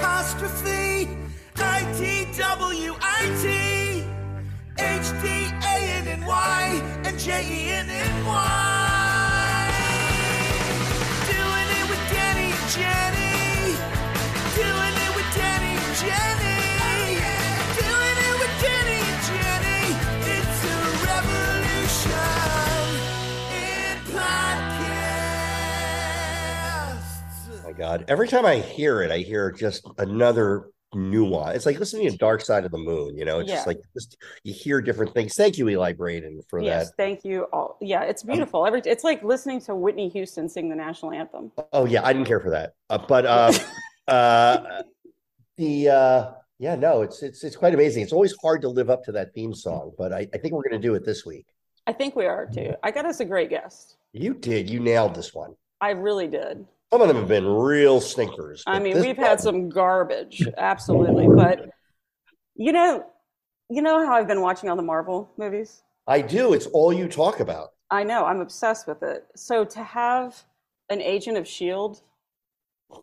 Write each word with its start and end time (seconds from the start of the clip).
apostrophe 0.00 1.08
I 1.56 1.84
T 1.98 2.26
W 2.38 2.94
I 3.00 3.22
T 3.42 4.04
H 4.78 5.08
D 5.22 5.28
A 5.62 5.76
N 6.00 6.08
N 6.08 6.26
Y 6.26 6.82
and 7.04 7.18
J 7.18 7.44
God. 27.80 28.04
Every 28.08 28.28
time 28.28 28.44
I 28.44 28.56
hear 28.56 29.00
it, 29.00 29.10
I 29.10 29.18
hear 29.18 29.50
just 29.50 29.88
another 29.96 30.68
nuance. 30.94 31.56
It's 31.56 31.64
like 31.66 31.78
listening 31.78 32.10
to 32.10 32.16
Dark 32.18 32.42
Side 32.42 32.66
of 32.66 32.72
the 32.72 32.78
Moon, 32.78 33.16
you 33.16 33.24
know, 33.24 33.38
it's 33.38 33.50
just 33.50 33.66
like 33.66 33.78
just 33.94 34.18
you 34.44 34.52
hear 34.52 34.82
different 34.82 35.14
things. 35.14 35.34
Thank 35.34 35.56
you, 35.56 35.66
Eli 35.70 35.94
Braden, 35.94 36.42
for 36.50 36.60
Yes, 36.60 36.88
that. 36.88 36.96
thank 36.98 37.24
you 37.24 37.44
all. 37.54 37.78
Yeah, 37.80 38.02
it's 38.02 38.22
beautiful. 38.22 38.66
Every 38.66 38.82
it's 38.84 39.02
like 39.02 39.22
listening 39.24 39.62
to 39.62 39.74
Whitney 39.74 40.10
Houston 40.10 40.46
sing 40.46 40.68
the 40.68 40.76
national 40.76 41.12
anthem. 41.12 41.52
Oh 41.72 41.86
yeah, 41.86 42.04
I 42.04 42.12
didn't 42.12 42.28
care 42.28 42.40
for 42.40 42.50
that. 42.50 42.74
Uh, 42.90 42.98
but 42.98 43.24
um 43.24 43.54
uh 44.08 44.82
the 45.56 45.88
uh 45.88 46.30
yeah, 46.58 46.74
no, 46.74 47.00
it's 47.00 47.22
it's 47.22 47.42
it's 47.44 47.56
quite 47.56 47.72
amazing. 47.72 48.02
It's 48.02 48.12
always 48.12 48.34
hard 48.42 48.60
to 48.60 48.68
live 48.68 48.90
up 48.90 49.02
to 49.04 49.12
that 49.12 49.32
theme 49.32 49.54
song, 49.54 49.92
but 49.96 50.12
I, 50.12 50.28
I 50.34 50.38
think 50.38 50.52
we're 50.52 50.68
gonna 50.68 50.82
do 50.82 50.94
it 50.96 51.06
this 51.06 51.24
week. 51.24 51.46
I 51.86 51.94
think 51.94 52.14
we 52.14 52.26
are 52.26 52.44
too. 52.44 52.74
I 52.82 52.90
got 52.90 53.06
us 53.06 53.20
a 53.20 53.24
great 53.24 53.48
guest. 53.48 53.96
You 54.12 54.34
did, 54.34 54.68
you 54.68 54.80
nailed 54.80 55.14
this 55.14 55.32
one. 55.32 55.54
I 55.80 55.92
really 55.92 56.26
did. 56.26 56.66
Some 56.92 57.02
of 57.02 57.08
them 57.08 57.16
have 57.18 57.28
been 57.28 57.46
real 57.46 58.00
stinkers. 58.00 58.64
I 58.66 58.80
mean, 58.80 59.00
we've 59.00 59.16
had 59.16 59.40
some 59.40 59.68
garbage, 59.68 60.46
absolutely. 60.58 61.28
But 61.28 61.70
you 62.56 62.72
know, 62.72 63.06
you 63.68 63.80
know 63.80 64.04
how 64.04 64.14
I've 64.14 64.26
been 64.26 64.40
watching 64.40 64.68
all 64.68 64.76
the 64.76 64.82
Marvel 64.82 65.30
movies? 65.36 65.82
I 66.08 66.20
do. 66.20 66.52
It's 66.52 66.66
all 66.66 66.92
you 66.92 67.06
talk 67.06 67.38
about. 67.38 67.70
I 67.90 68.02
know, 68.02 68.24
I'm 68.24 68.40
obsessed 68.40 68.86
with 68.88 69.02
it. 69.02 69.26
So 69.36 69.64
to 69.64 69.82
have 69.82 70.42
an 70.90 71.00
agent 71.00 71.36
of 71.36 71.46
Shield, 71.46 72.02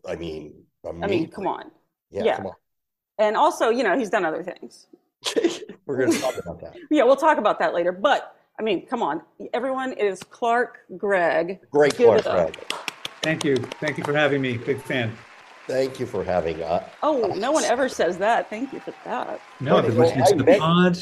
I 0.06 0.16
mean, 0.16 0.64
I 0.86 1.06
mean, 1.06 1.30
come 1.30 1.46
on. 1.46 1.70
Yeah, 2.10 2.24
yeah. 2.24 2.36
come 2.36 2.52
And 3.18 3.36
also, 3.36 3.70
you 3.70 3.82
know, 3.82 3.98
he's 3.98 4.10
done 4.10 4.24
other 4.24 4.42
things. 4.42 4.86
We're 5.86 6.04
gonna 6.04 6.18
talk 6.18 6.36
about 6.36 6.60
that. 6.60 6.76
Yeah, 6.90 7.04
we'll 7.04 7.16
talk 7.16 7.38
about 7.38 7.58
that 7.60 7.72
later. 7.72 7.92
But 7.92 8.36
I 8.58 8.62
mean, 8.62 8.86
come 8.86 9.02
on. 9.02 9.22
Everyone 9.54 9.92
it 9.92 10.04
is 10.04 10.22
Clark 10.22 10.80
Gregg. 10.98 11.60
Great 11.70 11.96
Give 11.96 12.22
Clark. 12.22 12.54
Gregg. 12.54 12.82
Thank 13.28 13.44
you. 13.44 13.56
Thank 13.56 13.98
you 13.98 14.04
for 14.04 14.14
having 14.14 14.40
me. 14.40 14.56
Big 14.56 14.80
fan. 14.80 15.12
Thank 15.66 16.00
you 16.00 16.06
for 16.06 16.24
having 16.24 16.62
uh 16.62 16.88
Oh, 17.02 17.34
no 17.36 17.52
one 17.52 17.62
ever 17.64 17.86
says 17.86 18.16
that. 18.16 18.48
Thank 18.48 18.72
you 18.72 18.80
for 18.80 18.94
that. 19.04 19.38
No, 19.60 19.76
I've 19.76 19.84
been 19.84 19.98
listening 19.98 20.24
to 20.24 20.44
the 20.44 20.58
pod. 20.58 20.98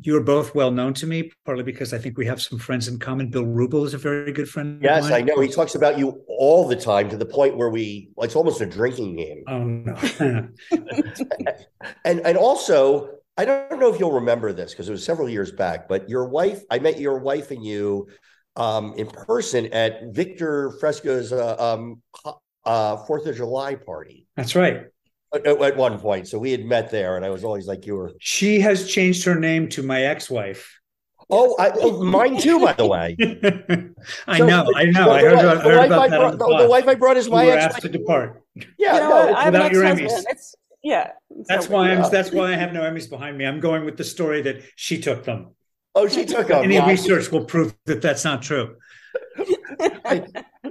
You 0.00 0.16
are 0.16 0.22
both 0.22 0.54
well 0.54 0.70
known 0.70 0.94
to 0.94 1.08
me, 1.08 1.32
partly 1.44 1.64
because 1.64 1.92
I 1.92 1.98
think 1.98 2.16
we 2.16 2.24
have 2.26 2.40
some 2.40 2.60
friends 2.60 2.86
in 2.86 3.00
common. 3.00 3.30
Bill 3.30 3.42
Wrubel 3.42 3.84
is 3.84 3.94
a 3.94 3.98
very 3.98 4.30
good 4.30 4.48
friend. 4.48 4.76
of 4.76 4.82
Yes, 4.84 5.02
mine. 5.02 5.12
I 5.12 5.20
know. 5.22 5.40
He 5.40 5.48
talks 5.48 5.74
about 5.74 5.98
you 5.98 6.22
all 6.28 6.68
the 6.68 6.76
time 6.76 7.08
to 7.10 7.16
the 7.16 7.26
point 7.26 7.56
where 7.56 7.68
we 7.68 8.12
it's 8.18 8.36
almost 8.36 8.60
a 8.60 8.66
drinking 8.66 9.16
game. 9.16 9.42
Oh 9.48 9.64
no. 9.64 10.48
And 12.04 12.20
and 12.20 12.38
also, 12.38 13.10
I 13.36 13.44
don't 13.44 13.80
know 13.80 13.92
if 13.92 13.98
you'll 13.98 14.12
remember 14.12 14.52
this 14.52 14.70
because 14.70 14.88
it 14.88 14.92
was 14.92 15.04
several 15.04 15.28
years 15.28 15.50
back, 15.50 15.88
but 15.88 16.08
your 16.08 16.28
wife, 16.28 16.62
I 16.70 16.78
met 16.78 17.00
your 17.00 17.18
wife 17.18 17.50
and 17.50 17.64
you 17.64 18.06
um, 18.56 18.94
in 18.96 19.06
person 19.06 19.66
at 19.72 20.12
Victor 20.12 20.72
Fresco's 20.80 21.32
uh, 21.32 21.56
um, 21.58 22.02
uh, 22.64 22.96
Fourth 23.06 23.26
of 23.26 23.36
July 23.36 23.74
party 23.74 24.26
That's 24.36 24.54
right. 24.54 24.86
at, 25.34 25.46
at 25.46 25.76
one 25.76 25.98
point. 25.98 26.28
So 26.28 26.38
we 26.38 26.50
had 26.50 26.64
met 26.64 26.90
there, 26.90 27.16
and 27.16 27.24
I 27.24 27.30
was 27.30 27.44
always 27.44 27.66
like, 27.66 27.86
"You 27.86 27.94
were." 27.96 28.12
She 28.20 28.60
has 28.60 28.90
changed 28.90 29.24
her 29.24 29.34
name 29.34 29.68
to 29.70 29.82
my 29.82 30.02
ex-wife. 30.02 30.76
Oh, 31.32 31.54
I, 31.60 31.70
oh, 31.76 32.02
mine 32.02 32.38
too, 32.40 32.58
by 32.58 32.72
the 32.72 32.86
way. 32.86 33.16
I 34.26 34.38
So, 34.38 34.46
know. 34.46 34.72
I 34.74 34.84
know. 34.86 35.04
the- 35.04 35.10
I 35.12 35.20
heard 35.22 35.34
wife- 35.36 35.42
about, 35.44 35.62
the 35.62 35.70
heard 35.70 35.86
about 35.86 36.10
that 36.10 36.18
brought- 36.18 36.32
on 36.32 36.38
the 36.38 36.46
the- 36.48 36.62
the 36.64 36.68
wife 36.68 36.88
I 36.88 36.94
brought 36.96 37.16
is 37.16 37.30
my 37.30 37.46
ex. 37.46 37.74
asked 37.74 37.82
to 37.82 37.88
depart. 37.88 38.42
Yeah, 38.56 38.94
you 38.94 39.00
know 39.00 39.08
no, 39.26 39.34
I 39.34 39.44
have 39.44 39.52
without 39.52 39.72
your 39.72 39.84
ex-husband. 39.84 40.26
Emmys. 40.26 40.32
It's 40.32 40.54
yeah. 40.82 41.10
That's 41.46 41.66
So- 41.66 41.72
why 41.74 41.92
Yeah. 41.92 42.04
I'm. 42.04 42.10
That's 42.10 42.32
why 42.32 42.52
I 42.52 42.56
have 42.56 42.72
no 42.72 42.80
Emmys 42.82 43.08
behind 43.08 43.38
me. 43.38 43.46
I'm 43.46 43.60
going 43.60 43.84
with 43.84 43.96
the 43.96 44.02
story 44.04 44.42
that 44.42 44.62
she 44.74 45.00
took 45.00 45.22
them. 45.24 45.54
Oh, 45.94 46.08
she 46.08 46.24
took 46.24 46.48
them. 46.48 46.64
Any 46.64 46.74
Yeah. 46.74 46.88
research 46.88 47.30
will 47.30 47.44
prove 47.44 47.74
that 47.86 48.02
that's 48.02 48.24
not 48.24 48.42
true. 48.42 48.76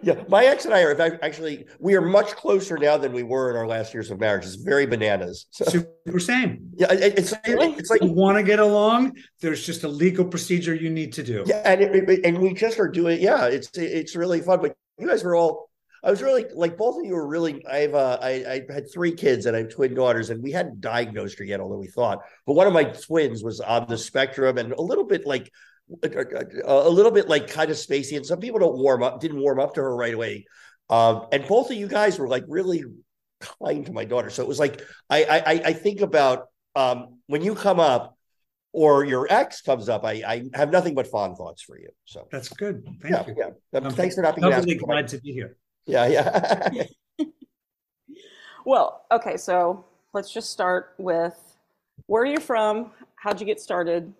Yeah, 0.01 0.23
my 0.29 0.45
ex 0.45 0.63
and 0.65 0.73
I 0.73 0.83
are 0.83 1.19
actually 1.23 1.65
we 1.79 1.95
are 1.95 2.01
much 2.01 2.27
closer 2.35 2.77
now 2.77 2.95
than 2.97 3.11
we 3.11 3.23
were 3.23 3.49
in 3.49 3.57
our 3.57 3.67
last 3.67 3.93
years 3.93 4.11
of 4.11 4.19
marriage. 4.19 4.45
It's 4.45 4.55
very 4.55 4.85
bananas. 4.85 5.47
So, 5.51 5.65
Super 5.65 6.19
same. 6.19 6.69
yeah, 6.75 6.91
it- 6.93 7.17
it's 7.19 7.33
Really? 7.45 7.73
it's 7.73 7.89
like 7.89 8.01
You 8.01 8.11
want 8.11 8.37
to 8.37 8.43
get 8.43 8.59
along? 8.59 9.17
There's 9.41 9.65
just 9.65 9.83
a 9.83 9.89
legal 9.89 10.23
procedure 10.25 10.73
you 10.73 10.89
need 10.89 11.11
to 11.13 11.23
do. 11.23 11.43
yeah, 11.47 11.61
and 11.65 11.81
it, 11.81 12.09
it- 12.09 12.25
and 12.25 12.37
we 12.37 12.53
just 12.53 12.79
are 12.79 12.87
doing 12.87 13.19
yeah. 13.19 13.45
It's 13.47 13.69
it's 13.77 14.15
really 14.15 14.41
fun. 14.41 14.61
But 14.61 14.75
you 14.97 15.07
guys 15.07 15.23
were 15.23 15.35
all. 15.35 15.68
I 16.03 16.09
was 16.09 16.21
really 16.21 16.45
like 16.53 16.77
both 16.77 16.97
of 16.97 17.05
you 17.05 17.13
were 17.13 17.27
really. 17.27 17.65
I've 17.65 17.93
uh, 17.93 18.17
I 18.21 18.29
I 18.69 18.73
had 18.73 18.91
three 18.91 19.13
kids 19.13 19.45
and 19.45 19.55
I 19.55 19.59
have 19.59 19.69
twin 19.69 19.93
daughters, 19.93 20.29
and 20.29 20.41
we 20.41 20.51
hadn't 20.51 20.81
diagnosed 20.81 21.37
her 21.39 21.45
yet, 21.45 21.59
although 21.59 21.77
we 21.77 21.87
thought. 21.87 22.19
But 22.45 22.53
one 22.53 22.67
of 22.67 22.73
my 22.73 22.85
twins 22.85 23.43
was 23.43 23.59
on 23.59 23.85
the 23.87 23.97
spectrum 23.97 24.57
and 24.57 24.71
a 24.73 24.81
little 24.81 25.05
bit 25.05 25.25
like 25.25 25.51
a, 26.03 26.89
little 26.89 27.11
bit 27.11 27.27
like 27.27 27.49
kind 27.49 27.69
of 27.71 27.77
spacey, 27.77 28.15
and 28.15 28.25
some 28.25 28.39
people 28.39 28.59
don't 28.59 28.77
warm 28.77 29.03
up, 29.03 29.19
didn't 29.19 29.41
warm 29.41 29.59
up 29.59 29.73
to 29.75 29.81
her 29.81 29.95
right 29.95 30.13
away. 30.13 30.45
Um, 30.89 31.27
and 31.31 31.45
both 31.47 31.69
of 31.69 31.77
you 31.77 31.87
guys 31.87 32.17
were 32.17 32.27
like 32.27 32.45
really 32.47 32.83
kind 33.61 33.85
to 33.85 33.91
my 33.91 34.05
daughter. 34.05 34.29
So 34.29 34.43
it 34.43 34.47
was 34.47 34.59
like 34.59 34.81
I 35.09 35.23
I 35.23 35.37
I- 35.37 35.61
I 35.65 35.73
think 35.73 36.01
about 36.01 36.47
um 36.75 37.19
when 37.27 37.41
you 37.41 37.55
come 37.55 37.79
up 37.79 38.17
or 38.71 39.03
your 39.03 39.27
ex 39.29 39.61
comes 39.61 39.89
up, 39.89 40.05
I 40.05 40.23
I 40.25 40.43
have 40.53 40.71
nothing 40.71 40.95
but 40.95 41.07
fond 41.07 41.37
thoughts 41.37 41.61
for 41.61 41.77
you. 41.77 41.89
So 42.05 42.27
That's 42.31 42.49
good. 42.49 42.85
Thank 43.01 43.13
yeah, 43.13 43.25
you. 43.27 43.35
yeah. 43.37 43.79
Um, 43.79 43.87
I'm 43.87 43.91
Thanks 43.93 44.15
for 44.15 44.21
not 44.21 44.35
being 44.35 44.51
asked. 44.51 44.67
Doubly 44.67 44.75
glad 44.75 45.07
to 45.09 45.19
be 45.19 45.31
here. 45.33 45.57
Yeah, 45.85 46.07
yeah. 46.07 46.83
Well, 48.65 49.05
okay, 49.11 49.37
so 49.37 49.85
let's 50.13 50.31
just 50.31 50.51
start 50.51 50.93
with 50.97 51.57
where 52.07 52.23
are 52.23 52.25
you 52.25 52.39
from? 52.39 52.91
How'd 53.15 53.39
you 53.39 53.45
get 53.45 53.59
started 53.59 54.13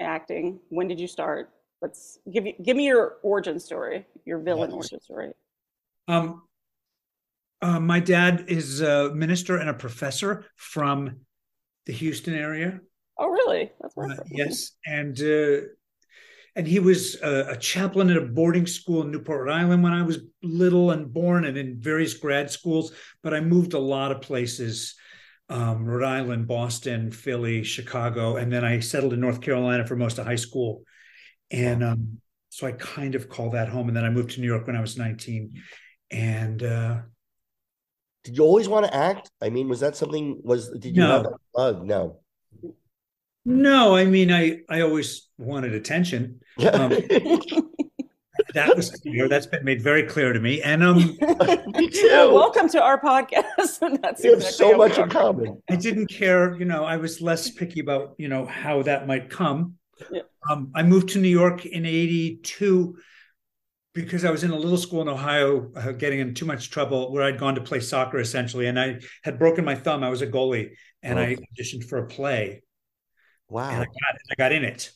acting? 0.00 0.60
When 0.68 0.88
did 0.88 1.00
you 1.00 1.08
start? 1.08 1.50
Let's 1.80 2.18
give 2.32 2.46
you 2.46 2.52
give 2.62 2.76
me 2.76 2.86
your 2.86 3.16
origin 3.22 3.58
story, 3.58 4.06
your 4.24 4.38
villain 4.38 4.70
Yes. 4.70 4.76
origin 4.76 5.00
story. 5.00 5.32
Um, 6.06 6.42
uh, 7.60 7.80
my 7.80 7.98
dad 7.98 8.44
is 8.48 8.80
a 8.80 9.12
minister 9.14 9.56
and 9.56 9.70
a 9.70 9.74
professor 9.74 10.46
from 10.56 11.20
the 11.86 11.92
Houston 11.92 12.34
area. 12.34 12.80
Oh, 13.18 13.28
really? 13.28 13.72
That's 13.80 13.96
Uh, 13.96 14.22
yes, 14.30 14.72
and 14.86 15.18
uh, 15.20 15.66
and 16.54 16.66
he 16.66 16.78
was 16.78 17.20
a, 17.22 17.50
a 17.50 17.56
chaplain 17.56 18.10
at 18.10 18.16
a 18.16 18.22
boarding 18.22 18.66
school 18.66 19.02
in 19.02 19.10
Newport, 19.10 19.46
Rhode 19.46 19.52
Island 19.54 19.82
when 19.82 19.92
I 19.92 20.02
was 20.02 20.18
little 20.42 20.90
and 20.90 21.12
born, 21.12 21.44
and 21.44 21.56
in 21.56 21.80
various 21.80 22.14
grad 22.14 22.50
schools. 22.50 22.92
But 23.22 23.34
I 23.34 23.40
moved 23.40 23.74
a 23.74 23.78
lot 23.78 24.12
of 24.12 24.20
places: 24.20 24.94
um, 25.48 25.84
Rhode 25.84 26.04
Island, 26.04 26.46
Boston, 26.46 27.10
Philly, 27.10 27.62
Chicago, 27.64 28.36
and 28.36 28.52
then 28.52 28.64
I 28.64 28.80
settled 28.80 29.12
in 29.12 29.20
North 29.20 29.40
Carolina 29.40 29.86
for 29.86 29.96
most 29.96 30.18
of 30.18 30.26
high 30.26 30.36
school. 30.36 30.82
And 31.50 31.82
um, 31.84 32.20
so 32.48 32.66
I 32.66 32.72
kind 32.72 33.14
of 33.14 33.28
call 33.28 33.50
that 33.50 33.68
home. 33.68 33.88
And 33.88 33.96
then 33.96 34.04
I 34.04 34.10
moved 34.10 34.30
to 34.32 34.40
New 34.40 34.46
York 34.46 34.66
when 34.66 34.76
I 34.76 34.80
was 34.80 34.96
nineteen, 34.98 35.62
and. 36.10 36.62
Uh, 36.62 36.96
Did 38.24 38.36
you 38.36 38.44
always 38.44 38.68
want 38.68 38.86
to 38.86 38.94
act? 38.94 39.30
I 39.42 39.50
mean, 39.50 39.68
was 39.68 39.80
that 39.80 39.96
something? 39.96 40.40
Was 40.44 40.70
did 40.70 40.94
you 40.94 41.02
No. 41.02 41.10
have? 41.10 41.26
Uh, 41.56 41.74
no. 41.82 42.20
No, 43.44 43.96
I 43.96 44.04
mean, 44.04 44.32
I 44.32 44.60
I 44.68 44.82
always 44.82 45.28
wanted 45.36 45.74
attention. 45.74 46.40
Um, 46.58 46.90
that 48.54 48.76
was 48.76 48.90
clear. 48.90 49.28
That's 49.28 49.46
been 49.46 49.64
made 49.64 49.82
very 49.82 50.04
clear 50.04 50.32
to 50.32 50.40
me. 50.40 50.62
And 50.62 50.82
um, 50.82 50.96
Me 51.20 51.90
Well, 52.04 52.34
welcome 52.34 52.68
to 52.70 52.82
our 52.82 53.00
podcast. 53.00 54.00
That's 54.02 54.22
We 54.22 54.30
have 54.30 54.38
exactly 54.38 54.50
so 54.50 54.76
much 54.76 54.98
in 54.98 55.08
common. 55.08 55.62
I 55.68 55.76
didn't 55.76 56.06
care. 56.06 56.54
You 56.54 56.64
know, 56.64 56.84
I 56.84 56.96
was 56.96 57.20
less 57.20 57.50
picky 57.50 57.80
about 57.80 58.14
you 58.18 58.28
know 58.28 58.46
how 58.46 58.82
that 58.82 59.06
might 59.06 59.28
come. 59.30 59.74
Yeah. 60.10 60.22
Um, 60.48 60.70
I 60.74 60.82
moved 60.82 61.10
to 61.10 61.18
New 61.18 61.28
York 61.28 61.66
in 61.66 61.84
'82 61.84 62.96
because 63.94 64.24
I 64.24 64.30
was 64.30 64.44
in 64.44 64.50
a 64.50 64.56
little 64.56 64.78
school 64.78 65.02
in 65.02 65.08
Ohio, 65.08 65.70
uh, 65.76 65.92
getting 65.92 66.20
in 66.20 66.34
too 66.34 66.46
much 66.46 66.70
trouble 66.70 67.12
where 67.12 67.22
I'd 67.22 67.38
gone 67.38 67.56
to 67.56 67.60
play 67.60 67.80
soccer 67.80 68.18
essentially, 68.18 68.66
and 68.66 68.78
I 68.78 69.00
had 69.22 69.38
broken 69.38 69.64
my 69.64 69.74
thumb. 69.74 70.02
I 70.04 70.10
was 70.10 70.22
a 70.22 70.26
goalie, 70.26 70.70
and 71.02 71.18
I 71.18 71.36
auditioned 71.36 71.88
for 71.88 71.98
a 71.98 72.06
play, 72.06 72.62
and 73.68 73.80
Wow. 73.80 73.80
I 73.80 73.84
got 73.86 74.20
I 74.30 74.34
got 74.38 74.52
in 74.52 74.64
it, 74.64 74.90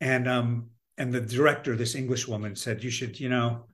and 0.00 0.28
um 0.28 0.70
and 0.98 1.12
the 1.12 1.20
director, 1.20 1.76
this 1.76 1.94
English 1.94 2.28
woman, 2.28 2.56
said 2.56 2.84
you 2.84 2.90
should 2.90 3.18
you 3.20 3.28
know 3.28 3.66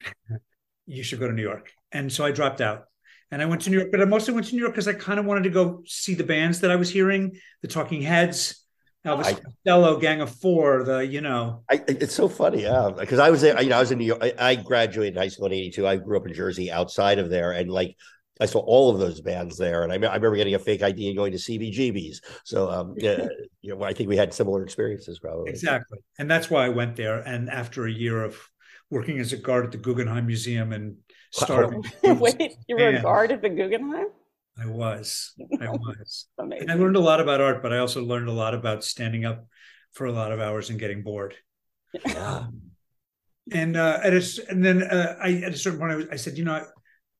you 0.86 1.02
should 1.02 1.18
go 1.20 1.26
to 1.26 1.32
New 1.32 1.42
York, 1.42 1.72
and 1.92 2.12
so 2.12 2.24
I 2.24 2.32
dropped 2.32 2.60
out. 2.60 2.84
And 3.30 3.42
I 3.42 3.44
went 3.44 3.60
to 3.62 3.70
New 3.70 3.76
York, 3.78 3.90
but 3.90 4.00
I 4.00 4.06
mostly 4.06 4.32
went 4.32 4.46
to 4.46 4.54
New 4.54 4.62
York 4.62 4.72
because 4.72 4.88
I 4.88 4.94
kind 4.94 5.20
of 5.20 5.26
wanted 5.26 5.42
to 5.44 5.50
go 5.50 5.82
see 5.86 6.14
the 6.14 6.24
bands 6.24 6.60
that 6.60 6.70
I 6.70 6.76
was 6.76 6.88
hearing, 6.88 7.38
the 7.60 7.68
Talking 7.68 8.00
Heads, 8.00 8.64
Elvis 9.06 9.24
I- 9.26 9.34
Costello, 9.34 9.98
Gang 10.00 10.22
of 10.22 10.30
Four, 10.34 10.84
the 10.84 11.06
you 11.06 11.20
know, 11.20 11.64
I, 11.70 11.82
it's 11.86 12.14
so 12.14 12.28
funny, 12.28 12.62
yeah, 12.62 12.90
because 12.96 13.18
I 13.18 13.30
was 13.30 13.42
there. 13.42 13.60
You 13.60 13.68
know, 13.68 13.76
I 13.76 13.80
was 13.80 13.90
in 13.90 13.98
New 13.98 14.06
York. 14.06 14.22
I, 14.22 14.32
I 14.38 14.54
graduated 14.54 15.18
high 15.18 15.28
school 15.28 15.46
in 15.46 15.52
'82. 15.52 15.86
I 15.86 15.96
grew 15.96 16.16
up 16.16 16.26
in 16.26 16.32
Jersey, 16.32 16.70
outside 16.70 17.18
of 17.18 17.28
there, 17.28 17.52
and 17.52 17.70
like 17.70 17.96
I 18.40 18.46
saw 18.46 18.60
all 18.60 18.90
of 18.90 18.98
those 18.98 19.20
bands 19.20 19.56
there, 19.56 19.82
and 19.82 19.92
I, 19.92 19.96
I 19.96 20.14
remember 20.14 20.36
getting 20.36 20.54
a 20.54 20.58
fake 20.58 20.82
ID 20.82 21.08
and 21.08 21.16
going 21.16 21.32
to 21.32 21.38
CBGB's. 21.38 22.20
So, 22.44 22.70
um, 22.70 22.94
yeah, 22.96 23.26
you 23.60 23.74
know, 23.74 23.82
I 23.82 23.92
think 23.92 24.08
we 24.08 24.16
had 24.16 24.32
similar 24.32 24.62
experiences, 24.62 25.18
probably. 25.18 25.50
Exactly, 25.50 25.98
and 26.18 26.30
that's 26.30 26.50
why 26.50 26.64
I 26.64 26.68
went 26.68 26.96
there. 26.96 27.18
And 27.20 27.50
after 27.50 27.86
a 27.86 27.92
year 27.92 28.22
of 28.22 28.38
working 28.90 29.18
as 29.18 29.32
a 29.32 29.36
guard 29.36 29.66
at 29.66 29.72
the 29.72 29.78
Guggenheim 29.78 30.26
Museum 30.26 30.72
and 30.72 30.96
starting, 31.30 31.82
wait, 32.02 32.54
you 32.68 32.76
were 32.76 32.88
a 32.88 33.02
guard 33.02 33.32
at 33.32 33.42
the 33.42 33.50
Guggenheim? 33.50 34.08
I 34.60 34.66
was, 34.66 35.34
I 35.60 35.68
was. 35.68 36.26
Amazing. 36.38 36.70
I 36.70 36.74
learned 36.74 36.96
a 36.96 37.00
lot 37.00 37.20
about 37.20 37.40
art, 37.40 37.62
but 37.62 37.72
I 37.72 37.78
also 37.78 38.02
learned 38.02 38.28
a 38.28 38.32
lot 38.32 38.54
about 38.54 38.84
standing 38.84 39.24
up 39.24 39.46
for 39.92 40.06
a 40.06 40.12
lot 40.12 40.32
of 40.32 40.40
hours 40.40 40.70
and 40.70 40.78
getting 40.78 41.02
bored. 41.02 41.34
Yeah. 42.06 42.46
And 43.50 43.76
uh, 43.76 44.00
at 44.02 44.12
a, 44.12 44.22
and 44.50 44.64
then 44.64 44.82
uh, 44.82 45.16
I 45.22 45.34
at 45.44 45.54
a 45.54 45.56
certain 45.56 45.78
point 45.78 45.92
I, 45.92 45.96
was, 45.96 46.06
I 46.12 46.16
said, 46.16 46.36
you 46.36 46.44
know, 46.44 46.66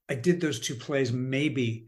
I, 0.08 0.12
I 0.12 0.16
did 0.16 0.40
those 0.40 0.60
two 0.60 0.74
plays. 0.74 1.12
Maybe 1.12 1.86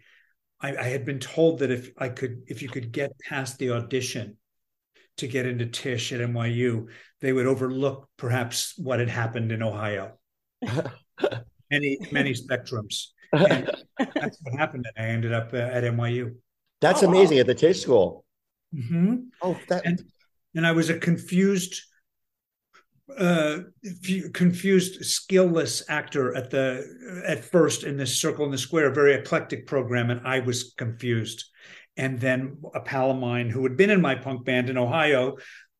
I, 0.61 0.77
I 0.77 0.85
had 0.85 1.05
been 1.05 1.21
told 1.21 1.61
that 1.61 1.71
if 1.71 1.91
I 1.99 2.09
could, 2.09 2.43
if 2.49 2.63
you 2.63 2.69
could 2.69 2.93
get 2.93 3.19
past 3.21 3.59
the 3.59 3.73
audition 3.73 4.37
to 5.19 5.29
get 5.29 5.47
into 5.47 5.67
Tisch 5.67 6.13
at 6.13 6.21
NYU, 6.21 6.89
they 7.21 7.33
would 7.33 7.47
overlook 7.47 8.09
perhaps 8.17 8.75
what 8.79 9.01
had 9.01 9.11
happened 9.11 9.53
in 9.53 9.63
Ohio. 9.63 10.19
many 11.71 12.07
many 12.11 12.33
spectrums. 12.35 13.07
And 13.45 13.67
that's 14.21 14.39
what 14.43 14.59
happened, 14.59 14.87
and 14.95 15.07
I 15.07 15.09
ended 15.11 15.33
up 15.33 15.53
uh, 15.53 15.57
at 15.59 15.85
NYU. 15.85 16.37
That's 16.83 17.01
Oh, 17.01 17.05
wow. 17.05 17.13
amazing 17.13 17.39
at 17.39 17.47
the 17.47 17.55
Tisch 17.55 17.81
School. 17.81 18.25
hmm 18.73 19.15
Oh, 19.43 19.65
that 19.69 19.85
And 19.85 20.03
and 20.55 20.67
I 20.67 20.73
was 20.73 20.91
a 20.91 20.99
confused, 20.99 21.81
uh, 23.19 23.59
confused, 24.33 25.01
skillless 25.03 25.83
actor 25.89 26.35
at 26.35 26.51
the 26.51 27.23
at 27.27 27.45
first 27.45 27.85
in 27.85 27.97
this 27.97 28.21
Circle 28.21 28.45
in 28.45 28.51
the 28.51 28.59
Square, 28.59 28.93
very 28.93 29.15
eclectic 29.15 29.67
program, 29.67 30.11
and 30.11 30.27
I 30.27 30.41
was 30.41 30.75
confused. 30.77 31.45
And 31.97 32.19
then 32.19 32.59
a 32.75 32.81
pal 32.81 33.11
of 33.11 33.19
mine 33.19 33.51
who 33.51 33.63
had 33.65 33.77
been 33.77 33.91
in 33.91 34.01
my 34.01 34.15
punk 34.15 34.45
band 34.45 34.71
in 34.71 34.79
Ohio, 34.79 35.37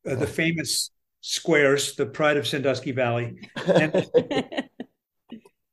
uh, 0.09 0.15
the 0.17 0.27
famous 0.27 0.91
Squares, 1.21 1.97
the 1.97 2.07
pride 2.07 2.37
of 2.37 2.47
Sandusky 2.47 2.93
Valley, 2.93 3.49
and 3.67 3.93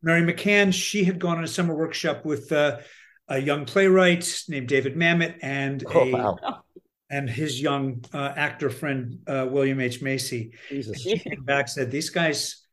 Mary 0.01 0.21
McCann, 0.21 0.73
she 0.73 1.03
had 1.03 1.19
gone 1.19 1.37
on 1.37 1.43
a 1.43 1.47
summer 1.47 1.75
workshop 1.75 2.25
with 2.25 2.51
uh, 2.51 2.77
a 3.27 3.39
young 3.39 3.65
playwright 3.65 4.43
named 4.47 4.67
David 4.67 4.95
Mamet 4.95 5.37
and 5.41 5.83
oh, 5.87 5.99
a 5.99 6.11
wow. 6.11 6.63
And 7.09 7.29
his 7.29 7.61
young 7.61 8.03
uh, 8.13 8.33
actor 8.35 8.69
friend 8.69 9.19
uh, 9.27 9.47
William 9.49 9.79
H 9.79 10.01
Macy. 10.01 10.53
Jesus. 10.69 11.01
She 11.01 11.17
came 11.17 11.43
back 11.43 11.69
said 11.69 11.91
these 11.91 12.09
guys 12.09 12.65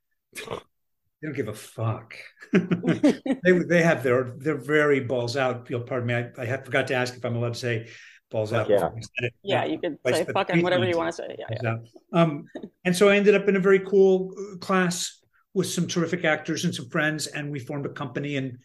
they 1.25 1.29
don't 1.29 1.37
give 1.37 1.49
a 1.49 1.55
fuck. 1.55 2.15
they 2.53 3.53
they 3.67 3.83
have 3.83 4.03
their 4.03 4.35
they're 4.37 4.57
very 4.57 5.01
balls 5.01 5.37
out. 5.37 5.69
You'll 5.71 5.81
pardon 5.81 6.09
me. 6.09 6.15
I, 6.15 6.31
I 6.39 6.45
had 6.45 6.65
forgot 6.65 6.87
to 6.89 6.95
ask 6.95 7.17
if 7.17 7.25
I'm 7.25 7.37
allowed 7.37 7.55
to 7.55 7.61
say 7.61 7.89
balls 8.31 8.53
out. 8.53 8.69
Yeah. 8.69 8.77
before 8.77 8.99
I 8.99 9.01
said 9.01 9.25
it. 9.25 9.35
yeah, 9.43 9.65
you 9.65 9.79
could 9.79 9.97
Twice, 10.03 10.17
say 10.17 10.25
but 10.25 10.35
fucking 10.35 10.57
three 10.57 10.63
whatever 10.63 10.87
you 10.87 10.97
want 10.97 11.09
to 11.09 11.23
say. 11.23 11.37
Yeah, 11.39 11.59
yeah. 11.63 11.77
Um, 12.13 12.45
and 12.85 12.95
so 12.95 13.09
I 13.09 13.17
ended 13.17 13.35
up 13.35 13.49
in 13.49 13.57
a 13.57 13.61
very 13.61 13.81
cool 13.81 14.35
uh, 14.37 14.59
class 14.59 15.23
with 15.55 15.69
some 15.69 15.87
terrific 15.87 16.25
actors 16.25 16.65
and 16.65 16.75
some 16.75 16.91
friends, 16.91 17.27
and 17.29 17.51
we 17.51 17.59
formed 17.59 17.87
a 17.87 17.91
company 17.91 18.37
and 18.37 18.59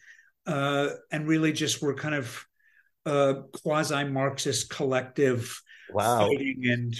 uh, 0.46 0.88
and 1.10 1.26
really 1.26 1.52
just 1.52 1.80
were 1.80 1.94
kind 1.94 2.14
of 2.14 2.44
uh, 3.06 3.34
quasi 3.62 4.04
Marxist 4.04 4.70
collective 4.70 5.60
Wow. 5.92 6.20
fighting 6.28 6.62
and 6.66 6.94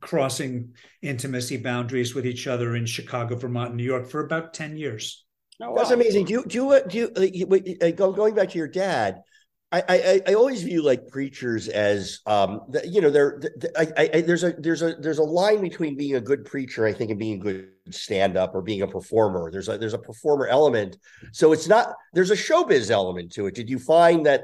crossing 0.00 0.74
intimacy 1.00 1.56
boundaries 1.56 2.14
with 2.14 2.26
each 2.26 2.46
other 2.46 2.76
in 2.76 2.84
Chicago, 2.86 3.36
Vermont, 3.36 3.68
and 3.70 3.76
New 3.76 3.84
York 3.84 4.10
for 4.10 4.24
about 4.24 4.52
10 4.54 4.76
years. 4.76 5.24
Oh, 5.62 5.74
That's 5.76 5.90
amazing. 5.90 6.26
Do 6.26 6.32
you 6.34 6.44
do 6.44 6.56
you, 6.58 6.80
do 6.88 6.98
you, 6.98 7.10
uh, 7.16 7.20
you 7.20 7.46
wait, 7.46 7.82
uh, 7.82 7.90
go, 7.92 8.12
going 8.12 8.34
back 8.34 8.50
to 8.50 8.58
your 8.58 8.68
dad? 8.68 9.22
I, 9.70 9.80
I 9.80 9.94
I- 9.96 10.22
I 10.28 10.34
always 10.34 10.62
view 10.62 10.82
like 10.82 11.08
preachers 11.08 11.68
as 11.68 12.20
um 12.26 12.60
the, 12.68 12.86
you 12.86 13.00
know 13.00 13.08
they're 13.10 13.40
I, 13.76 13.86
I, 13.96 14.10
I 14.14 14.20
there's 14.20 14.44
a 14.44 14.52
there's 14.58 14.82
a 14.82 14.94
there's 14.96 15.18
a 15.18 15.22
line 15.22 15.62
between 15.62 15.96
being 15.96 16.16
a 16.16 16.20
good 16.20 16.44
preacher 16.44 16.84
I 16.84 16.92
think 16.92 17.10
and 17.10 17.18
being 17.18 17.40
a 17.40 17.42
good 17.42 17.68
stand 17.90 18.36
up 18.36 18.54
or 18.54 18.60
being 18.60 18.82
a 18.82 18.86
performer. 18.88 19.50
There's 19.50 19.68
a 19.70 19.78
there's 19.78 19.94
a 19.94 19.98
performer 19.98 20.46
element. 20.46 20.98
So 21.32 21.52
it's 21.52 21.68
not 21.68 21.94
there's 22.12 22.30
a 22.30 22.36
showbiz 22.36 22.90
element 22.90 23.32
to 23.32 23.46
it. 23.46 23.54
Did 23.54 23.70
you 23.70 23.78
find 23.78 24.26
that 24.26 24.42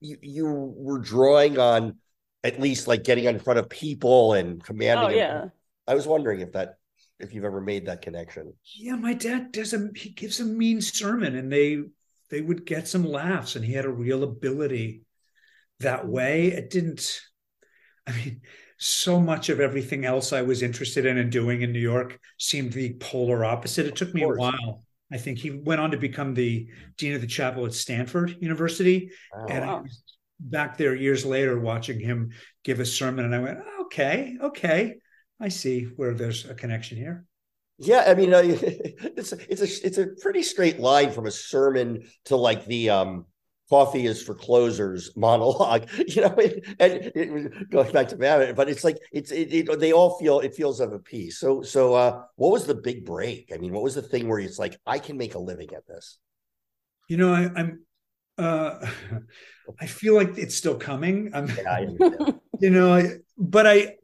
you 0.00 0.16
you 0.22 0.46
were 0.46 0.98
drawing 0.98 1.58
on 1.58 1.96
at 2.44 2.60
least 2.60 2.86
like 2.86 3.04
getting 3.04 3.24
in 3.24 3.38
front 3.38 3.58
of 3.58 3.68
people 3.68 4.34
and 4.34 4.62
commanding? 4.62 5.06
Oh, 5.06 5.18
yeah. 5.18 5.44
I 5.86 5.94
was 5.94 6.06
wondering 6.06 6.40
if 6.40 6.52
that 6.52 6.76
if 7.18 7.32
you've 7.32 7.44
ever 7.44 7.60
made 7.60 7.86
that 7.86 8.02
connection. 8.02 8.52
Yeah, 8.74 8.96
my 8.96 9.14
dad 9.14 9.52
does 9.52 9.72
a 9.72 9.88
he 9.94 10.10
gives 10.10 10.40
a 10.40 10.44
mean 10.44 10.80
sermon 10.80 11.36
and 11.36 11.50
they 11.50 11.82
they 12.30 12.40
would 12.40 12.66
get 12.66 12.88
some 12.88 13.04
laughs 13.04 13.56
and 13.56 13.64
he 13.64 13.72
had 13.72 13.84
a 13.84 13.90
real 13.90 14.22
ability 14.22 15.02
that 15.80 16.06
way. 16.06 16.48
It 16.48 16.70
didn't 16.70 17.20
I 18.06 18.12
mean 18.12 18.40
so 18.78 19.18
much 19.18 19.48
of 19.48 19.60
everything 19.60 20.04
else 20.04 20.32
I 20.32 20.42
was 20.42 20.62
interested 20.62 21.06
in 21.06 21.16
and 21.18 21.32
doing 21.32 21.62
in 21.62 21.72
New 21.72 21.80
York 21.80 22.18
seemed 22.38 22.72
the 22.72 22.94
polar 23.00 23.44
opposite. 23.44 23.86
It 23.86 23.96
took 23.96 24.12
me 24.12 24.22
a 24.22 24.28
while. 24.28 24.84
I 25.12 25.18
think 25.18 25.38
he 25.38 25.50
went 25.50 25.80
on 25.80 25.92
to 25.92 25.96
become 25.96 26.34
the 26.34 26.68
dean 26.96 27.14
of 27.14 27.20
the 27.20 27.26
chapel 27.26 27.64
at 27.64 27.72
Stanford 27.72 28.36
University. 28.40 29.10
Wow. 29.32 29.46
and 29.48 29.64
I 29.64 29.66
wow. 29.68 29.82
was 29.82 30.02
back 30.40 30.76
there 30.76 30.94
years 30.94 31.24
later 31.24 31.58
watching 31.58 31.98
him 31.98 32.30
give 32.62 32.80
a 32.80 32.86
sermon 32.86 33.24
and 33.24 33.34
i 33.34 33.38
went 33.38 33.58
okay 33.80 34.36
okay 34.42 34.96
i 35.40 35.48
see 35.48 35.84
where 35.96 36.14
there's 36.14 36.44
a 36.44 36.54
connection 36.54 36.96
here 36.96 37.24
Yeah, 37.78 38.04
I 38.06 38.14
mean, 38.14 38.32
uh, 38.32 38.40
it's 38.42 39.32
it's 39.32 39.60
a 39.60 39.86
it's 39.86 39.98
a 39.98 40.06
pretty 40.22 40.42
straight 40.42 40.80
line 40.80 41.10
from 41.12 41.26
a 41.26 41.30
sermon 41.30 42.08
to 42.24 42.36
like 42.36 42.64
the 42.64 42.88
um 42.88 43.26
coffee 43.68 44.06
is 44.06 44.22
for 44.22 44.34
closers 44.34 45.16
monologue, 45.16 45.88
you 46.08 46.22
know. 46.22 46.36
And 46.78 47.12
it, 47.14 47.32
was 47.32 47.46
going 47.70 47.92
back 47.92 48.08
to 48.08 48.16
Mamet, 48.16 48.54
but 48.54 48.68
it's 48.68 48.84
like 48.84 48.98
it's 49.12 49.30
it, 49.30 49.52
it, 49.52 49.80
they 49.80 49.92
all 49.92 50.18
feel 50.18 50.40
it 50.40 50.54
feels 50.54 50.80
of 50.80 50.92
a 50.92 50.98
piece. 50.98 51.38
So 51.38 51.62
so 51.62 51.94
uh, 51.94 52.22
what 52.36 52.52
was 52.52 52.66
the 52.66 52.74
big 52.74 53.04
break? 53.04 53.50
I 53.52 53.58
mean, 53.58 53.72
what 53.72 53.82
was 53.82 53.94
the 53.94 54.02
thing 54.02 54.28
where 54.28 54.38
it's 54.38 54.58
like 54.58 54.78
I 54.86 54.98
can 54.98 55.16
make 55.16 55.34
a 55.34 55.38
living 55.38 55.74
at 55.74 55.86
this? 55.86 56.18
you 57.08 57.16
know 57.16 57.32
I, 57.32 57.50
i'm 57.58 57.84
uh 58.38 58.86
i 59.80 59.86
feel 59.86 60.14
like 60.14 60.36
it's 60.38 60.54
still 60.54 60.76
coming 60.76 61.30
i'm 61.34 61.48
Yeah, 61.48 62.30
you 62.60 62.70
know 62.70 63.18
but 63.38 63.66
i 63.66 63.94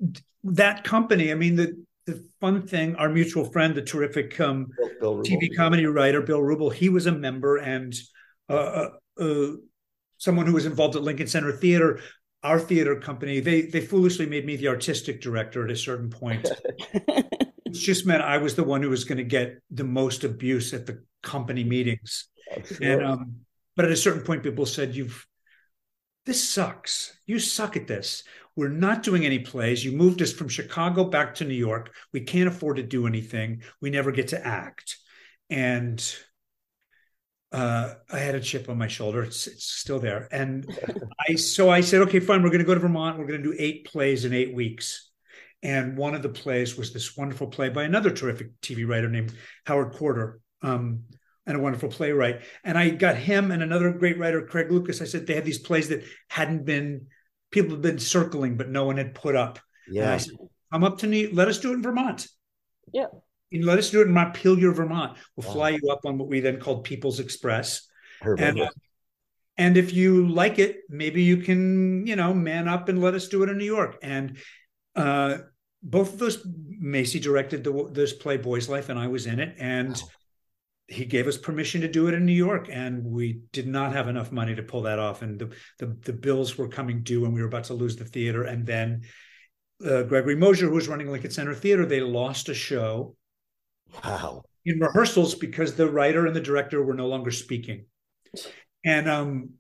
that 0.44 0.84
company 0.84 1.30
i 1.30 1.34
mean 1.34 1.56
the 1.56 1.84
the 2.06 2.24
fun 2.40 2.66
thing 2.66 2.96
our 2.96 3.08
mutual 3.08 3.44
friend 3.44 3.74
the 3.74 3.82
terrific 3.82 4.38
um 4.40 4.68
Bill- 4.76 4.90
Bill 5.00 5.16
Wrubel. 5.16 5.26
TV 5.26 5.56
comedy 5.56 5.86
writer 5.86 6.20
Bill 6.20 6.40
Wrubel. 6.40 6.72
He 6.72 6.88
was 6.88 7.06
a 7.06 7.12
member 7.12 7.58
and 7.58 7.94
uh, 8.48 8.88
uh, 9.20 9.52
someone 10.18 10.46
who 10.46 10.52
was 10.52 10.66
involved 10.66 10.96
at 10.96 11.02
Lincoln 11.02 11.26
Center 11.26 11.52
Theater. 11.52 12.00
Our 12.44 12.58
theater 12.58 12.96
company, 12.96 13.38
they 13.38 13.62
they 13.62 13.80
foolishly 13.80 14.26
made 14.26 14.44
me 14.44 14.56
the 14.56 14.66
artistic 14.66 15.20
director 15.20 15.64
at 15.64 15.70
a 15.70 15.76
certain 15.76 16.10
point. 16.10 16.50
it 16.92 17.70
just 17.70 18.04
meant 18.04 18.22
I 18.22 18.38
was 18.38 18.56
the 18.56 18.64
one 18.64 18.82
who 18.82 18.90
was 18.90 19.04
going 19.04 19.18
to 19.18 19.24
get 19.24 19.62
the 19.70 19.84
most 19.84 20.24
abuse 20.24 20.74
at 20.74 20.86
the 20.86 21.04
company 21.22 21.62
meetings. 21.62 22.26
And 22.80 23.04
um, 23.04 23.36
but 23.76 23.84
at 23.84 23.92
a 23.92 23.96
certain 23.96 24.22
point, 24.22 24.42
people 24.42 24.66
said, 24.66 24.94
"You've 24.94 25.24
this 26.26 26.48
sucks. 26.48 27.16
You 27.26 27.38
suck 27.38 27.76
at 27.76 27.86
this. 27.86 28.24
We're 28.56 28.68
not 28.68 29.02
doing 29.02 29.24
any 29.24 29.38
plays. 29.38 29.84
You 29.84 29.92
moved 29.92 30.20
us 30.20 30.32
from 30.32 30.48
Chicago 30.48 31.04
back 31.04 31.36
to 31.36 31.44
New 31.44 31.54
York. 31.54 31.94
We 32.12 32.20
can't 32.20 32.48
afford 32.48 32.76
to 32.76 32.82
do 32.82 33.06
anything. 33.06 33.62
We 33.80 33.90
never 33.90 34.10
get 34.10 34.28
to 34.28 34.46
act." 34.46 34.98
And 35.48 36.02
uh, 37.52 37.94
I 38.10 38.18
had 38.18 38.34
a 38.34 38.40
chip 38.40 38.68
on 38.68 38.78
my 38.78 38.88
shoulder. 38.88 39.22
It's 39.22 39.46
it's 39.46 39.64
still 39.64 39.98
there. 39.98 40.28
And 40.32 40.66
I 41.28 41.34
so 41.34 41.70
I 41.70 41.80
said, 41.80 42.02
"Okay, 42.02 42.20
fine. 42.20 42.42
We're 42.42 42.50
going 42.50 42.60
to 42.60 42.66
go 42.66 42.74
to 42.74 42.80
Vermont. 42.80 43.18
We're 43.18 43.26
going 43.26 43.42
to 43.42 43.52
do 43.52 43.56
eight 43.58 43.86
plays 43.86 44.24
in 44.24 44.32
eight 44.32 44.54
weeks." 44.54 45.10
And 45.62 45.96
one 45.96 46.14
of 46.14 46.22
the 46.22 46.28
plays 46.28 46.76
was 46.76 46.92
this 46.92 47.16
wonderful 47.16 47.46
play 47.46 47.68
by 47.68 47.84
another 47.84 48.10
terrific 48.10 48.60
TV 48.60 48.88
writer 48.88 49.08
named 49.08 49.32
Howard 49.64 49.92
Korder. 49.92 50.40
Um, 50.62 51.04
and 51.44 51.56
a 51.56 51.60
wonderful 51.60 51.88
playwright. 51.88 52.42
And 52.62 52.78
I 52.78 52.90
got 52.90 53.16
him 53.16 53.50
and 53.50 53.64
another 53.64 53.90
great 53.92 54.16
writer, 54.16 54.46
Craig 54.46 54.70
Lucas. 54.70 55.02
I 55.02 55.06
said 55.06 55.26
they 55.26 55.34
had 55.34 55.44
these 55.44 55.58
plays 55.58 55.88
that 55.88 56.04
hadn't 56.28 56.64
been 56.64 57.06
people 57.50 57.72
had 57.72 57.82
been 57.82 57.98
circling, 57.98 58.56
but 58.56 58.68
no 58.68 58.84
one 58.84 58.96
had 58.96 59.14
put 59.14 59.36
up. 59.36 59.58
And 59.86 59.98
I 59.98 60.12
yeah, 60.12 60.16
said, 60.18 60.34
I'm 60.72 60.84
up 60.84 60.98
to 60.98 61.06
New. 61.06 61.30
Let 61.32 61.48
us 61.48 61.58
do 61.58 61.70
it 61.70 61.74
in 61.74 61.82
Vermont. 61.82 62.26
Yeah. 62.92 63.06
And 63.52 63.64
let 63.64 63.78
us 63.78 63.90
do 63.90 64.00
it 64.00 64.06
in 64.06 64.12
Montpelier, 64.12 64.72
Vermont. 64.72 65.16
We'll 65.36 65.46
Wow. 65.46 65.52
fly 65.54 65.68
you 65.70 65.90
up 65.90 66.00
on 66.04 66.18
what 66.18 66.28
we 66.28 66.40
then 66.40 66.58
called 66.60 66.84
People's 66.84 67.20
Express. 67.20 67.88
And 68.48 68.60
uh, 68.60 68.70
and 69.58 69.76
if 69.76 69.92
you 69.92 70.28
like 70.28 70.58
it, 70.58 70.80
maybe 70.88 71.22
you 71.22 71.36
can, 71.38 72.06
you 72.06 72.16
know, 72.16 72.32
man 72.32 72.68
up 72.68 72.88
and 72.88 73.00
let 73.00 73.14
us 73.14 73.28
do 73.28 73.42
it 73.42 73.50
in 73.50 73.58
New 73.58 73.64
York. 73.66 73.98
And 74.02 74.38
uh, 74.96 75.38
both 75.82 76.14
of 76.14 76.18
those, 76.18 76.46
Macy 76.78 77.20
directed 77.20 77.62
the, 77.64 77.88
this 77.92 78.12
play 78.12 78.36
Boy's 78.38 78.68
Life, 78.68 78.88
and 78.88 78.98
I 78.98 79.08
was 79.08 79.26
in 79.26 79.40
it. 79.40 79.56
And 79.58 79.90
Wow. 79.90 80.08
he 80.88 81.04
gave 81.04 81.26
us 81.26 81.36
permission 81.36 81.80
to 81.82 81.88
do 81.88 82.08
it 82.08 82.14
in 82.14 82.24
New 82.24 82.32
York, 82.32 82.68
and 82.70 83.04
we 83.04 83.42
did 83.52 83.66
not 83.66 83.92
have 83.92 84.08
enough 84.08 84.32
money 84.32 84.54
to 84.54 84.62
pull 84.62 84.82
that 84.82 84.98
off. 84.98 85.22
And 85.22 85.38
the 85.38 85.54
the, 85.78 85.86
the 86.02 86.12
bills 86.12 86.56
were 86.56 86.68
coming 86.68 87.02
due, 87.02 87.24
and 87.24 87.34
we 87.34 87.40
were 87.40 87.48
about 87.48 87.64
to 87.64 87.74
lose 87.74 87.96
the 87.96 88.04
theater. 88.04 88.44
And 88.44 88.66
then 88.66 89.02
uh, 89.84 90.04
Gregory 90.04 90.36
Mosher, 90.36 90.68
who 90.68 90.74
was 90.74 90.88
running 90.88 91.10
Lincoln 91.10 91.30
Center 91.30 91.54
Theater, 91.54 91.84
they 91.84 92.00
lost 92.00 92.48
a 92.48 92.54
show 92.54 93.16
wow. 94.04 94.42
in 94.64 94.78
rehearsals 94.80 95.34
because 95.34 95.74
the 95.74 95.90
writer 95.90 96.26
and 96.26 96.34
the 96.34 96.40
director 96.40 96.82
were 96.82 96.94
no 96.94 97.06
longer 97.06 97.30
speaking. 97.30 97.86
And 98.84 99.08
um, 99.08 99.50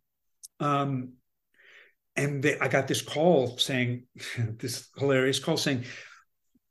um, 0.60 1.12
and 2.16 2.42
they, 2.42 2.58
I 2.58 2.68
got 2.68 2.88
this 2.88 3.02
call 3.02 3.58
saying, 3.58 4.04
this 4.38 4.88
hilarious 4.96 5.38
call 5.38 5.56
saying, 5.56 5.84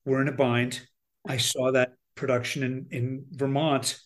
we're 0.06 0.22
in 0.22 0.28
a 0.28 0.34
bind. 0.34 0.82
I 1.28 1.38
saw 1.38 1.72
that 1.72 1.94
production 2.16 2.64
in 2.64 2.88
in 2.92 3.26
Vermont. 3.32 4.00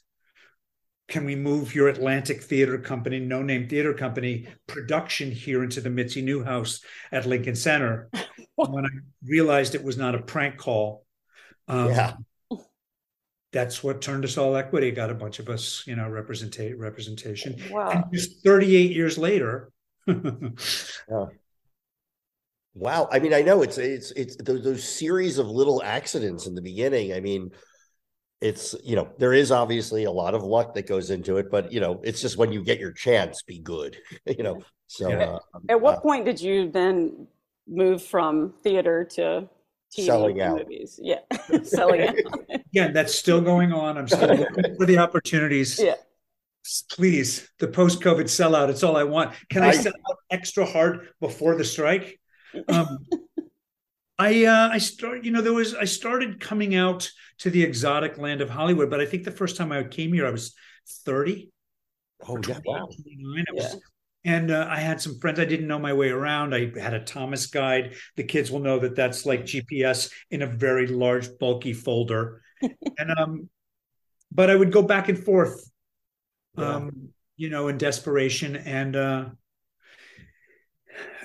Can 1.08 1.26
we 1.26 1.36
move 1.36 1.76
your 1.76 1.88
Atlantic 1.88 2.42
Theater 2.42 2.80
Company, 2.80 3.20
no 3.20 3.44
name 3.44 3.70
theater 3.70 3.94
company, 3.94 4.48
production 4.66 5.30
here 5.32 5.64
into 5.64 5.80
the 5.80 5.90
Mitzi 5.92 6.24
Newhouse 6.24 6.82
at 7.12 7.28
Lincoln 7.28 7.56
Center? 7.56 8.10
when 8.56 8.86
I 8.86 8.90
realized 9.24 9.76
it 9.76 9.84
was 9.84 9.98
not 9.98 10.16
a 10.16 10.22
prank 10.22 10.58
call, 10.58 11.06
um, 11.68 11.90
Yeah. 11.90 12.14
That's 13.56 13.82
what 13.84 14.02
turned 14.02 14.26
us 14.26 14.38
all 14.38 14.56
equity. 14.58 14.92
Got 14.92 15.10
a 15.10 15.16
bunch 15.16 15.40
of 15.40 15.48
us, 15.50 15.84
you 15.88 15.96
know, 15.96 16.04
representate 16.04 16.78
representation. 16.78 17.56
And 17.56 17.72
Wow. 17.72 18.10
just 18.14 18.44
38 18.44 18.92
years 18.92 19.18
later, 19.18 19.72
Wow. 22.76 23.08
I 23.12 23.20
mean, 23.20 23.34
I 23.34 23.42
know 23.42 23.62
it's 23.62 23.78
it's 23.78 24.12
it's 24.12 24.36
those, 24.36 24.64
those 24.64 24.84
series 24.84 25.38
of 25.38 25.48
little 25.48 25.82
accidents 25.82 26.46
in 26.46 26.56
the 26.56 26.62
beginning. 26.62 27.14
I 27.14 27.22
mean, 27.22 27.52
it's 28.42 28.76
you 28.84 28.98
know 28.98 29.10
there 29.18 29.34
is 29.34 29.52
obviously 29.52 30.04
a 30.04 30.12
lot 30.12 30.34
of 30.36 30.44
luck 30.44 30.74
that 30.74 30.86
goes 30.86 31.10
into 31.10 31.38
it, 31.38 31.50
but 31.50 31.72
you 31.72 31.80
know 31.80 32.02
it's 32.04 32.22
just 32.22 32.38
when 32.38 32.52
you 32.52 32.62
get 32.64 32.80
your 32.80 32.92
chance, 32.92 33.42
be 33.44 33.60
good. 33.60 33.98
You 34.28 34.44
know. 34.44 34.64
So 34.88 35.10
Yeah. 35.10 35.38
uh, 35.54 35.60
At 35.70 35.82
what 35.82 35.96
uh, 35.96 36.02
point 36.02 36.26
did 36.26 36.42
you 36.42 36.70
then 36.70 37.28
move 37.68 38.04
from 38.04 38.54
theater 38.62 39.06
to 39.16 39.50
TV 39.98 40.06
Selling 40.06 40.42
out. 40.42 40.58
movies? 40.60 41.00
Yeah, 41.02 41.20
selling 41.64 42.02
out. 42.02 42.16
again, 42.72 42.94
that's 42.94 43.16
still 43.16 43.42
going 43.42 43.72
on. 43.74 43.98
I'm 43.98 44.08
still 44.08 44.28
looking 44.36 44.76
for 44.76 44.86
the 44.86 44.98
opportunities. 44.98 45.80
Yeah. 45.82 45.96
Please, 46.92 47.48
the 47.60 47.68
post-COVID 47.68 48.24
sellout. 48.24 48.70
It's 48.70 48.82
all 48.82 48.98
I 48.98 49.04
want. 49.04 49.34
Can 49.50 49.62
I, 49.64 49.68
I- 49.68 49.72
sell 49.72 49.94
out 50.10 50.18
extra 50.32 50.66
hard 50.66 51.10
before 51.22 51.56
the 51.56 51.66
strike? 51.66 52.20
Um, 52.70 53.00
I 54.18 54.46
uh, 54.46 54.70
I 54.72 54.78
start. 54.78 55.26
You 55.26 55.32
know, 55.32 55.42
there 55.42 55.52
was 55.52 55.76
I 55.76 55.84
started 55.84 56.40
coming 56.40 56.74
out 56.74 57.12
to 57.40 57.50
the 57.50 57.62
exotic 57.62 58.18
land 58.18 58.40
of 58.42 58.50
Hollywood, 58.50 58.90
but 58.90 59.02
I 59.02 59.06
think 59.06 59.26
the 59.26 59.32
first 59.32 59.58
time 59.58 59.74
I 59.74 59.84
came 59.84 60.14
here, 60.14 60.26
I 60.26 60.30
was 60.32 60.56
30. 61.04 61.52
oh 62.30 62.38
yeah, 62.48 62.60
wow. 62.66 62.86
29. 62.86 63.46
It 63.50 63.56
was- 63.56 63.74
Yeah. 63.74 63.80
And 64.26 64.50
uh, 64.50 64.68
I 64.68 64.80
had 64.80 65.00
some 65.00 65.20
friends 65.20 65.40
I 65.40 65.46
didn't 65.46 65.68
know 65.68 65.78
my 65.78 65.94
way 65.94 66.10
around. 66.10 66.56
I 66.56 66.72
had 66.80 66.96
a 66.96 67.04
Thomas 67.04 67.46
guide. 67.46 67.94
The 68.18 68.24
kids 68.24 68.50
will 68.50 68.60
know 68.60 68.80
that 68.80 68.96
that's 68.96 69.24
like 69.24 69.44
GPS 69.44 70.12
in 70.32 70.42
a 70.42 70.48
very 70.48 70.88
large, 70.88 71.30
bulky 71.40 71.74
folder. 71.74 72.42
and 72.62 73.12
um, 73.18 73.50
but 74.32 74.50
I 74.50 74.56
would 74.56 74.72
go 74.72 74.82
back 74.82 75.10
and 75.10 75.24
forth, 75.24 75.70
Yeah. 76.58 76.76
um, 76.76 77.10
you 77.38 77.52
know, 77.52 77.68
in 77.68 77.78
desperation, 77.78 78.56
and 78.56 78.96
uh, 78.96 79.26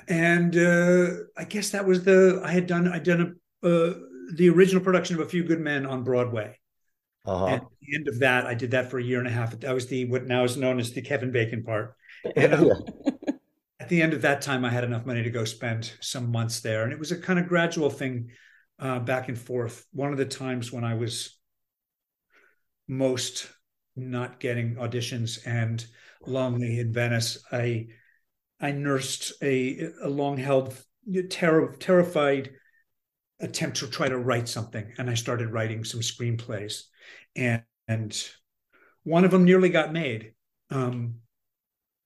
and 0.07 0.54
uh, 0.57 1.07
I 1.38 1.45
guess 1.45 1.71
that 1.71 1.87
was 1.87 2.04
the 2.04 2.42
I 2.45 2.52
had 2.52 2.66
done 2.66 2.87
I 2.87 2.99
done 2.99 3.38
a, 3.62 3.66
uh, 3.66 3.95
the 4.35 4.50
original 4.50 4.85
production 4.85 5.16
of 5.16 5.26
A 5.26 5.30
Few 5.30 5.42
Good 5.42 5.61
Men 5.61 5.87
on 5.87 6.04
Broadway. 6.04 6.59
Uh-huh. 7.25 7.47
And 7.47 7.54
at 7.62 7.69
the 7.80 7.97
end 7.97 8.09
of 8.09 8.19
that, 8.19 8.47
I 8.47 8.54
did 8.54 8.73
that 8.73 8.90
for 8.90 8.99
a 8.99 9.02
year 9.02 9.19
and 9.19 9.28
a 9.28 9.30
half. 9.30 9.59
That 9.59 9.75
was 9.75 9.87
the 9.87 10.04
what 10.04 10.26
now 10.26 10.45
is 10.45 10.59
known 10.59 10.78
as 10.78 10.92
the 10.92 11.00
Kevin 11.00 11.33
Bacon 11.33 11.64
part. 11.64 11.97
And 12.36 12.54
um, 12.54 12.66
Yeah. 12.66 13.12
at 13.80 13.88
the 13.88 14.02
end 14.02 14.12
of 14.12 14.22
that 14.22 14.42
time, 14.42 14.64
I 14.64 14.70
had 14.70 14.84
enough 14.84 15.06
money 15.06 15.22
to 15.22 15.30
go 15.30 15.44
spend 15.44 15.92
some 16.00 16.30
months 16.30 16.60
there, 16.60 16.84
and 16.84 16.92
it 16.92 16.98
was 16.98 17.12
a 17.12 17.18
kind 17.18 17.38
of 17.38 17.48
gradual 17.48 17.90
thing, 17.90 18.30
uh, 18.78 18.98
back 19.00 19.28
and 19.28 19.38
forth. 19.38 19.86
One 19.92 20.12
of 20.12 20.18
the 20.18 20.26
times 20.26 20.72
when 20.72 20.84
I 20.84 20.94
was 20.94 21.36
most 22.88 23.48
not 23.96 24.40
getting 24.40 24.76
auditions 24.76 25.38
and 25.46 25.84
lonely 26.26 26.78
in 26.80 26.92
Venice, 26.92 27.38
I 27.52 27.88
I 28.60 28.72
nursed 28.72 29.32
a 29.42 29.90
a 30.02 30.08
long 30.08 30.36
held 30.36 30.76
terror 31.30 31.74
terrified 31.78 32.50
attempt 33.40 33.78
to 33.78 33.86
try 33.88 34.08
to 34.08 34.18
write 34.18 34.48
something, 34.48 34.92
and 34.98 35.08
I 35.08 35.14
started 35.14 35.50
writing 35.50 35.84
some 35.84 36.00
screenplays, 36.00 36.82
and 37.34 37.62
and 37.88 38.30
one 39.02 39.24
of 39.24 39.30
them 39.30 39.44
nearly 39.44 39.70
got 39.70 39.92
made. 39.92 40.34
Um, 40.70 41.16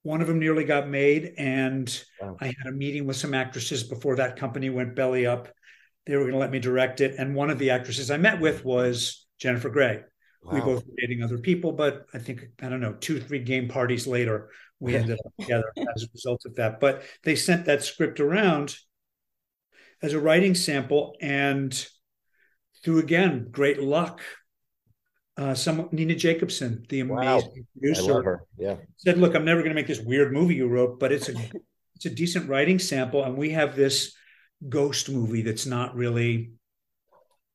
one 0.05 0.21
of 0.21 0.29
them 0.29 0.39
nearly 0.39 0.65
got 0.65 0.89
made, 0.89 1.33
and 1.39 2.05
Wow. 2.21 2.37
I 2.41 2.47
had 2.47 2.67
a 2.69 2.73
meeting 2.73 3.07
with 3.07 3.17
some 3.17 3.35
actresses 3.35 3.83
before 3.83 4.17
that 4.17 4.37
company 4.37 4.71
went 4.71 4.95
belly 4.95 5.27
up. 5.27 5.49
They 6.07 6.15
were 6.15 6.23
going 6.23 6.35
to 6.35 6.39
let 6.39 6.51
me 6.51 6.59
direct 6.61 7.01
it, 7.01 7.17
and 7.19 7.35
one 7.35 7.51
of 7.51 7.59
the 7.59 7.71
actresses 7.71 8.11
I 8.11 8.19
met 8.19 8.39
with 8.41 8.65
was 8.65 9.27
Jennifer 9.39 9.71
Grey. 9.71 10.03
We 10.53 10.61
both 10.61 10.85
were 10.87 10.93
dating 10.99 11.23
other 11.23 11.39
people, 11.39 11.73
but 11.73 12.05
I 12.13 12.19
think 12.19 12.45
I 12.61 12.69
don't 12.69 12.81
know 12.81 12.93
two, 13.01 13.19
three 13.19 13.39
game 13.39 13.67
parties 13.67 14.07
later, 14.07 14.51
we 14.79 14.95
ended 14.97 15.19
up 15.25 15.33
together 15.41 15.73
as 15.97 16.03
a 16.03 16.09
result 16.13 16.45
of 16.45 16.55
that. 16.57 16.81
But 16.81 17.03
they 17.23 17.35
sent 17.35 17.65
that 17.65 17.83
script 17.83 18.21
around 18.21 18.77
as 20.03 20.13
a 20.13 20.21
writing 20.21 20.55
sample, 20.55 21.17
and 21.23 21.73
through 22.83 22.99
again 22.99 23.49
great 23.51 23.83
luck, 23.83 24.21
uh, 25.37 25.55
some 25.55 25.89
Nina 25.93 26.15
Jacobson, 26.15 26.87
the 26.89 27.03
Wow. 27.03 27.39
amazing 27.39 27.67
I 27.67 27.79
producer. 27.79 28.43
Yeah. 28.57 28.77
said, 28.97 29.19
"Look, 29.19 29.35
I'm 29.35 29.45
never 29.45 29.61
going 29.61 29.71
to 29.71 29.75
make 29.75 29.87
this 29.87 30.01
weird 30.01 30.33
movie 30.33 30.55
you 30.55 30.69
wrote, 30.69 31.01
but 31.01 31.13
it's 31.13 31.29
a 31.29 31.35
it's 31.97 32.07
a 32.07 32.11
decent 32.11 32.49
writing 32.49 32.79
sample, 32.79 33.25
and 33.25 33.37
we 33.37 33.51
have 33.51 33.75
this 33.77 34.15
ghost 34.69 35.11
movie 35.11 35.43
that's 35.43 35.67
not 35.67 35.95
really 35.97 36.53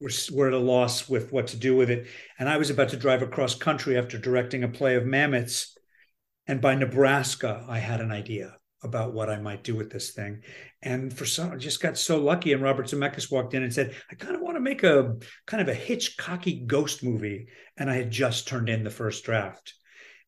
we're 0.01 0.09
we're 0.31 0.47
at 0.47 0.53
a 0.53 0.57
loss 0.57 1.09
with 1.09 1.31
what 1.31 1.47
to 1.47 1.57
do 1.57 1.75
with 1.75 1.89
it." 1.89 2.07
And 2.37 2.49
I 2.49 2.57
was 2.57 2.69
about 2.69 2.89
to 2.89 2.97
drive 2.97 3.21
across 3.21 3.55
country 3.55 3.97
after 3.97 4.17
directing 4.17 4.63
a 4.63 4.67
play 4.67 4.95
of 4.95 5.05
Mamet's, 5.05 5.77
and 6.47 6.59
by 6.61 6.75
Nebraska, 6.75 7.65
I 7.67 7.79
had 7.79 8.01
an 8.01 8.11
idea 8.11 8.58
about 8.83 9.13
what 9.13 9.29
I 9.29 9.39
might 9.39 9.63
do 9.63 9.75
with 9.75 9.91
this 9.91 10.11
thing. 10.11 10.41
And 10.81 11.11
for 11.11 11.25
some, 11.25 11.51
I 11.51 11.57
just 11.57 11.81
got 11.81 11.97
so 11.97 12.17
lucky. 12.17 12.53
And 12.53 12.61
Robert 12.61 12.87
Zemeckis 12.87 13.31
walked 13.31 13.53
in 13.53 13.63
and 13.63 13.73
said, 13.73 13.95
"I 14.09 14.15
kind 14.15 14.35
of 14.35 14.41
want 14.41 14.55
to 14.55 14.61
make 14.61 14.83
a 14.83 15.15
kind 15.45 15.61
of 15.61 15.67
a 15.67 15.77
Hitchcocky 15.79 16.65
ghost 16.65 17.03
movie," 17.03 17.47
and 17.77 17.89
I 17.89 17.95
had 17.95 18.11
just 18.11 18.47
turned 18.47 18.69
in 18.69 18.83
the 18.83 18.89
first 18.89 19.23
draft 19.25 19.73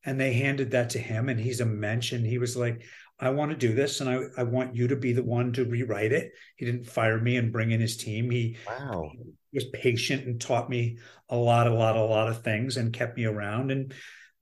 and 0.04 0.18
they 0.20 0.32
handed 0.32 0.72
that 0.72 0.90
to 0.90 0.98
him 0.98 1.28
and 1.28 1.38
he's 1.38 1.60
a 1.60 1.66
mensch 1.66 2.12
and 2.12 2.26
he 2.26 2.38
was 2.38 2.56
like 2.56 2.82
i 3.20 3.30
want 3.30 3.50
to 3.52 3.56
do 3.56 3.72
this 3.74 4.00
and 4.00 4.10
I, 4.10 4.22
I 4.36 4.42
want 4.42 4.74
you 4.74 4.88
to 4.88 4.96
be 4.96 5.12
the 5.12 5.22
one 5.22 5.52
to 5.52 5.64
rewrite 5.64 6.12
it 6.12 6.32
he 6.56 6.64
didn't 6.66 6.86
fire 6.90 7.20
me 7.20 7.36
and 7.36 7.52
bring 7.52 7.70
in 7.70 7.80
his 7.80 7.96
team 7.96 8.30
he 8.30 8.56
Wow. 8.66 9.12
was 9.52 9.66
patient 9.66 10.26
and 10.26 10.40
taught 10.40 10.68
me 10.68 10.98
a 11.28 11.36
lot 11.36 11.66
a 11.66 11.74
lot 11.74 11.96
a 11.96 12.02
lot 12.02 12.28
of 12.28 12.42
things 12.42 12.76
and 12.76 12.92
kept 12.92 13.16
me 13.16 13.24
around 13.26 13.70
and 13.70 13.94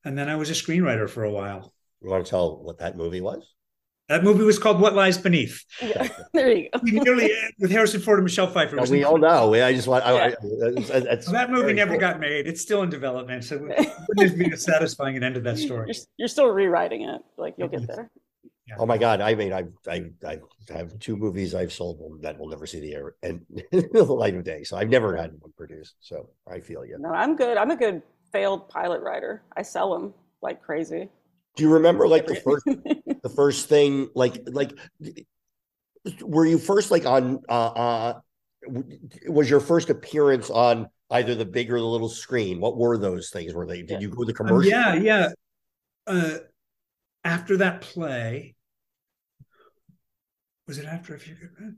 and 0.05 0.17
then 0.17 0.29
i 0.29 0.37
was 0.37 0.49
a 0.51 0.55
screenwriter 0.55 1.09
for 1.09 1.25
a 1.25 1.31
while 1.31 1.75
You 2.01 2.09
want 2.11 2.25
to 2.25 2.31
tell 2.31 2.63
what 2.63 2.79
that 2.79 2.97
movie 2.97 3.21
was? 3.21 3.47
That 4.11 4.23
movie 4.23 4.45
was 4.45 4.59
called 4.59 4.79
what 4.81 4.95
lies 4.95 5.17
beneath 5.17 5.65
Yeah, 5.81 6.09
there 6.35 6.53
you 6.53 6.69
go. 6.71 6.81
We 6.83 6.91
nearly 6.93 7.33
with 7.59 7.71
harrison 7.71 8.01
ford 8.03 8.19
and 8.19 8.25
michelle 8.25 8.47
pfeiffer 8.49 8.77
No, 8.77 8.83
we 8.85 9.05
all 9.05 9.17
know. 9.19 9.55
I 9.55 9.73
just 9.73 9.89
want. 9.89 10.05
I, 10.05 10.11
I, 10.11 10.27
Yeah. 10.29 10.35
that's- 10.77 11.05
that's 11.05 11.31
that 11.33 11.51
movie 11.51 11.73
never 11.73 11.93
cool. 11.93 12.01
got 12.01 12.21
made 12.21 12.47
it's 12.47 12.61
still 12.61 12.83
in 12.83 12.91
development 12.91 13.45
so 13.45 13.57
it 13.57 13.89
wouldn't 14.17 14.39
be 14.39 14.51
a 14.53 14.57
satisfying 14.57 15.23
end 15.23 15.37
to 15.37 15.41
that 15.41 15.57
story 15.59 15.87
You're, 15.89 16.03
you're 16.19 16.29
still 16.29 16.49
rewriting 16.49 17.03
it. 17.09 17.23
Like 17.39 17.55
you'll 17.57 17.69
get 17.69 17.87
there. 17.87 18.11
Oh 18.79 18.87
my 18.87 18.99
God! 18.99 19.21
I 19.21 19.35
mean, 19.35 19.53
I 19.53 19.65
I 19.89 20.05
I 20.25 20.39
have 20.77 20.97
two 21.01 21.17
movies 21.17 21.57
I've 21.57 21.73
sold 21.73 22.21
that 22.23 22.39
will 22.39 22.49
never 22.49 22.67
see 22.67 22.79
the 22.79 22.95
air 22.95 23.15
and 23.21 23.45
the 23.73 24.05
light 24.05 24.37
of 24.37 24.45
day. 24.45 24.63
So 24.63 24.77
I've 24.77 24.89
never 24.89 25.17
had 25.17 25.33
one 25.41 25.53
produced. 25.57 25.97
So 26.01 26.29
I 26.49 26.61
feel 26.61 26.85
you. 26.85 26.97
No, 27.01 27.09
I'm 27.11 27.35
good. 27.35 27.57
I'm 27.57 27.73
a 27.73 27.77
good 27.77 28.01
failed 28.31 28.69
pilot 28.69 29.01
writer. 29.03 29.43
I 29.57 29.63
sell 29.63 29.93
them 29.93 30.15
like 30.41 30.63
crazy. 30.63 31.09
Do 31.57 31.65
you 31.65 31.73
remember 31.75 32.09
like 32.09 32.27
the 32.27 32.37
first 32.37 32.65
the 33.23 33.33
first 33.35 33.69
thing 33.69 34.09
like 34.15 34.43
like 34.47 34.73
were 36.23 36.47
you 36.47 36.59
first 36.59 36.91
like 36.91 37.07
on 37.07 37.41
uh 37.49 37.53
uh 37.67 38.21
was 39.29 39.49
your 39.49 39.61
first 39.61 39.91
appearance 39.91 40.51
on 40.51 40.89
either 41.11 41.35
the 41.35 41.45
big 41.45 41.73
or 41.73 41.79
the 41.79 41.85
little 41.85 42.09
screen? 42.09 42.61
What 42.61 42.77
were 42.77 42.97
those 42.99 43.31
things? 43.31 43.55
Were 43.55 43.67
they? 43.67 43.83
Did 43.83 44.01
you 44.03 44.09
go 44.11 44.25
to 44.25 44.33
the 44.33 44.39
Um, 44.43 44.47
commercial? 44.47 44.71
yeah, 44.71 44.95
yeah. 44.95 45.29
Uh, 46.07 46.39
after 47.25 47.59
that 47.59 47.81
play, 47.83 48.55
was 50.67 50.79
it 50.79 50.87
after 50.87 51.15
a 51.15 51.19
few 51.19 51.35
good 51.35 51.51
men? 51.59 51.77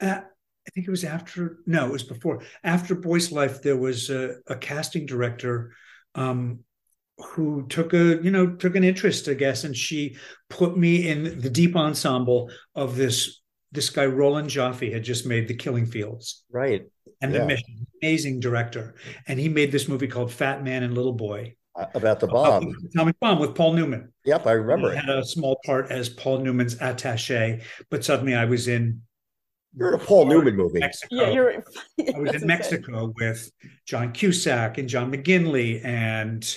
Uh, 0.00 0.20
I 0.66 0.70
think 0.70 0.86
it 0.86 0.90
was 0.90 1.04
after. 1.04 1.58
No, 1.66 1.86
it 1.86 1.92
was 1.92 2.02
before. 2.02 2.42
After 2.62 2.94
Boy's 2.94 3.32
Life, 3.32 3.62
there 3.62 3.76
was 3.76 4.10
a, 4.10 4.36
a 4.46 4.56
casting 4.56 5.06
director 5.06 5.72
um, 6.14 6.60
who 7.18 7.66
took 7.68 7.92
a 7.94 8.20
you 8.22 8.30
know 8.30 8.46
took 8.56 8.76
an 8.76 8.84
interest, 8.84 9.28
I 9.28 9.34
guess, 9.34 9.64
and 9.64 9.76
she 9.76 10.16
put 10.50 10.76
me 10.76 11.08
in 11.08 11.40
the 11.40 11.50
deep 11.50 11.76
ensemble 11.76 12.50
of 12.74 12.96
this. 12.96 13.40
This 13.70 13.90
guy 13.90 14.06
Roland 14.06 14.48
Joffé 14.48 14.90
had 14.92 15.02
just 15.04 15.26
made 15.26 15.46
The 15.46 15.54
Killing 15.54 15.84
Fields 15.84 16.44
Right. 16.50 16.86
and 17.20 17.34
Yeah. 17.34 17.40
The 17.40 17.46
Mission, 17.46 17.86
amazing 18.02 18.40
director, 18.40 18.94
and 19.26 19.38
he 19.38 19.50
made 19.50 19.70
this 19.72 19.88
movie 19.88 20.06
called 20.08 20.32
Fat 20.32 20.64
Man 20.64 20.82
and 20.84 20.94
Little 20.94 21.12
Boy. 21.12 21.54
Uh, 21.78 21.84
About 21.94 22.18
the 22.18 22.28
bomb. 22.28 22.64
the 22.64 22.88
Atomic 22.94 23.20
Bomb 23.20 23.38
with 23.40 23.54
Paul 23.54 23.74
Newman. 23.74 24.10
Yep, 24.24 24.46
I 24.46 24.52
remember 24.52 24.88
I 24.88 24.92
it. 24.92 24.96
had 25.04 25.10
a 25.10 25.22
small 25.24 25.60
part 25.66 25.90
as 25.90 26.08
Paul 26.08 26.38
Newman's 26.38 26.76
attaché, 26.76 27.62
but 27.90 28.02
suddenly 28.06 28.34
I 28.34 28.46
was 28.46 28.68
in 28.68 29.02
You're 29.76 29.88
in 29.94 30.00
a 30.00 30.02
Paul 30.02 30.24
Newman 30.28 30.56
movie. 30.56 30.78
Mexico. 30.78 31.14
yeah, 31.16 31.28
you're. 31.30 31.52
I 31.52 31.56
was 31.58 31.66
that's 31.98 32.18
in 32.18 32.26
insane. 32.26 32.46
Mexico 32.46 33.12
with 33.20 33.50
John 33.84 34.12
Cusack 34.12 34.78
and 34.78 34.88
John 34.88 35.12
McGinley 35.12 35.84
and 35.84 36.56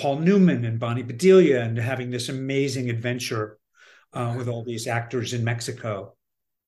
Paul 0.00 0.20
Newman 0.20 0.64
and 0.64 0.78
Bonnie 0.78 1.02
Bedelia 1.02 1.62
and 1.62 1.76
having 1.76 2.10
this 2.10 2.28
amazing 2.28 2.90
adventure 2.90 3.58
uh, 4.12 4.34
with 4.36 4.48
all 4.48 4.64
these 4.64 4.86
actors 4.86 5.32
in 5.32 5.44
Mexico. 5.44 6.14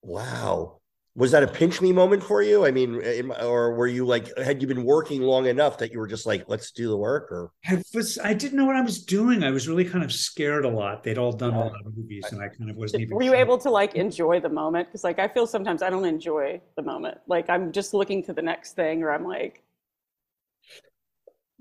Wow. 0.03 0.81
Was 1.17 1.31
that 1.31 1.45
a 1.45 1.47
pinch 1.47 1.81
me 1.81 1.93
moment 1.93 2.25
for 2.25 2.43
you? 2.43 2.67
I 2.67 2.73
mean, 2.73 3.01
or 3.41 3.75
were 3.75 3.87
you 3.87 4.05
like, 4.05 4.37
had 4.37 4.61
you 4.61 4.67
been 4.67 4.83
working 4.83 5.23
long 5.23 5.47
enough 5.47 5.79
that 5.79 5.93
you 5.93 6.01
were 6.01 6.09
just 6.09 6.27
like, 6.27 6.45
let's 6.49 6.73
do 6.73 6.89
the 6.89 6.97
work? 6.97 7.31
Or 7.31 7.53
I 7.69 7.81
was, 7.95 8.19
I 8.19 8.35
didn't 8.35 8.59
know 8.59 8.65
what 8.65 8.75
I 8.75 8.81
was 8.81 9.05
doing. 9.05 9.45
I 9.45 9.51
was 9.51 9.69
really 9.69 9.85
kind 9.85 10.03
of 10.03 10.13
scared 10.13 10.65
a 10.65 10.69
lot. 10.69 11.05
They'd 11.05 11.17
all 11.17 11.31
done 11.33 11.55
a 11.55 11.61
lot 11.61 11.87
of 11.87 11.97
movies, 11.97 12.25
and 12.33 12.43
I 12.43 12.49
kind 12.49 12.69
of 12.69 12.75
wasn't 12.75 13.03
even. 13.03 13.15
Were 13.15 13.23
you 13.23 13.31
sure. 13.31 13.39
able 13.39 13.59
to 13.59 13.71
like 13.71 13.95
enjoy 13.95 14.41
the 14.41 14.49
moment? 14.49 14.89
Because 14.89 15.05
like 15.05 15.21
I 15.21 15.29
feel 15.29 15.47
sometimes 15.47 15.83
I 15.83 15.91
don't 15.91 16.05
enjoy 16.05 16.61
the 16.75 16.83
moment. 16.83 17.19
Like 17.29 17.49
I'm 17.49 17.71
just 17.71 17.95
looking 17.95 18.25
to 18.25 18.33
the 18.33 18.43
next 18.43 18.73
thing, 18.73 19.05
or 19.05 19.13
I'm 19.13 19.25
like. 19.25 19.63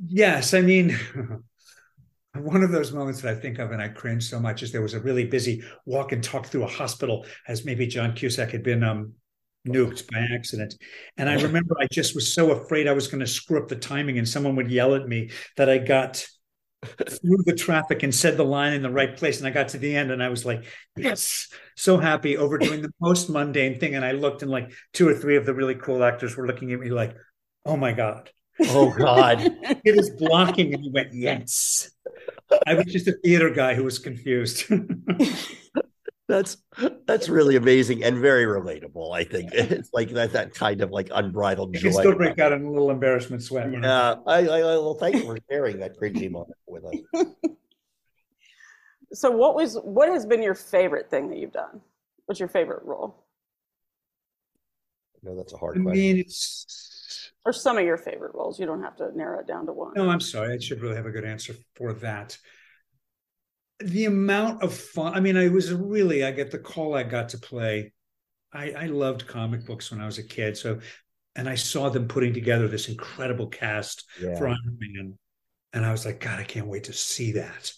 Yes, 0.03 0.55
I 0.55 0.61
mean. 0.61 0.97
One 2.35 2.63
of 2.63 2.71
those 2.71 2.91
moments 2.91 3.21
that 3.21 3.31
I 3.31 3.39
think 3.39 3.59
of 3.59 3.71
and 3.71 3.81
I 3.81 3.89
cringe 3.89 4.27
so 4.27 4.39
much 4.39 4.63
is 4.63 4.71
there 4.71 4.81
was 4.81 4.95
a 4.95 4.99
really 4.99 5.25
busy 5.25 5.63
walk 5.85 6.11
and 6.11 6.23
talk 6.23 6.47
through 6.47 6.63
a 6.63 6.67
hospital 6.67 7.25
as 7.47 7.63
maybe 7.63 7.85
John 7.85 8.13
Cusack 8.13 8.49
had 8.51 8.63
been 8.63 8.83
um, 8.83 9.13
nuked 9.67 10.11
by 10.11 10.25
accident. 10.33 10.75
And 11.17 11.29
I 11.29 11.35
remember 11.35 11.75
I 11.79 11.87
just 11.91 12.15
was 12.15 12.33
so 12.33 12.51
afraid 12.51 12.87
I 12.87 12.93
was 12.93 13.07
going 13.07 13.19
to 13.19 13.27
screw 13.27 13.61
up 13.61 13.67
the 13.67 13.75
timing 13.75 14.17
and 14.17 14.27
someone 14.27 14.55
would 14.55 14.71
yell 14.71 14.95
at 14.95 15.07
me 15.07 15.29
that 15.57 15.69
I 15.69 15.77
got 15.77 16.25
through 16.83 17.43
the 17.45 17.55
traffic 17.55 18.03
and 18.03 18.13
said 18.13 18.35
the 18.35 18.43
line 18.43 18.73
in 18.73 18.81
the 18.81 18.89
right 18.89 19.15
place. 19.15 19.37
And 19.37 19.47
I 19.47 19.51
got 19.51 19.69
to 19.69 19.77
the 19.77 19.95
end 19.95 20.11
and 20.11 20.21
I 20.21 20.29
was 20.29 20.45
like, 20.45 20.65
yes, 20.97 21.49
so 21.77 21.97
happy 21.97 22.37
over 22.37 22.57
doing 22.57 22.81
the 22.81 22.91
most 22.99 23.29
mundane 23.29 23.79
thing. 23.79 23.95
And 23.95 24.03
I 24.03 24.11
looked 24.11 24.41
and 24.41 24.51
like 24.51 24.73
two 24.91 25.07
or 25.07 25.13
three 25.13 25.37
of 25.37 25.45
the 25.45 25.53
really 25.53 25.75
cool 25.75 26.03
actors 26.03 26.35
were 26.35 26.47
looking 26.47 26.73
at 26.73 26.79
me 26.79 26.89
like, 26.89 27.15
oh 27.65 27.77
my 27.77 27.93
God. 27.93 28.29
Oh 28.61 28.93
God. 28.97 29.39
it 29.83 29.97
is 29.97 30.09
blocking. 30.11 30.73
And 30.73 30.83
he 30.83 30.89
went, 30.89 31.13
yes. 31.13 31.91
I 32.67 32.75
was 32.75 32.85
just 32.85 33.07
a 33.07 33.13
theater 33.13 33.49
guy 33.49 33.73
who 33.73 33.83
was 33.83 33.99
confused. 33.99 34.65
that's 36.27 36.57
that's 37.05 37.29
really 37.29 37.55
amazing 37.55 38.03
and 38.03 38.17
very 38.17 38.45
relatable. 38.45 39.13
I 39.13 39.23
think 39.23 39.51
it's 39.53 39.89
like 39.93 40.09
that 40.11 40.33
that 40.33 40.53
kind 40.53 40.81
of 40.81 40.91
like 40.91 41.09
unbridled 41.13 41.73
joy. 41.73 41.87
You 41.87 41.93
still 41.93 42.15
break 42.15 42.39
out 42.39 42.51
in 42.53 42.63
a 42.63 42.71
little 42.71 42.91
embarrassment 42.91 43.43
sweat. 43.43 43.71
Yeah, 43.71 44.15
I, 44.25 44.47
I, 44.47 44.61
well, 44.61 44.95
thank 44.95 45.15
you 45.15 45.23
for 45.23 45.37
sharing 45.49 45.79
that 45.79 45.99
cringy 45.99 46.31
moment 46.31 46.57
with 46.67 46.85
us. 46.85 47.25
so, 49.13 49.31
what 49.31 49.55
was 49.55 49.75
what 49.83 50.09
has 50.09 50.25
been 50.25 50.41
your 50.41 50.55
favorite 50.55 51.09
thing 51.09 51.29
that 51.29 51.37
you've 51.37 51.51
done? 51.51 51.81
What's 52.25 52.39
your 52.39 52.49
favorite 52.49 52.83
role? 52.83 53.25
No, 55.23 55.35
that's 55.35 55.53
a 55.53 55.57
hard 55.57 55.77
I 55.77 55.81
question. 55.81 56.01
mean, 56.01 56.17
it's 56.17 56.92
or 57.45 57.53
some 57.53 57.77
of 57.77 57.85
your 57.85 57.97
favorite 57.97 58.33
roles. 58.33 58.59
You 58.59 58.65
don't 58.65 58.83
have 58.83 58.95
to 58.97 59.15
narrow 59.15 59.39
it 59.39 59.47
down 59.47 59.65
to 59.65 59.73
one. 59.73 59.93
No, 59.95 60.09
I'm 60.09 60.21
sorry. 60.21 60.53
I 60.53 60.59
should 60.59 60.81
really 60.81 60.95
have 60.95 61.05
a 61.05 61.11
good 61.11 61.25
answer 61.25 61.55
for 61.75 61.93
that 61.93 62.37
the 63.79 64.05
amount 64.05 64.63
of 64.63 64.73
fun. 64.73 65.13
I 65.13 65.19
mean, 65.19 65.37
I 65.37 65.49
was 65.49 65.73
really, 65.73 66.23
I 66.23 66.31
get 66.31 66.51
the 66.51 66.59
call 66.59 66.95
I 66.95 67.03
got 67.03 67.29
to 67.29 67.37
play. 67.37 67.93
I, 68.51 68.71
I 68.71 68.85
loved 68.85 69.27
comic 69.27 69.65
books 69.65 69.91
when 69.91 69.99
I 69.99 70.05
was 70.05 70.17
a 70.17 70.23
kid. 70.23 70.57
So, 70.57 70.79
and 71.35 71.49
I 71.49 71.55
saw 71.55 71.89
them 71.89 72.07
putting 72.07 72.33
together 72.33 72.67
this 72.67 72.87
incredible 72.87 73.47
cast 73.47 74.05
yeah. 74.21 74.37
for 74.37 74.47
Iron 74.47 74.77
Man. 74.79 75.17
And 75.73 75.85
I 75.85 75.91
was 75.91 76.05
like, 76.05 76.19
God, 76.19 76.39
I 76.39 76.43
can't 76.43 76.67
wait 76.67 76.85
to 76.85 76.93
see 76.93 77.33
that. 77.33 77.73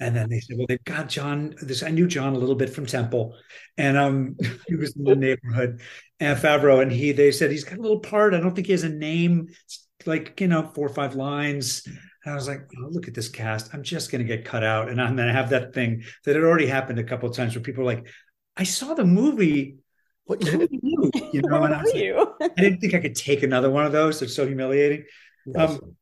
And 0.00 0.16
then 0.16 0.30
they 0.30 0.40
said, 0.40 0.56
well, 0.56 0.66
they've 0.66 0.82
got 0.84 1.10
Jon. 1.10 1.54
This 1.60 1.82
I 1.82 1.90
knew 1.90 2.08
John 2.08 2.34
a 2.34 2.38
little 2.38 2.54
bit 2.54 2.70
from 2.70 2.86
Temple, 2.86 3.36
and 3.76 3.98
um, 3.98 4.36
he 4.66 4.74
was 4.74 4.96
in 4.96 5.04
the 5.04 5.14
neighborhood, 5.14 5.82
and 6.18 6.38
Favreau, 6.38 6.80
and 6.80 6.90
he. 6.90 7.12
They 7.12 7.32
said 7.32 7.50
he's 7.50 7.64
got 7.64 7.78
a 7.78 7.82
little 7.82 8.00
part. 8.00 8.32
I 8.32 8.40
don't 8.40 8.54
think 8.54 8.66
he 8.66 8.72
has 8.72 8.82
a 8.82 8.88
name. 8.88 9.48
It's 9.64 9.86
like 10.06 10.40
you 10.40 10.48
know, 10.48 10.70
four 10.74 10.86
or 10.86 10.94
five 10.94 11.14
lines. 11.14 11.82
And 12.24 12.32
I 12.32 12.34
was 12.34 12.48
like, 12.48 12.60
oh, 12.78 12.88
look 12.90 13.08
at 13.08 13.14
this 13.14 13.28
cast. 13.28 13.72
I'm 13.74 13.82
just 13.82 14.10
going 14.10 14.26
to 14.26 14.36
get 14.36 14.44
cut 14.44 14.62
out. 14.62 14.90
And 14.90 15.00
I'm 15.00 15.16
going 15.16 15.28
to 15.28 15.34
have 15.34 15.50
that 15.50 15.72
thing 15.72 16.02
that 16.24 16.36
had 16.36 16.44
already 16.44 16.66
happened 16.66 16.98
a 16.98 17.04
couple 17.04 17.28
of 17.28 17.34
times 17.34 17.54
where 17.54 17.62
people 17.62 17.82
are 17.82 17.86
like, 17.86 18.06
I 18.56 18.64
saw 18.64 18.92
the 18.92 19.06
movie. 19.06 19.78
What 20.24 20.44
you, 20.44 20.68
you 21.32 21.42
know, 21.42 21.64
and 21.64 21.74
I, 21.74 21.82
was 21.82 21.94
you? 21.94 22.34
Like, 22.38 22.52
I 22.58 22.60
didn't 22.60 22.80
think 22.80 22.94
I 22.94 23.00
could 23.00 23.14
take 23.14 23.42
another 23.42 23.70
one 23.70 23.86
of 23.86 23.92
those. 23.92 24.20
It's 24.20 24.36
so 24.36 24.46
humiliating. 24.46 25.04
Um, 25.56 25.96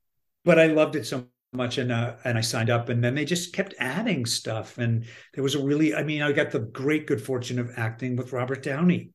but 0.44 0.58
I 0.58 0.66
loved 0.66 0.96
it 0.96 1.06
so 1.06 1.28
much 1.52 1.78
and 1.78 1.90
uh, 1.90 2.16
and 2.24 2.36
I 2.36 2.42
signed 2.42 2.70
up 2.70 2.88
and 2.88 3.02
then 3.02 3.14
they 3.14 3.24
just 3.24 3.54
kept 3.54 3.74
adding 3.78 4.26
stuff 4.26 4.78
and 4.78 5.06
there 5.34 5.42
was 5.42 5.54
a 5.54 5.62
really 5.62 5.94
I 5.94 6.02
mean 6.02 6.22
I 6.22 6.32
got 6.32 6.50
the 6.50 6.60
great 6.60 7.06
good 7.06 7.22
fortune 7.22 7.58
of 7.58 7.70
acting 7.76 8.16
with 8.16 8.32
Robert 8.32 8.62
Downey 8.62 9.10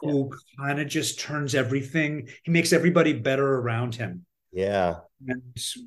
who 0.00 0.30
yeah. 0.30 0.66
kind 0.66 0.80
of 0.80 0.88
just 0.88 1.20
turns 1.20 1.54
everything 1.54 2.28
he 2.42 2.50
makes 2.50 2.72
everybody 2.72 3.14
better 3.14 3.56
around 3.56 3.94
him 3.94 4.26
yeah. 4.54 5.00
And 5.26 5.42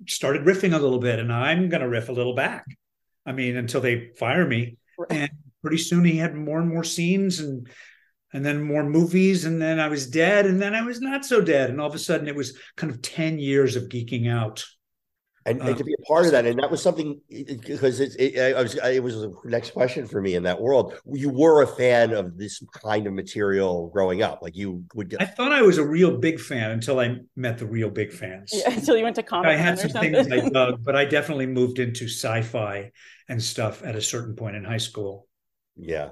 started 0.08 0.44
riffing 0.44 0.74
a 0.74 0.80
little 0.80 1.00
bit, 1.00 1.20
and 1.20 1.32
I'm 1.32 1.70
going 1.70 1.82
to 1.82 1.90
riff 1.90 2.10
a 2.10 2.14
little 2.14 2.36
back. 2.36 2.66
I 3.26 3.32
mean, 3.32 3.56
until 3.56 3.82
they 3.82 4.12
fire 4.20 4.46
me. 4.46 4.78
Right. 4.98 5.12
And 5.12 5.30
pretty 5.62 5.78
soon 5.78 6.04
he 6.04 6.18
had 6.18 6.36
more 6.36 6.60
and 6.60 6.70
more 6.70 6.84
scenes 6.84 7.40
and 7.40 7.68
and 8.34 8.46
then 8.46 8.62
more 8.62 8.84
movies 8.84 9.46
and 9.46 9.62
then 9.62 9.80
I 9.80 9.88
was 9.88 10.10
dead 10.10 10.46
and 10.46 10.62
then 10.62 10.76
I 10.76 10.82
was 10.82 11.00
not 11.00 11.24
so 11.24 11.40
dead 11.40 11.70
and 11.70 11.80
all 11.80 11.88
of 11.88 11.96
a 11.96 12.00
sudden 12.00 12.28
it 12.28 12.36
was 12.36 12.58
kind 12.76 12.92
of 12.92 13.02
10 13.02 13.40
years 13.40 13.78
of 13.78 13.84
geeking 13.84 14.30
out 14.30 14.66
and, 15.48 15.62
and, 15.62 15.70
uh, 15.70 15.76
to 15.76 15.84
be 15.84 15.94
a 15.94 16.06
part 16.06 16.26
of 16.26 16.32
that 16.34 16.46
and 16.46 16.60
that 16.60 16.70
was 16.70 16.82
something 16.82 17.20
because 17.30 18.00
it, 18.00 18.16
it, 18.20 18.56
I 18.56 18.62
was 18.62 18.76
it 18.76 19.02
was 19.02 19.16
the 19.16 19.34
next 19.46 19.72
question 19.72 20.06
for 20.08 20.22
me 20.22 20.36
in 20.36 20.44
that 20.44 20.60
world. 20.62 20.94
You 21.12 21.30
were 21.30 21.64
a 21.64 21.68
fan 21.68 22.14
of 22.14 22.38
this 22.38 22.62
kind 22.74 23.08
of 23.08 23.14
material 23.14 23.90
growing 23.90 24.22
up 24.22 24.42
like 24.42 24.56
you 24.56 24.84
would 24.94 25.16
i 25.20 25.26
thought 25.26 25.52
i 25.52 25.62
was 25.62 25.78
a 25.78 25.86
real 25.86 26.18
big 26.18 26.40
fan 26.40 26.72
until 26.72 27.00
i 27.00 27.16
met 27.36 27.58
the 27.58 27.66
real 27.66 27.90
big 27.90 28.12
fans. 28.12 28.52
Yeah, 28.54 28.72
until 28.72 28.98
you 28.98 29.04
went 29.04 29.16
to 29.16 29.24
comic 29.24 29.50
i 29.50 29.56
had 29.56 29.80
some 29.80 29.92
things 29.92 30.32
i 30.32 30.50
dug 30.54 30.84
but 30.84 30.96
i 30.96 31.06
definitely 31.06 31.48
moved 31.48 31.80
into 31.80 32.06
sci-fi 32.06 32.92
and 33.30 33.42
stuff 33.42 33.84
at 33.84 33.96
a 33.96 34.02
certain 34.02 34.36
point 34.36 34.56
in 34.56 34.64
high 34.64 34.78
school. 34.78 35.28
Yeah 35.76 36.10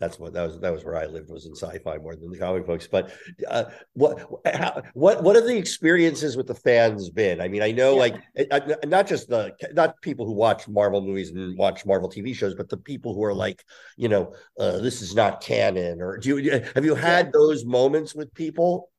that's 0.00 0.18
what 0.18 0.32
that 0.32 0.46
was 0.46 0.58
that 0.60 0.72
was 0.72 0.84
where 0.84 0.96
I 0.96 1.06
lived 1.06 1.30
was 1.30 1.46
in 1.46 1.54
sci-fi 1.54 1.98
more 1.98 2.16
than 2.16 2.30
the 2.30 2.38
comic 2.38 2.66
books. 2.66 2.88
But 2.88 3.12
uh, 3.48 3.64
what 3.92 4.26
how, 4.52 4.82
what 4.92 5.22
what 5.22 5.36
have 5.36 5.46
the 5.46 5.56
experiences 5.56 6.36
with 6.36 6.48
the 6.48 6.54
fans 6.54 7.10
been? 7.10 7.40
I 7.40 7.46
mean, 7.46 7.62
I 7.62 7.70
know 7.70 7.92
yeah. 7.92 8.16
like 8.36 8.84
not 8.86 9.06
just 9.06 9.28
the 9.28 9.54
not 9.72 10.00
people 10.02 10.26
who 10.26 10.32
watch 10.32 10.66
Marvel 10.66 11.00
movies 11.00 11.30
and 11.30 11.56
watch 11.56 11.86
Marvel 11.86 12.10
TV 12.10 12.34
shows, 12.34 12.54
but 12.54 12.68
the 12.68 12.76
people 12.76 13.14
who 13.14 13.22
are 13.22 13.34
like, 13.34 13.64
you 13.96 14.08
know, 14.08 14.34
uh, 14.58 14.78
this 14.78 15.00
is 15.00 15.14
not 15.14 15.40
canon. 15.40 16.02
Or 16.02 16.18
do 16.18 16.38
you 16.38 16.50
have 16.74 16.84
you 16.84 16.96
had 16.96 17.26
yeah. 17.26 17.32
those 17.32 17.64
moments 17.64 18.16
with 18.16 18.34
people? 18.34 18.90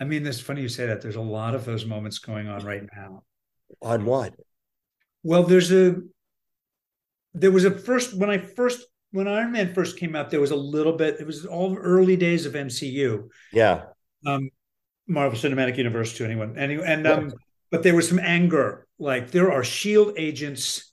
I 0.00 0.04
mean, 0.04 0.26
it's 0.26 0.40
funny 0.40 0.62
you 0.62 0.68
say 0.68 0.86
that. 0.86 1.00
There's 1.00 1.16
a 1.16 1.20
lot 1.20 1.54
of 1.54 1.64
those 1.64 1.84
moments 1.84 2.18
going 2.18 2.48
on 2.48 2.64
right 2.64 2.82
now. 2.96 3.22
On 3.82 4.04
what? 4.04 4.34
Well, 5.22 5.44
there's 5.44 5.70
a 5.70 5.96
there 7.34 7.52
was 7.52 7.64
a 7.64 7.70
first 7.70 8.16
when 8.16 8.30
I 8.30 8.38
first 8.38 8.84
when 9.12 9.28
Iron 9.28 9.52
Man 9.52 9.74
first 9.74 9.96
came 9.96 10.14
out, 10.14 10.30
there 10.30 10.40
was 10.40 10.50
a 10.50 10.56
little 10.56 10.92
bit. 10.92 11.16
It 11.20 11.26
was 11.26 11.46
all 11.46 11.76
early 11.76 12.16
days 12.16 12.46
of 12.46 12.52
MCU. 12.54 13.28
Yeah. 13.52 13.82
Um, 14.26 14.50
Marvel 15.06 15.38
Cinematic 15.38 15.76
Universe 15.76 16.16
to 16.16 16.24
anyone, 16.24 16.56
anyway, 16.56 16.84
and 16.86 17.06
um, 17.06 17.32
but 17.70 17.82
there 17.82 17.96
was 17.96 18.08
some 18.08 18.20
anger. 18.20 18.86
Like 18.98 19.30
there 19.30 19.50
are 19.50 19.64
Shield 19.64 20.14
agents 20.16 20.92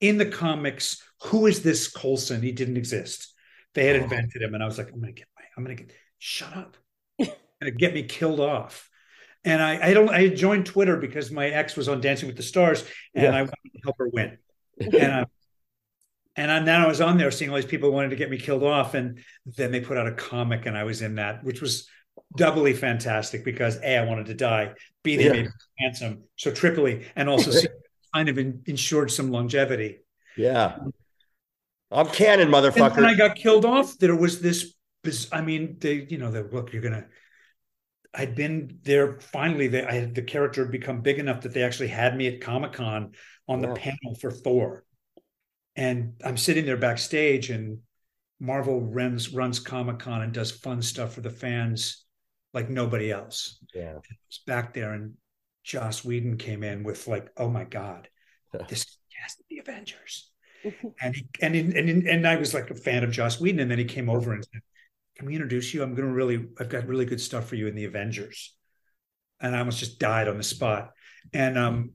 in 0.00 0.16
the 0.16 0.26
comics. 0.26 1.02
Who 1.24 1.46
is 1.46 1.62
this 1.62 1.90
Coulson? 1.90 2.42
He 2.42 2.52
didn't 2.52 2.78
exist. 2.78 3.34
They 3.74 3.86
had 3.86 3.96
oh. 3.96 4.04
invented 4.04 4.40
him, 4.40 4.54
and 4.54 4.62
I 4.62 4.66
was 4.66 4.78
like, 4.78 4.90
I'm 4.92 5.00
gonna 5.00 5.12
get 5.12 5.26
my, 5.36 5.42
I'm 5.56 5.64
gonna 5.64 5.74
get, 5.74 5.92
shut 6.18 6.56
up, 6.56 6.76
gonna 7.18 7.70
get 7.76 7.92
me 7.92 8.04
killed 8.04 8.40
off. 8.40 8.88
And 9.44 9.62
I, 9.62 9.88
I 9.88 9.94
don't, 9.94 10.10
I 10.10 10.28
joined 10.28 10.66
Twitter 10.66 10.96
because 10.96 11.30
my 11.30 11.48
ex 11.48 11.76
was 11.76 11.88
on 11.88 12.00
Dancing 12.00 12.28
with 12.28 12.36
the 12.36 12.42
Stars, 12.42 12.84
and 13.14 13.24
yeah. 13.24 13.30
I 13.30 13.42
wanted 13.42 13.72
to 13.74 13.80
help 13.84 13.96
her 13.98 14.08
win. 14.08 14.38
and 14.80 15.12
uh, 15.12 15.24
and 16.36 16.66
then 16.66 16.80
I 16.80 16.86
was 16.86 17.00
on 17.00 17.18
there 17.18 17.30
seeing 17.30 17.50
all 17.50 17.56
these 17.56 17.64
people 17.64 17.90
wanted 17.90 18.10
to 18.10 18.16
get 18.16 18.30
me 18.30 18.38
killed 18.38 18.62
off, 18.62 18.94
and 18.94 19.18
then 19.46 19.72
they 19.72 19.80
put 19.80 19.96
out 19.96 20.06
a 20.06 20.12
comic, 20.12 20.66
and 20.66 20.76
I 20.76 20.84
was 20.84 21.02
in 21.02 21.16
that, 21.16 21.42
which 21.42 21.60
was 21.60 21.88
doubly 22.36 22.72
fantastic 22.72 23.44
because 23.44 23.78
a 23.82 23.98
I 23.98 24.04
wanted 24.04 24.26
to 24.26 24.34
die, 24.34 24.72
b 25.02 25.16
they 25.16 25.24
yeah. 25.24 25.32
made 25.32 25.44
me 25.46 25.52
handsome, 25.78 26.24
so 26.36 26.50
triply, 26.50 27.06
and 27.16 27.28
also 27.28 27.50
kind 28.14 28.28
of 28.28 28.38
in, 28.38 28.62
ensured 28.66 29.10
some 29.10 29.30
longevity. 29.30 29.98
Yeah, 30.36 30.78
I'm 31.90 32.06
canon, 32.08 32.48
motherfucker. 32.48 32.86
And 32.86 32.96
when 32.96 33.04
I 33.06 33.14
got 33.14 33.36
killed 33.36 33.64
off, 33.64 33.98
there 33.98 34.14
was 34.14 34.40
this. 34.40 34.74
I 35.32 35.40
mean, 35.40 35.78
they, 35.80 36.06
you 36.08 36.18
know, 36.18 36.30
the 36.30 36.42
look, 36.44 36.72
you're 36.72 36.82
gonna. 36.82 37.06
I'd 38.14 38.34
been 38.34 38.78
there. 38.82 39.18
Finally, 39.20 39.68
they, 39.68 39.84
I 39.84 39.92
had 39.92 40.14
the 40.14 40.22
character 40.22 40.62
had 40.62 40.72
become 40.72 41.00
big 41.00 41.18
enough 41.18 41.42
that 41.42 41.54
they 41.54 41.62
actually 41.62 41.88
had 41.88 42.16
me 42.16 42.28
at 42.28 42.40
Comic 42.40 42.72
Con 42.72 43.12
on 43.48 43.60
the 43.60 43.68
panel 43.74 44.14
for 44.20 44.30
Thor 44.30 44.84
and 45.76 46.14
I'm 46.24 46.36
sitting 46.36 46.66
there 46.66 46.76
backstage, 46.76 47.50
and 47.50 47.78
Marvel 48.38 48.80
runs 48.80 49.32
runs 49.32 49.60
Comic 49.60 49.98
Con 49.98 50.22
and 50.22 50.32
does 50.32 50.50
fun 50.50 50.82
stuff 50.82 51.14
for 51.14 51.20
the 51.20 51.30
fans 51.30 52.04
like 52.52 52.68
nobody 52.68 53.10
else. 53.10 53.58
Yeah, 53.74 53.92
I 53.92 54.16
was 54.28 54.40
back 54.46 54.74
there, 54.74 54.92
and 54.92 55.14
Joss 55.64 56.04
Whedon 56.04 56.38
came 56.38 56.62
in 56.62 56.82
with 56.82 57.06
like, 57.06 57.28
"Oh 57.36 57.48
my 57.48 57.64
god, 57.64 58.08
this 58.68 58.86
has 59.22 59.36
to 59.36 59.44
be 59.48 59.58
Avengers," 59.58 60.30
and 61.00 61.14
he 61.14 61.28
and 61.40 61.54
and 61.54 62.08
and 62.08 62.26
I 62.26 62.36
was 62.36 62.54
like 62.54 62.70
a 62.70 62.74
fan 62.74 63.04
of 63.04 63.10
Joss 63.10 63.40
Whedon, 63.40 63.60
and 63.60 63.70
then 63.70 63.78
he 63.78 63.84
came 63.84 64.10
over 64.10 64.32
and 64.32 64.44
said, 64.44 64.62
"Can 65.16 65.26
we 65.26 65.34
introduce 65.34 65.72
you? 65.72 65.82
I'm 65.82 65.94
going 65.94 66.08
to 66.08 66.14
really, 66.14 66.46
I've 66.58 66.68
got 66.68 66.86
really 66.86 67.04
good 67.04 67.20
stuff 67.20 67.46
for 67.46 67.56
you 67.56 67.66
in 67.66 67.74
the 67.74 67.84
Avengers," 67.84 68.54
and 69.40 69.54
I 69.54 69.60
almost 69.60 69.78
just 69.78 69.98
died 69.98 70.28
on 70.28 70.36
the 70.36 70.42
spot, 70.42 70.90
and 71.32 71.56
um, 71.56 71.92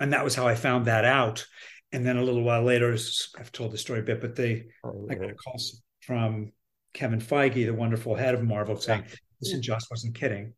and 0.00 0.12
that 0.12 0.24
was 0.24 0.34
how 0.34 0.46
I 0.46 0.54
found 0.54 0.86
that 0.86 1.04
out. 1.04 1.46
And 1.92 2.04
then 2.04 2.18
a 2.18 2.22
little 2.22 2.42
while 2.42 2.62
later, 2.62 2.96
I've 3.38 3.52
told 3.52 3.72
the 3.72 3.78
story 3.78 4.00
a 4.00 4.02
bit, 4.02 4.20
but 4.20 4.36
they 4.36 4.66
Oh, 4.84 5.06
I 5.10 5.14
got 5.14 5.30
a 5.30 5.34
call 5.34 5.56
from 6.02 6.52
Kevin 6.92 7.20
Feige, 7.20 7.66
the 7.66 7.70
wonderful 7.70 8.14
head 8.14 8.34
of 8.34 8.42
Marvel, 8.42 8.76
saying, 8.76 9.04
"Listen, 9.40 9.62
Joss 9.62 9.90
wasn't 9.90 10.14
kidding. 10.14 10.54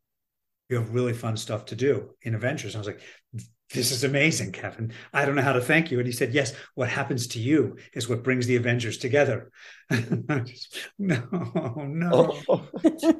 You 0.69 0.77
have 0.77 0.93
really 0.93 1.13
fun 1.13 1.37
stuff 1.37 1.65
to 1.65 1.75
do 1.75 2.15
in 2.21 2.35
Avengers." 2.35 2.75
And 2.75 2.83
I 2.83 2.85
was 2.85 2.95
like, 2.95 3.45
"This 3.73 3.91
is 3.91 4.03
amazing, 4.03 4.51
Kevin. 4.51 4.91
I 5.13 5.25
don't 5.25 5.35
know 5.35 5.41
how 5.41 5.53
to 5.53 5.61
thank 5.61 5.89
you." 5.91 5.99
And 5.99 6.07
he 6.07 6.11
said, 6.13 6.33
"Yes, 6.33 6.53
what 6.75 6.89
happens 6.89 7.27
to 7.27 7.39
you 7.39 7.77
is 7.93 8.09
what 8.09 8.23
brings 8.23 8.45
the 8.45 8.57
Avengers 8.57 8.97
together." 8.97 9.51
Just, 9.91 10.77
no, 10.99 11.23
no. 11.31 12.37
Oh. 12.49 12.67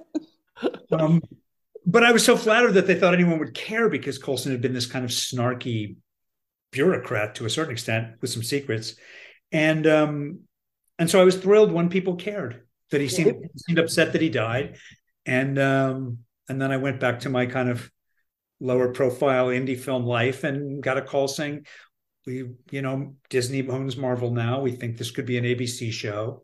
Um, 0.91 1.21
but 1.85 2.03
I 2.03 2.11
was 2.11 2.23
so 2.23 2.37
flattered 2.37 2.73
that 2.73 2.85
they 2.85 2.95
thought 2.95 3.13
anyone 3.13 3.39
would 3.39 3.53
care 3.53 3.89
because 3.89 4.17
Coulson 4.17 4.51
had 4.51 4.61
been 4.61 4.73
this 4.73 4.85
kind 4.85 5.03
of 5.03 5.11
snarky 5.11 5.95
bureaucrat 6.71 7.35
to 7.35 7.45
a 7.45 7.49
certain 7.49 7.73
extent 7.73 8.15
with 8.21 8.29
some 8.29 8.43
secrets, 8.43 8.95
and 9.51 9.85
um, 9.87 10.39
and 10.97 11.09
so 11.09 11.21
I 11.21 11.23
was 11.23 11.37
thrilled 11.37 11.71
when 11.71 11.89
people 11.89 12.15
cared 12.15 12.63
that 12.91 13.01
he 13.01 13.07
seemed, 13.07 13.49
seemed 13.55 13.79
upset 13.79 14.13
that 14.13 14.21
he 14.21 14.29
died, 14.29 14.77
and 15.25 15.57
um, 15.59 16.19
and 16.49 16.61
then 16.61 16.71
I 16.71 16.77
went 16.77 16.99
back 16.99 17.21
to 17.21 17.29
my 17.29 17.45
kind 17.45 17.69
of 17.69 17.89
lower 18.59 18.93
profile 18.93 19.47
indie 19.47 19.79
film 19.79 20.05
life 20.05 20.43
and 20.43 20.83
got 20.83 20.97
a 20.97 21.01
call 21.01 21.27
saying 21.27 21.65
we 22.25 22.51
you 22.69 22.81
know 22.81 23.15
Disney 23.29 23.67
owns 23.67 23.97
Marvel 23.97 24.31
now. 24.31 24.61
We 24.61 24.71
think 24.71 24.97
this 24.97 25.11
could 25.11 25.25
be 25.25 25.37
an 25.37 25.45
ABC 25.45 25.91
show 25.91 26.43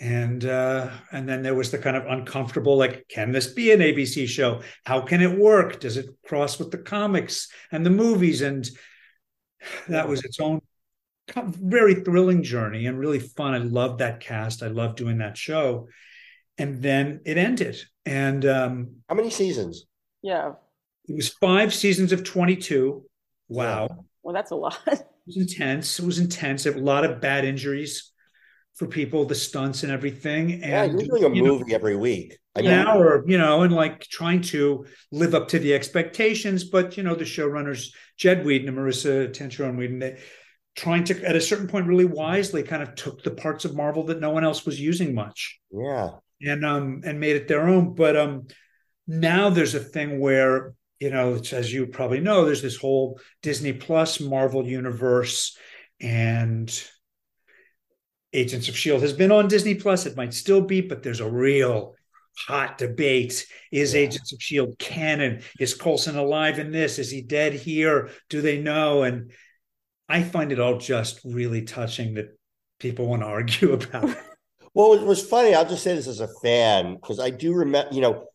and 0.00 0.44
uh, 0.44 0.90
and 1.12 1.28
then 1.28 1.42
there 1.42 1.54
was 1.54 1.70
the 1.70 1.78
kind 1.78 1.96
of 1.96 2.06
uncomfortable 2.06 2.76
like 2.76 3.06
can 3.08 3.32
this 3.32 3.48
be 3.48 3.72
an 3.72 3.80
abc 3.80 4.26
show? 4.28 4.62
How 4.84 5.00
can 5.00 5.20
it 5.20 5.38
work? 5.38 5.80
Does 5.80 5.96
it 5.96 6.06
cross 6.26 6.58
with 6.58 6.70
the 6.70 6.78
comics 6.78 7.48
and 7.72 7.84
the 7.84 7.90
movies? 7.90 8.42
And 8.42 8.68
that 9.88 10.08
was 10.08 10.24
its 10.24 10.40
own 10.40 10.60
very 11.34 11.94
thrilling 11.94 12.42
journey 12.42 12.86
and 12.86 12.98
really 12.98 13.18
fun. 13.18 13.54
I 13.54 13.58
loved 13.58 13.98
that 13.98 14.20
cast. 14.20 14.62
I 14.62 14.68
loved 14.68 14.96
doing 14.96 15.18
that 15.18 15.36
show. 15.36 15.88
And 16.56 16.82
then 16.82 17.20
it 17.24 17.36
ended. 17.38 17.80
And 18.06 18.44
um, 18.46 18.96
How 19.08 19.14
many 19.14 19.30
seasons? 19.30 19.84
Yeah. 20.22 20.52
it 21.08 21.14
was 21.14 21.28
five 21.28 21.72
seasons 21.74 22.12
of 22.12 22.24
22 22.24 23.04
wow. 23.48 24.04
Well, 24.22 24.34
that's 24.34 24.50
a 24.50 24.56
lot. 24.56 24.78
it 24.86 25.06
was 25.26 25.36
intense. 25.36 25.98
It 25.98 26.04
was 26.04 26.18
intense. 26.18 26.66
A 26.66 26.72
lot 26.72 27.04
of 27.04 27.20
bad 27.20 27.44
injuries 27.44 28.12
for 28.78 28.86
people 28.86 29.24
the 29.24 29.34
stunts 29.34 29.82
and 29.82 29.92
everything 29.92 30.50
Yeah, 30.50 30.84
and 30.84 30.92
you're 31.00 31.18
doing 31.18 31.32
a 31.32 31.34
you 31.34 31.42
know, 31.42 31.58
movie 31.58 31.74
every 31.74 31.96
week. 31.96 32.38
I 32.54 32.60
mean, 32.60 32.70
yeah, 32.70 32.94
or 32.94 33.24
you 33.26 33.38
know, 33.38 33.62
and 33.62 33.72
like 33.74 34.02
trying 34.02 34.40
to 34.42 34.86
live 35.12 35.34
up 35.34 35.48
to 35.48 35.58
the 35.58 35.74
expectations. 35.74 36.64
But 36.64 36.96
you 36.96 37.02
know, 37.02 37.14
the 37.14 37.24
showrunners 37.24 37.92
Jed 38.16 38.44
Whedon 38.44 38.68
and 38.68 38.76
Maurissa 38.76 39.28
Tancharoen 39.32 39.76
Whedon, 39.76 39.98
they 39.98 40.18
trying 40.76 41.02
to 41.02 41.24
at 41.24 41.34
a 41.34 41.40
certain 41.40 41.66
point 41.66 41.88
really 41.88 42.04
wisely 42.04 42.62
kind 42.62 42.82
of 42.82 42.94
took 42.94 43.22
the 43.24 43.32
parts 43.32 43.64
of 43.64 43.74
Marvel 43.74 44.04
that 44.04 44.20
no 44.20 44.30
one 44.30 44.44
else 44.44 44.64
was 44.64 44.80
using 44.80 45.12
much 45.12 45.58
yeah. 45.72 46.10
and 46.40 46.64
um 46.64 47.00
and 47.04 47.18
made 47.18 47.34
it 47.34 47.48
their 47.48 47.68
own. 47.68 47.94
But 47.94 48.16
um 48.16 48.46
now 49.08 49.50
there's 49.50 49.74
a 49.74 49.80
thing 49.80 50.20
where 50.20 50.74
you 51.00 51.10
know, 51.10 51.34
it's, 51.34 51.52
as 51.52 51.72
you 51.72 51.86
probably 51.86 52.20
know, 52.20 52.44
there's 52.44 52.62
this 52.62 52.76
whole 52.76 53.20
Disney 53.42 53.72
Plus 53.72 54.20
Marvel 54.20 54.66
universe 54.66 55.56
and 56.00 56.68
Agents 58.32 58.68
of 58.68 58.76
Shield 58.76 59.02
has 59.02 59.12
been 59.12 59.32
on 59.32 59.48
Disney 59.48 59.74
Plus. 59.74 60.06
It 60.06 60.16
might 60.16 60.34
still 60.34 60.60
be, 60.60 60.80
but 60.80 61.02
there's 61.02 61.20
a 61.20 61.30
real 61.30 61.94
hot 62.46 62.78
debate. 62.78 63.46
Is 63.72 63.94
Yeah. 63.94 64.00
Agents 64.00 64.32
of 64.32 64.42
Shield 64.42 64.78
canon? 64.78 65.42
Is 65.58 65.74
Coulson 65.74 66.16
alive 66.16 66.58
in 66.58 66.70
this? 66.70 66.98
Is 66.98 67.10
he 67.10 67.22
dead 67.22 67.52
here? 67.54 68.10
Do 68.28 68.40
they 68.40 68.60
know? 68.60 69.02
And 69.02 69.32
I 70.08 70.22
find 70.22 70.52
it 70.52 70.60
all 70.60 70.78
just 70.78 71.20
really 71.24 71.62
touching 71.62 72.14
that 72.14 72.38
people 72.78 73.06
want 73.06 73.22
to 73.22 73.26
argue 73.26 73.72
about. 73.74 74.10
it. 74.10 74.18
Well, 74.74 74.94
it 74.94 75.02
was 75.04 75.26
funny. 75.26 75.54
I'll 75.54 75.68
just 75.68 75.82
say 75.82 75.94
this 75.94 76.06
as 76.06 76.20
a 76.20 76.28
fan 76.42 76.94
because 76.94 77.18
I 77.18 77.30
do 77.30 77.54
remember, 77.54 77.92
you 77.92 78.00
know, 78.00 78.26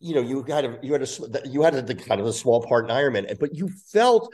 you 0.00 0.14
know, 0.14 0.22
you 0.22 0.42
had 0.44 0.64
a 0.64 0.78
you 0.82 0.92
had 0.92 1.02
a 1.02 1.48
you 1.48 1.62
had 1.62 1.74
a, 1.74 1.82
the 1.82 1.94
kind 1.94 2.20
of 2.20 2.26
a 2.26 2.32
small 2.32 2.62
part 2.62 2.86
in 2.86 2.90
Iron 2.90 3.12
Man, 3.12 3.26
but 3.38 3.54
you 3.54 3.68
felt 3.92 4.32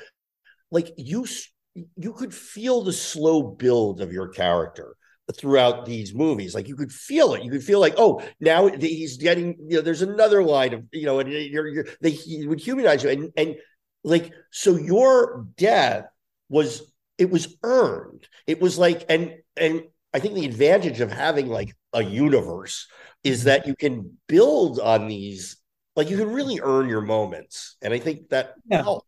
like 0.70 0.92
you 0.96 1.26
you 1.74 2.12
could 2.12 2.34
feel 2.34 2.82
the 2.82 2.92
slow 2.92 3.42
build 3.42 4.00
of 4.00 4.12
your 4.12 4.28
character 4.28 4.96
throughout 5.36 5.86
these 5.86 6.14
movies. 6.14 6.54
Like 6.54 6.68
you 6.68 6.76
could 6.76 6.92
feel 6.92 7.34
it. 7.34 7.44
You 7.44 7.50
could 7.50 7.62
feel 7.62 7.80
like, 7.80 7.94
oh, 7.96 8.22
now 8.40 8.66
he's 8.66 9.16
getting, 9.16 9.56
you 9.68 9.76
know, 9.76 9.82
there's 9.82 10.02
another 10.02 10.42
line 10.42 10.74
of, 10.74 10.84
you 10.92 11.06
know, 11.06 11.20
and 11.20 11.30
you're, 11.30 11.68
you're 11.68 11.86
they 12.00 12.10
he 12.10 12.46
would 12.46 12.60
humanize 12.60 13.04
you, 13.04 13.10
and 13.10 13.32
and 13.36 13.56
like 14.02 14.32
so 14.50 14.76
your 14.76 15.46
death 15.56 16.06
was 16.48 16.92
it 17.18 17.30
was 17.30 17.56
earned. 17.62 18.26
It 18.46 18.60
was 18.60 18.78
like, 18.78 19.04
and 19.08 19.34
and 19.56 19.84
I 20.12 20.18
think 20.18 20.34
the 20.34 20.46
advantage 20.46 21.00
of 21.00 21.12
having 21.12 21.48
like 21.48 21.76
a 21.92 22.02
universe 22.02 22.88
is 23.22 23.40
mm-hmm. 23.40 23.46
that 23.46 23.66
you 23.66 23.76
can 23.76 24.18
build 24.26 24.80
on 24.80 25.06
these, 25.06 25.56
like 25.94 26.10
you 26.10 26.16
can 26.16 26.32
really 26.32 26.60
earn 26.62 26.88
your 26.88 27.02
moments. 27.02 27.76
And 27.82 27.92
I 27.94 27.98
think 27.98 28.30
that 28.30 28.54
Yeah. 28.68 28.82
helped. 28.82 29.06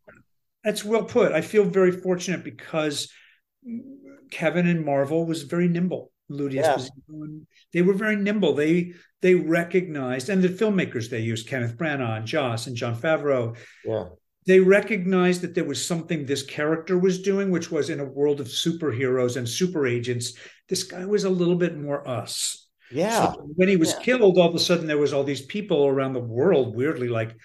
That's 0.64 0.84
well 0.84 1.04
put. 1.04 1.32
I 1.32 1.40
feel 1.40 1.64
very 1.64 1.92
fortunate 1.92 2.44
because 2.44 3.10
Kevin 4.30 4.66
and 4.66 4.84
Marvel 4.84 5.26
was 5.26 5.42
very 5.42 5.68
nimble. 5.68 6.12
Ludi 6.28 6.56
Yeah. 6.56 6.78
They 7.72 7.82
were 7.82 7.94
very 7.94 8.16
nimble. 8.16 8.54
They 8.54 8.94
they 9.20 9.34
recognized, 9.34 10.28
and 10.28 10.42
the 10.42 10.48
filmmakers 10.48 11.08
they 11.08 11.20
used, 11.20 11.46
Kenneth 11.46 11.76
Branagh 11.76 12.16
and 12.18 12.26
Joss 12.26 12.66
and 12.66 12.76
John 12.76 12.96
Favreau, 12.96 13.56
Yeah. 13.84 14.06
they 14.46 14.58
recognized 14.58 15.42
that 15.42 15.54
there 15.54 15.64
was 15.64 15.84
something 15.84 16.26
this 16.26 16.42
character 16.42 16.98
was 16.98 17.22
doing, 17.22 17.50
which 17.50 17.70
was 17.70 17.88
in 17.90 18.00
a 18.00 18.04
world 18.04 18.40
of 18.40 18.48
superheroes 18.48 19.36
and 19.36 19.48
super 19.48 19.86
agents. 19.86 20.34
This 20.68 20.82
guy 20.82 21.04
was 21.04 21.24
a 21.24 21.30
little 21.30 21.54
bit 21.54 21.76
more 21.76 22.06
us. 22.08 22.66
Yeah. 22.90 23.32
So 23.32 23.42
when 23.54 23.68
he 23.68 23.76
was 23.76 23.92
Yeah. 23.92 24.00
killed, 24.00 24.38
all 24.38 24.48
of 24.48 24.54
a 24.54 24.58
sudden 24.58 24.86
there 24.86 24.98
was 24.98 25.12
all 25.12 25.24
these 25.24 25.46
people 25.46 25.86
around 25.86 26.14
the 26.14 26.20
world, 26.20 26.74
weirdly 26.76 27.08
like 27.08 27.36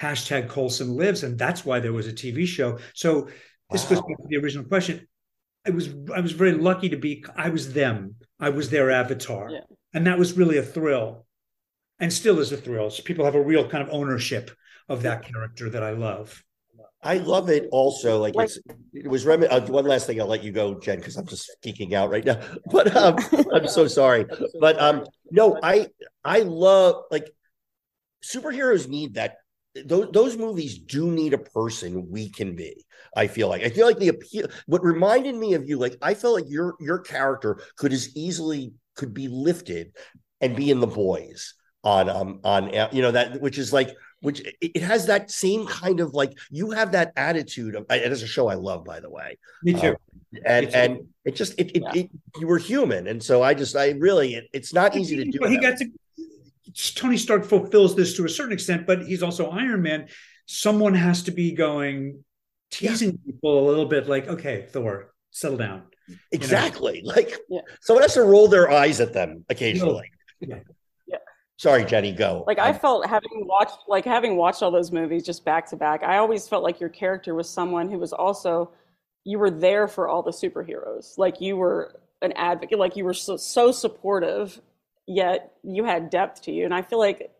hashtag 0.00 0.48
Coulson 0.48 0.94
lives, 0.96 1.22
and 1.24 1.38
that's 1.38 1.64
why 1.64 1.80
there 1.80 1.92
was 1.92 2.06
a 2.06 2.12
TV 2.12 2.46
show. 2.46 2.78
So 2.94 3.28
this 3.70 3.84
goes 3.84 3.98
Wow. 4.00 4.06
back 4.08 4.18
to 4.18 4.26
the 4.28 4.36
original 4.38 4.64
question. 4.64 5.06
I 5.66 5.70
was 5.70 5.88
I 6.14 6.20
was 6.20 6.32
very 6.32 6.52
lucky 6.52 6.88
to 6.90 6.96
be 6.96 7.24
I 7.36 7.50
was 7.50 7.72
them. 7.72 8.14
I 8.40 8.50
was 8.50 8.70
their 8.70 8.90
avatar. 8.90 9.50
Yeah. 9.50 9.60
And 9.92 10.06
that 10.06 10.18
was 10.18 10.36
really 10.36 10.58
a 10.58 10.62
thrill. 10.62 11.26
And 12.00 12.12
still 12.12 12.38
is 12.38 12.52
a 12.52 12.56
thrill. 12.56 12.90
So 12.90 13.02
people 13.02 13.24
have 13.24 13.34
a 13.34 13.42
real 13.42 13.68
kind 13.68 13.82
of 13.82 13.92
ownership 13.92 14.50
of 14.88 15.02
that 15.02 15.24
character 15.24 15.68
that 15.70 15.82
I 15.82 15.90
love. 15.90 16.44
I 17.02 17.18
love 17.18 17.48
it 17.48 17.68
also. 17.72 18.18
Like, 18.18 18.34
Like- 18.34 18.46
it's, 18.46 18.58
it 18.94 19.08
was 19.08 19.24
rem- 19.26 19.44
uh, 19.50 19.60
one 19.62 19.84
last 19.84 20.06
thing. 20.06 20.20
I'll 20.20 20.26
let 20.26 20.42
you 20.44 20.52
go, 20.52 20.78
Jen, 20.78 20.98
because 20.98 21.16
I'm 21.16 21.26
just 21.26 21.50
geeking 21.64 21.92
out 21.92 22.10
right 22.10 22.24
now. 22.24 22.40
But 22.70 22.96
um, 22.96 23.16
I'm 23.52 23.66
so 23.68 23.86
sorry. 23.88 24.26
But 24.60 24.80
um, 24.80 25.04
no, 25.30 25.58
I 25.62 25.88
I 26.24 26.40
love 26.40 27.04
like 27.10 27.28
superheroes 28.24 28.88
need 28.88 29.14
that. 29.14 29.36
Those 29.84 30.10
those 30.12 30.36
movies 30.36 30.78
do 30.78 31.10
need 31.10 31.34
a 31.34 31.38
person 31.38 32.08
we 32.10 32.30
can 32.30 32.56
be. 32.56 32.84
I 33.16 33.26
feel 33.26 33.48
like 33.48 33.62
I 33.62 33.68
feel 33.68 33.86
like 33.86 33.98
the 33.98 34.08
appeal. 34.08 34.48
What 34.66 34.82
reminded 34.82 35.34
me 35.34 35.54
of 35.54 35.68
you, 35.68 35.78
like 35.78 35.96
I 36.02 36.14
felt 36.14 36.34
like 36.34 36.48
your 36.50 36.74
your 36.80 36.98
character 36.98 37.60
could 37.76 37.92
as 37.92 38.16
easily 38.16 38.72
could 38.96 39.14
be 39.14 39.28
lifted 39.28 39.92
and 40.40 40.56
be 40.56 40.70
in 40.70 40.80
the 40.80 40.86
boys 40.86 41.54
on 41.84 42.08
um 42.08 42.40
on 42.44 42.74
uh, 42.74 42.88
you 42.92 43.02
know 43.02 43.12
that 43.12 43.40
which 43.40 43.56
is 43.58 43.72
like 43.72 43.90
which 44.20 44.42
it, 44.60 44.82
has 44.82 45.06
that 45.06 45.30
same 45.30 45.64
kind 45.66 46.00
of 46.00 46.12
like 46.12 46.32
you 46.50 46.70
have 46.72 46.90
that 46.92 47.12
attitude 47.16 47.76
of 47.76 47.86
it 47.90 48.10
is 48.10 48.22
a 48.22 48.26
show 48.26 48.48
I 48.48 48.54
love 48.54 48.84
by 48.84 48.98
the 48.98 49.08
way 49.10 49.38
Me 49.62 49.74
too. 49.74 49.94
and 50.44 50.66
Me 50.66 50.72
too. 50.72 50.78
and 50.78 50.98
it 51.24 51.36
just 51.36 51.54
it 51.56 51.76
it, 51.76 51.82
Yeah. 51.82 51.92
it 51.94 52.10
you 52.40 52.48
were 52.48 52.58
human 52.58 53.06
and 53.06 53.22
so 53.22 53.42
I 53.44 53.54
just 53.54 53.76
I 53.76 53.90
really 53.90 54.34
it, 54.34 54.48
it's 54.52 54.74
not 54.74 54.96
easy 54.96 55.16
to 55.16 55.24
do 55.24 55.38
he 55.46 55.54
that. 55.56 55.62
got 55.62 55.76
to 55.78 55.86
Tony 56.94 57.16
Stark 57.16 57.44
fulfills 57.44 57.94
this 57.96 58.16
to 58.16 58.24
a 58.24 58.28
certain 58.28 58.52
extent, 58.52 58.86
but 58.86 59.02
he's 59.06 59.22
also 59.22 59.50
Iron 59.50 59.82
Man. 59.82 60.08
Someone 60.46 60.94
has 60.94 61.22
to 61.24 61.30
be 61.30 61.52
going 61.52 62.24
teasing 62.70 63.18
people 63.18 63.66
a 63.66 63.66
little 63.68 63.86
bit, 63.86 64.08
like, 64.08 64.28
okay, 64.28 64.66
Thor, 64.70 65.12
settle 65.30 65.58
down. 65.58 65.82
exactly 66.32 67.02
like 67.04 67.34
Yeah. 67.50 67.60
someone 67.82 68.02
has 68.02 68.14
to 68.14 68.22
roll 68.22 68.48
their 68.48 68.70
eyes 68.70 68.98
at 68.98 69.12
them 69.12 69.44
occasionally 69.50 70.10
Yeah. 70.40 70.60
Yeah. 71.06 71.18
sorry 71.58 71.84
Jenny 71.84 72.12
go 72.12 72.44
like 72.46 72.58
I 72.58 72.70
um, 72.70 72.78
felt 72.78 73.06
having 73.06 73.46
watched 73.46 73.76
like 73.88 74.06
having 74.06 74.36
watched 74.36 74.62
all 74.62 74.70
those 74.70 74.90
movies 74.90 75.22
just 75.26 75.44
back 75.44 75.68
to 75.68 75.76
back, 75.76 76.02
I 76.02 76.16
always 76.16 76.48
felt 76.48 76.62
like 76.64 76.80
your 76.80 76.88
character 76.88 77.34
was 77.34 77.46
someone 77.46 77.90
who 77.90 77.98
was 77.98 78.14
also 78.14 78.70
you 79.24 79.38
were 79.38 79.50
there 79.50 79.86
for 79.86 80.08
all 80.08 80.22
the 80.22 80.30
superheroes. 80.30 81.18
Like 81.18 81.42
you 81.42 81.58
were 81.58 82.00
an 82.22 82.32
advocate, 82.32 82.78
like 82.78 82.96
you 82.96 83.04
were 83.04 83.12
so, 83.12 83.36
so 83.36 83.70
supportive, 83.70 84.58
yet 85.08 85.54
you 85.64 85.84
had 85.84 86.10
depth 86.10 86.42
to 86.42 86.52
you. 86.52 86.64
And 86.64 86.74
I 86.74 86.82
feel 86.82 86.98
like 86.98 87.32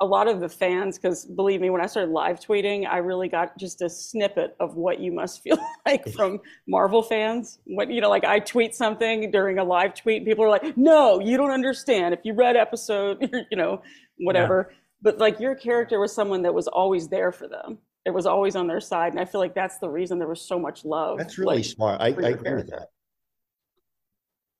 a 0.00 0.06
lot 0.06 0.28
of 0.28 0.40
the 0.40 0.48
fans, 0.48 0.98
because 0.98 1.24
believe 1.24 1.62
me, 1.62 1.70
when 1.70 1.80
I 1.80 1.86
started 1.86 2.12
live 2.12 2.38
tweeting, 2.38 2.86
I 2.86 2.98
really 2.98 3.28
got 3.28 3.56
just 3.56 3.80
a 3.80 3.88
snippet 3.88 4.54
of 4.60 4.76
what 4.76 5.00
you 5.00 5.10
must 5.10 5.42
feel 5.44 5.58
like 5.86 6.06
from 6.12 6.38
Marvel 6.68 7.02
fans. 7.02 7.58
What 7.64 7.90
you 7.90 8.02
know, 8.02 8.10
like 8.10 8.24
I 8.24 8.38
tweet 8.38 8.74
something 8.74 9.30
during 9.30 9.58
a 9.58 9.64
live 9.64 9.94
tweet, 9.94 10.18
and 10.18 10.26
people 10.26 10.44
are 10.44 10.50
like, 10.50 10.76
"No, 10.76 11.18
you 11.20 11.38
don't 11.38 11.50
understand. 11.50 12.12
If 12.12 12.20
you 12.24 12.34
read 12.34 12.56
episode, 12.56 13.30
you 13.50 13.56
know, 13.56 13.82
whatever." 14.18 14.74
But 15.00 15.18
like 15.18 15.40
your 15.40 15.54
character 15.54 15.98
was 15.98 16.12
someone 16.12 16.42
that 16.42 16.52
was 16.52 16.68
always 16.68 17.08
there 17.08 17.32
for 17.32 17.48
them, 17.48 17.78
it 18.04 18.10
was 18.10 18.26
always 18.26 18.54
on 18.54 18.66
their 18.66 18.80
side, 18.80 19.12
and 19.12 19.20
I 19.20 19.24
feel 19.24 19.40
like 19.40 19.54
that's 19.54 19.78
the 19.78 19.88
reason 19.88 20.18
there 20.18 20.28
was 20.28 20.42
so 20.42 20.58
much 20.58 20.84
love. 20.84 21.16
That's 21.16 21.38
really 21.38 21.56
like, 21.56 21.64
smart. 21.64 22.00
I, 22.02 22.08
I 22.08 22.30
agree 22.30 22.54
with 22.54 22.68
that. 22.68 22.90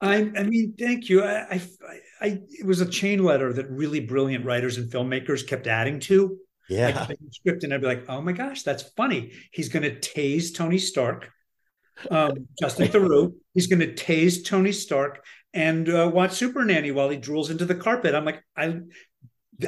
I, 0.00 0.30
I 0.36 0.42
mean, 0.42 0.74
thank 0.78 1.08
you. 1.08 1.24
I, 1.24 1.46
I, 1.50 1.62
I, 2.20 2.40
it 2.50 2.66
was 2.66 2.80
a 2.80 2.86
chain 2.86 3.22
letter 3.24 3.52
that 3.52 3.70
really 3.70 4.00
brilliant 4.00 4.44
writers 4.44 4.76
and 4.76 4.90
filmmakers 4.90 5.46
kept 5.46 5.66
adding 5.66 6.00
to. 6.00 6.38
Yeah. 6.68 7.06
Like 7.08 7.18
script, 7.30 7.64
and 7.64 7.72
I'd 7.72 7.80
be 7.80 7.86
like, 7.86 8.04
"Oh 8.08 8.20
my 8.20 8.32
gosh, 8.32 8.62
that's 8.62 8.82
funny." 8.96 9.32
He's 9.52 9.68
going 9.68 9.84
to 9.84 9.98
tase 10.00 10.54
Tony 10.54 10.78
Stark, 10.78 11.30
um, 12.10 12.48
Justin 12.60 12.88
Theroux. 12.88 13.34
He's 13.54 13.68
going 13.68 13.80
to 13.80 13.92
tase 13.94 14.44
Tony 14.44 14.72
Stark 14.72 15.24
and 15.54 15.88
uh, 15.88 16.10
watch 16.12 16.32
Super 16.32 16.64
Nanny 16.64 16.90
while 16.90 17.08
he 17.08 17.18
drools 17.18 17.50
into 17.50 17.64
the 17.64 17.74
carpet. 17.74 18.14
I'm 18.14 18.24
like, 18.24 18.42
I, 18.56 18.80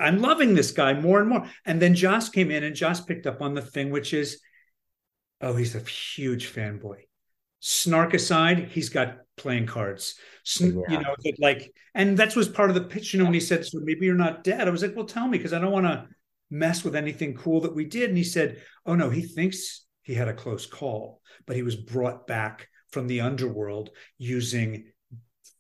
I'm 0.01 0.21
loving 0.21 0.55
this 0.55 0.73
guy 0.73 0.93
more 0.93 1.21
and 1.21 1.29
more. 1.29 1.47
And 1.65 1.81
then 1.81 1.95
Joss 1.95 2.29
came 2.29 2.51
in, 2.51 2.65
and 2.65 2.75
Joss 2.75 3.01
picked 3.01 3.27
up 3.27 3.41
on 3.41 3.55
the 3.55 3.63
thing, 3.63 3.91
which 3.91 4.13
is, 4.13 4.41
oh, 5.41 5.55
he's 5.55 5.75
a 5.75 5.81
huge 5.81 6.53
fanboy. 6.53 7.03
Snark 7.61 8.13
aside, 8.13 8.71
he's 8.73 8.89
got 8.89 9.19
playing 9.39 9.67
cards. 9.67 10.17
Sn- 10.45 10.79
Yeah. 10.79 10.91
You 10.91 10.99
know, 10.99 11.15
that 11.25 11.37
like, 11.39 11.73
and 11.95 12.19
that 12.19 12.37
was 12.37 12.49
part 12.49 12.71
of 12.71 12.75
the 12.75 12.83
pitch. 12.83 13.13
You 13.13 13.19
know, 13.19 13.25
when 13.25 13.35
he 13.35 13.41
said, 13.41 13.65
"So 13.65 13.79
maybe 13.83 14.07
you're 14.07 14.15
not 14.15 14.45
dead," 14.45 14.69
I 14.69 14.71
was 14.71 14.83
like, 14.83 14.95
"Well, 14.95 15.07
tell 15.07 15.27
me, 15.29 15.39
because 15.39 15.53
I 15.53 15.61
don't 15.61 15.73
want 15.73 15.87
to." 15.87 16.09
mess 16.51 16.85
with 16.85 16.97
anything 16.97 17.35
cool 17.35 17.61
that 17.61 17.75
we 17.75 17.85
did. 17.85 18.09
And 18.09 18.17
he 18.17 18.25
said, 18.25 18.63
Oh 18.87 18.95
no, 18.95 19.11
he 19.11 19.23
thinks 19.23 19.85
he 20.03 20.15
had 20.15 20.29
a 20.29 20.35
close 20.35 20.67
call, 20.67 21.21
but 21.47 21.57
he 21.57 21.63
was 21.63 21.77
brought 21.77 22.27
back 22.27 22.69
from 22.91 23.07
the 23.07 23.21
underworld 23.21 23.91
using 24.17 24.91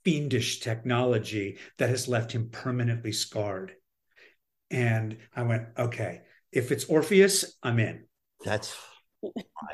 fiendish 0.05 0.61
technology 0.61 1.59
that 1.77 1.91
has 1.91 2.09
left 2.09 2.33
him 2.33 2.49
permanently 2.49 3.13
scarred. 3.13 3.73
And 4.71 5.19
I 5.35 5.43
went, 5.43 5.69
Okay, 5.79 6.23
if 6.53 6.73
it's 6.73 6.87
Orpheus, 6.87 7.57
I'm 7.63 7.79
in. 7.79 8.07
That's 8.45 8.75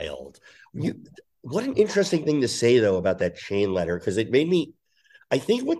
wild. 0.00 0.40
You, 0.72 0.94
what 1.44 1.64
an 1.64 1.74
interesting 1.74 2.24
thing 2.24 2.40
to 2.40 2.48
say 2.48 2.78
though 2.78 2.96
about 2.96 3.18
that 3.18 3.36
chain 3.36 3.72
letter 3.72 3.98
because 3.98 4.16
it 4.16 4.30
made 4.30 4.48
me. 4.48 4.72
I 5.30 5.38
think 5.38 5.64
what 5.64 5.78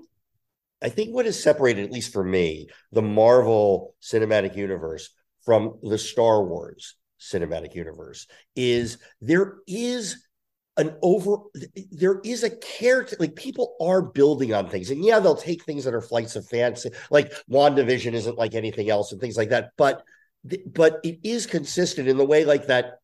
I 0.83 0.90
think 0.90 1.14
what 1.14 1.24
has 1.24 1.42
separated, 1.42 1.85
at 1.85 1.92
least 1.92 2.12
for 2.12 2.22
me, 2.22 2.68
the 2.92 3.03
Marvel 3.03 3.94
Cinematic 4.03 4.57
Universe 4.57 5.11
from 5.44 5.79
the 5.83 5.96
Star 5.96 6.44
Wars 6.44 6.96
Cinematic 7.18 7.74
Universe 7.74 8.27
is 8.55 8.98
there 9.22 9.57
is 9.66 10.27
an 10.77 10.96
over 11.03 11.37
there 11.92 12.20
is 12.24 12.42
a 12.42 12.50
character 12.50 13.16
like 13.18 13.37
people 13.37 13.77
are 13.81 14.03
building 14.03 14.53
on 14.53 14.68
things 14.68 14.90
and 14.90 15.05
yeah 15.05 15.20
they'll 15.20 15.37
take 15.37 15.62
things 15.62 15.85
that 15.85 15.94
are 15.94 16.00
flights 16.00 16.35
of 16.35 16.46
fancy 16.48 16.90
like 17.12 17.33
WandaVision 17.48 18.12
isn't 18.12 18.37
like 18.37 18.55
anything 18.55 18.90
else 18.90 19.12
and 19.12 19.20
things 19.20 19.37
like 19.37 19.50
that 19.50 19.70
but 19.77 20.03
but 20.66 20.98
it 21.05 21.20
is 21.22 21.46
consistent 21.46 22.09
in 22.09 22.16
the 22.16 22.24
way 22.24 22.44
like 22.44 22.66
that 22.66 22.98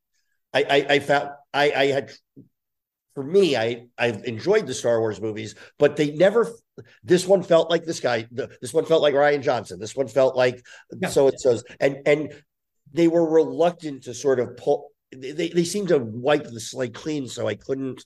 I 0.53 0.63
I, 0.63 0.87
I 0.95 0.99
found 0.99 1.31
I 1.55 1.71
I 1.71 1.87
had 1.87 2.11
for 3.15 3.23
me 3.25 3.57
I 3.57 3.87
I've 3.99 4.25
enjoyed 4.25 4.67
the 4.67 4.75
Star 4.75 5.01
Wars 5.01 5.21
movies 5.21 5.55
but 5.79 5.97
they 5.97 6.13
never 6.13 6.49
this 7.05 7.27
one 7.27 7.43
felt 7.43 7.71
like 7.71 7.85
this 7.85 8.01
guy 8.01 8.27
this 8.31 8.73
one 8.73 8.85
felt 8.85 9.03
like 9.03 9.15
Rian 9.15 9.43
Johnson 9.43 9.79
this 9.81 9.97
one 9.97 10.09
felt 10.09 10.37
like 10.37 10.65
Yeah. 11.01 11.09
so 11.09 11.27
it 11.29 11.41
says 11.41 11.65
and 11.81 11.99
and 12.07 12.33
they 12.93 13.09
were 13.09 13.29
reluctant 13.29 14.05
to 14.05 14.15
sort 14.15 14.41
of 14.41 14.57
pull 14.57 14.91
they, 15.13 15.49
they 15.49 15.65
seemed 15.65 15.89
to 15.89 15.99
wipe 15.99 16.45
the 16.45 16.61
slate 16.61 16.95
clean 16.95 17.27
so 17.29 17.49
i 17.49 17.55
couldn't 17.55 18.05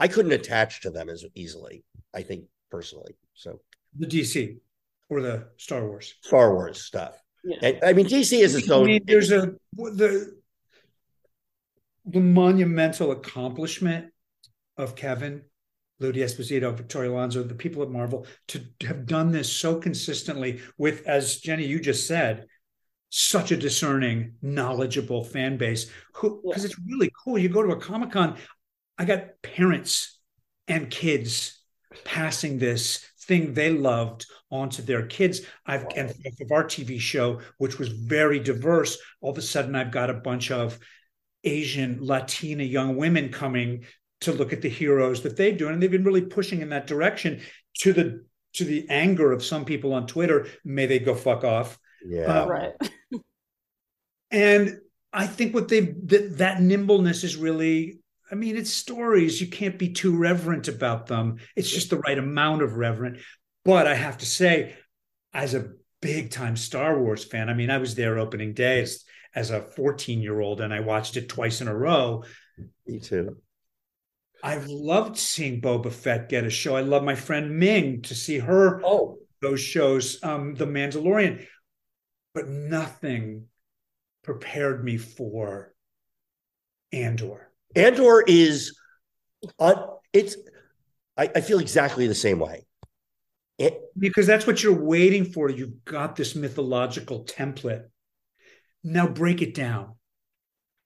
i 0.00 0.08
couldn't 0.08 0.32
attach 0.32 0.80
to 0.82 0.90
them 0.90 1.08
as 1.08 1.24
easily 1.34 1.84
i 2.14 2.22
think 2.22 2.44
personally 2.70 3.14
so 3.34 3.60
The 3.98 4.06
DC 4.06 4.56
or 5.08 5.20
the 5.22 5.48
Star 5.56 5.86
Wars. 5.86 6.14
star 6.22 6.52
wars 6.54 6.82
stuff 6.82 7.20
Yeah. 7.44 7.56
and 7.62 7.78
i 7.84 7.92
mean 7.92 8.06
dc 8.06 8.32
is 8.38 8.54
its 8.54 8.70
I 8.70 8.82
mean, 8.82 9.00
there's 9.06 9.30
a 9.32 9.52
the 9.74 10.36
the 12.06 12.20
monumental 12.20 13.12
accomplishment 13.12 14.12
of 14.76 14.96
Kevin, 14.96 15.42
Lou 15.98 16.12
D'Esposito, 16.12 16.74
Victoria 16.74 17.10
Alonso, 17.10 17.42
the 17.42 17.54
people 17.54 17.82
at 17.82 17.90
Marvel 17.90 18.26
to 18.48 18.62
have 18.82 19.06
done 19.06 19.30
this 19.30 19.52
so 19.52 19.76
consistently 19.76 20.60
with, 20.78 21.06
as 21.06 21.38
Jenny, 21.38 21.66
you 21.66 21.80
just 21.80 22.06
said, 22.06 22.46
such 23.10 23.50
a 23.50 23.56
discerning, 23.56 24.34
knowledgeable 24.40 25.24
fan 25.24 25.56
base. 25.56 25.90
Who 26.14 26.40
because 26.42 26.64
it's 26.64 26.78
really 26.86 27.12
cool. 27.22 27.38
You 27.38 27.48
go 27.48 27.62
to 27.62 27.72
a 27.72 27.80
Comic 27.80 28.12
Con, 28.12 28.36
I 28.96 29.04
got 29.04 29.42
parents 29.42 30.18
and 30.68 30.90
kids 30.90 31.60
passing 32.04 32.58
this 32.58 33.04
thing 33.22 33.52
they 33.52 33.70
loved 33.70 34.26
onto 34.50 34.82
their 34.82 35.06
kids. 35.06 35.42
I've 35.66 35.86
and 35.96 36.10
of 36.10 36.52
our 36.52 36.64
TV 36.64 37.00
show, 37.00 37.40
which 37.58 37.78
was 37.78 37.88
very 37.88 38.38
diverse, 38.38 38.98
all 39.20 39.32
of 39.32 39.38
a 39.38 39.42
sudden 39.42 39.74
I've 39.74 39.90
got 39.90 40.10
a 40.10 40.14
bunch 40.14 40.50
of 40.50 40.78
Asian, 41.44 41.98
Latina 42.00 42.62
young 42.62 42.96
women 42.96 43.30
coming 43.30 43.84
to 44.20 44.32
look 44.32 44.52
at 44.52 44.62
the 44.62 44.68
heroes 44.68 45.22
that 45.22 45.36
they've 45.36 45.56
done, 45.56 45.72
and 45.72 45.82
they've 45.82 45.90
been 45.90 46.04
really 46.04 46.22
pushing 46.22 46.60
in 46.60 46.70
that 46.70 46.86
direction 46.86 47.40
to 47.78 47.92
the 47.92 48.24
to 48.54 48.64
the 48.64 48.86
anger 48.90 49.32
of 49.32 49.44
some 49.44 49.64
people 49.64 49.92
on 49.92 50.06
Twitter. 50.06 50.46
May 50.64 50.86
they 50.86 50.98
go 50.98 51.14
fuck 51.14 51.44
off. 51.44 51.78
yeah 52.04 52.42
Uh, 52.42 52.46
right. 52.46 52.72
And 54.32 54.78
I 55.12 55.26
think 55.26 55.54
what 55.54 55.66
they 55.66 55.80
that, 55.80 56.38
that 56.38 56.62
nimbleness 56.62 57.24
is 57.24 57.36
really. 57.36 57.98
I 58.30 58.36
mean, 58.36 58.56
it's 58.56 58.72
stories. 58.72 59.40
You 59.40 59.48
can't 59.48 59.76
be 59.76 59.92
too 59.92 60.16
reverent 60.16 60.68
about 60.68 61.08
them. 61.08 61.38
It's 61.56 61.68
just 61.68 61.90
the 61.90 61.98
right 61.98 62.16
amount 62.16 62.62
of 62.62 62.76
reverent. 62.76 63.18
But 63.64 63.88
I 63.88 63.94
have 63.96 64.18
to 64.18 64.26
say, 64.26 64.76
as 65.34 65.54
a 65.54 65.72
big 66.00 66.30
time 66.30 66.56
Star 66.56 66.96
Wars 66.96 67.24
fan, 67.24 67.48
I 67.48 67.54
mean, 67.54 67.70
I 67.70 67.78
was 67.78 67.96
there 67.96 68.18
opening 68.18 68.54
day 68.54 68.82
as, 68.82 69.04
as 69.34 69.50
a 69.50 69.62
14 69.62 70.20
year 70.20 70.40
old 70.40 70.60
and 70.60 70.72
I 70.72 70.78
watched 70.80 71.16
it 71.16 71.28
twice 71.28 71.60
in 71.60 71.68
a 71.68 71.76
row. 71.76 72.24
me 72.86 73.00
too 73.00 73.36
I've 74.42 74.66
loved 74.66 75.18
seeing 75.18 75.60
Boba 75.60 75.92
Fett 75.92 76.28
get 76.28 76.44
a 76.44 76.50
show. 76.50 76.76
I 76.76 76.80
love 76.80 77.02
my 77.02 77.14
friend 77.14 77.58
Ming 77.58 78.02
to 78.02 78.14
see 78.14 78.38
her 78.38 78.80
oh 78.84 79.18
those 79.40 79.60
shows, 79.60 80.22
um, 80.22 80.54
The 80.54 80.66
Mandalorian, 80.66 81.46
but 82.34 82.48
nothing 82.48 83.46
prepared 84.22 84.84
me 84.84 84.98
for 84.98 85.74
Andor. 86.92 87.50
andor 87.74 88.22
is 88.26 88.76
on 89.58 89.74
it's 90.12 90.36
I, 91.16 91.30
I 91.34 91.40
feel 91.40 91.58
exactly 91.58 92.06
the 92.06 92.14
same 92.14 92.38
way 92.38 92.66
it, 93.60 93.78
Because 93.96 94.26
that's 94.26 94.46
what 94.46 94.62
you're 94.62 94.72
waiting 94.72 95.24
for. 95.26 95.50
You've 95.50 95.84
got 95.84 96.16
this 96.16 96.34
mythological 96.34 97.24
template. 97.24 97.84
Now 98.82 99.06
break 99.06 99.42
it 99.42 99.54
down. 99.54 99.96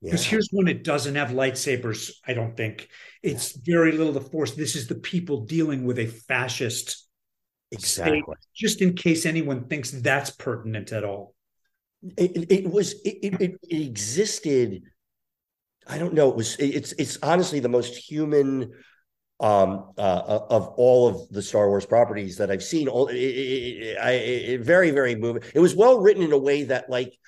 Because 0.04 0.24
yeah. 0.26 0.30
here's 0.32 0.48
one 0.50 0.68
it 0.68 0.84
doesn't 0.84 1.14
have 1.14 1.30
lightsabers, 1.30 2.10
I 2.26 2.34
don't 2.34 2.56
think. 2.56 2.88
It's 3.22 3.56
very 3.56 3.92
little 3.92 4.12
the 4.12 4.20
force. 4.20 4.52
This 4.52 4.76
is 4.76 4.86
the 4.86 4.96
people 4.96 5.46
dealing 5.46 5.84
with 5.84 5.98
a 5.98 6.06
fascist 6.06 7.06
exactly 7.70 8.20
state, 8.20 8.36
just 8.54 8.82
in 8.82 8.94
case 8.94 9.24
anyone 9.24 9.66
thinks 9.66 9.90
that's 9.90 10.30
pertinent 10.30 10.92
at 10.92 11.04
all. 11.04 11.34
it, 12.16 12.50
it, 12.50 12.70
was 12.70 12.92
it, 13.04 13.34
it, 13.40 13.58
it 13.62 13.82
existed 13.82 14.82
i 15.86 15.98
don't 15.98 16.14
know 16.14 16.28
it 16.28 16.36
was 16.36 16.56
it's 16.58 16.92
it's 16.92 17.18
honestly 17.22 17.60
the 17.60 17.68
most 17.68 17.96
human 17.96 18.70
um 19.40 19.90
uh 19.96 20.40
of 20.50 20.68
all 20.76 21.08
of 21.08 21.28
the 21.30 21.40
star 21.42 21.68
wars 21.68 21.86
properties 21.86 22.36
that 22.36 22.50
i've 22.50 22.62
seen 22.62 22.88
all 22.88 23.08
it, 23.08 23.16
it, 23.16 23.18
it, 23.18 23.98
I, 23.98 24.56
very 24.62 24.90
very 24.90 25.14
moving 25.14 25.42
it 25.54 25.60
was 25.60 25.74
well 25.74 25.98
written 25.98 26.22
in 26.22 26.32
a 26.32 26.38
way 26.38 26.64
that 26.64 26.90
like 26.90 27.18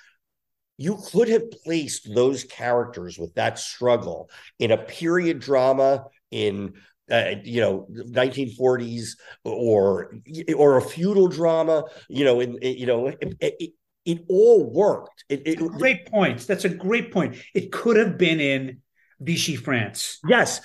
you 0.77 0.97
could 1.11 1.27
have 1.27 1.49
placed 1.51 2.13
those 2.13 2.43
characters 2.43 3.17
with 3.17 3.33
that 3.35 3.57
struggle 3.59 4.29
in 4.59 4.71
a 4.71 4.77
period 4.77 5.39
drama 5.39 6.05
in 6.31 6.73
uh, 7.11 7.35
you 7.43 7.61
know 7.61 7.87
1940s 7.91 9.11
or 9.43 10.13
or 10.55 10.77
a 10.77 10.81
feudal 10.81 11.27
drama 11.27 11.83
you 12.09 12.25
know 12.25 12.39
in, 12.39 12.57
in- 12.59 12.77
you 12.77 12.85
know 12.85 13.07
it, 13.07 13.35
it, 13.39 13.71
it 14.05 14.25
all 14.29 14.69
worked 14.71 15.23
it, 15.29 15.41
it, 15.45 15.55
Great 15.57 16.05
point. 16.07 16.45
That's 16.47 16.65
a 16.65 16.69
great 16.69 17.11
point. 17.11 17.37
It 17.53 17.71
could 17.71 17.97
have 17.97 18.17
been 18.17 18.39
in 18.39 18.81
Vichy, 19.19 19.55
France. 19.55 20.19
yes 20.27 20.61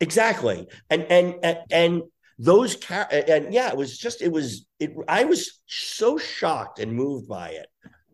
exactly 0.00 0.66
and 0.88 1.02
and 1.10 1.34
and, 1.42 1.58
and 1.70 2.02
those 2.38 2.76
char- 2.76 3.08
and 3.10 3.52
yeah 3.52 3.68
it 3.68 3.76
was 3.76 3.98
just 3.98 4.22
it 4.22 4.32
was 4.32 4.64
it 4.78 4.92
i 5.08 5.24
was 5.24 5.60
so 5.66 6.16
shocked 6.16 6.78
and 6.78 6.92
moved 6.94 7.28
by 7.28 7.50
it 7.50 7.66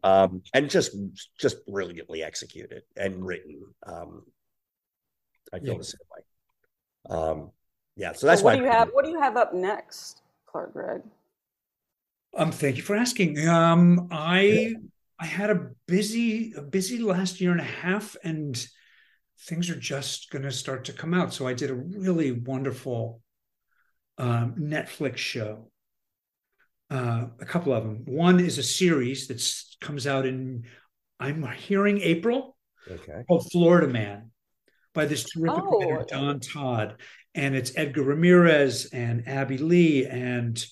um 0.06 0.42
and 0.54 0.70
just 0.70 0.96
just 1.38 1.66
brilliantly 1.66 2.22
executed 2.22 2.82
and 2.96 3.24
written 3.24 3.60
um 3.86 4.22
i 5.52 5.58
feel 5.58 5.72
Yeah. 5.72 5.78
the 5.78 5.84
same 5.84 6.08
way 6.14 7.16
um 7.16 7.50
yeah 7.96 8.12
so 8.12 8.26
that's 8.26 8.40
so 8.40 8.44
what 8.44 8.52
why 8.52 8.56
do 8.56 8.64
you 8.64 8.70
have? 8.70 8.88
What 8.92 9.04
do 9.04 9.10
you 9.10 9.20
have 9.20 9.36
up 9.36 9.52
next, 9.54 10.22
Clark 10.46 10.72
Gregg? 10.72 11.02
Um, 12.36 12.52
thank 12.52 12.76
you 12.76 12.82
for 12.82 12.94
asking. 12.94 13.48
Um, 13.48 14.08
I 14.10 14.74
I 15.18 15.26
had 15.26 15.50
a 15.50 15.70
busy 15.86 16.52
a 16.56 16.62
busy 16.62 16.98
last 16.98 17.40
year 17.40 17.52
and 17.52 17.60
a 17.60 17.64
half, 17.64 18.16
and 18.22 18.54
things 19.48 19.70
are 19.70 19.80
just 19.80 20.30
going 20.30 20.42
to 20.42 20.52
start 20.52 20.84
to 20.86 20.92
come 20.92 21.14
out. 21.14 21.32
So 21.32 21.46
I 21.46 21.54
did 21.54 21.70
a 21.70 21.74
really 21.74 22.32
wonderful 22.32 23.22
um, 24.18 24.54
Netflix 24.58 25.16
show. 25.16 25.70
Uh, 26.90 27.26
a 27.40 27.44
couple 27.44 27.72
of 27.72 27.82
them. 27.84 28.02
One 28.06 28.38
is 28.40 28.58
a 28.58 28.62
series 28.62 29.26
that 29.26 29.42
comes 29.80 30.06
out 30.06 30.26
in 30.26 30.64
I'm 31.18 31.42
hearing 31.52 32.00
April. 32.00 32.56
Okay. 32.88 33.24
called 33.26 33.50
Florida 33.50 33.88
Man 33.88 34.30
by 34.94 35.06
this 35.06 35.24
terrific 35.24 35.64
Oh. 35.64 35.80
writer, 35.80 36.04
Don 36.08 36.38
Todd. 36.38 37.00
And 37.34 37.56
it's 37.56 37.72
Edgar 37.76 38.02
Ramirez 38.02 38.86
and 38.92 39.26
Abby 39.26 39.58
Lee 39.58 40.06
and 40.06 40.64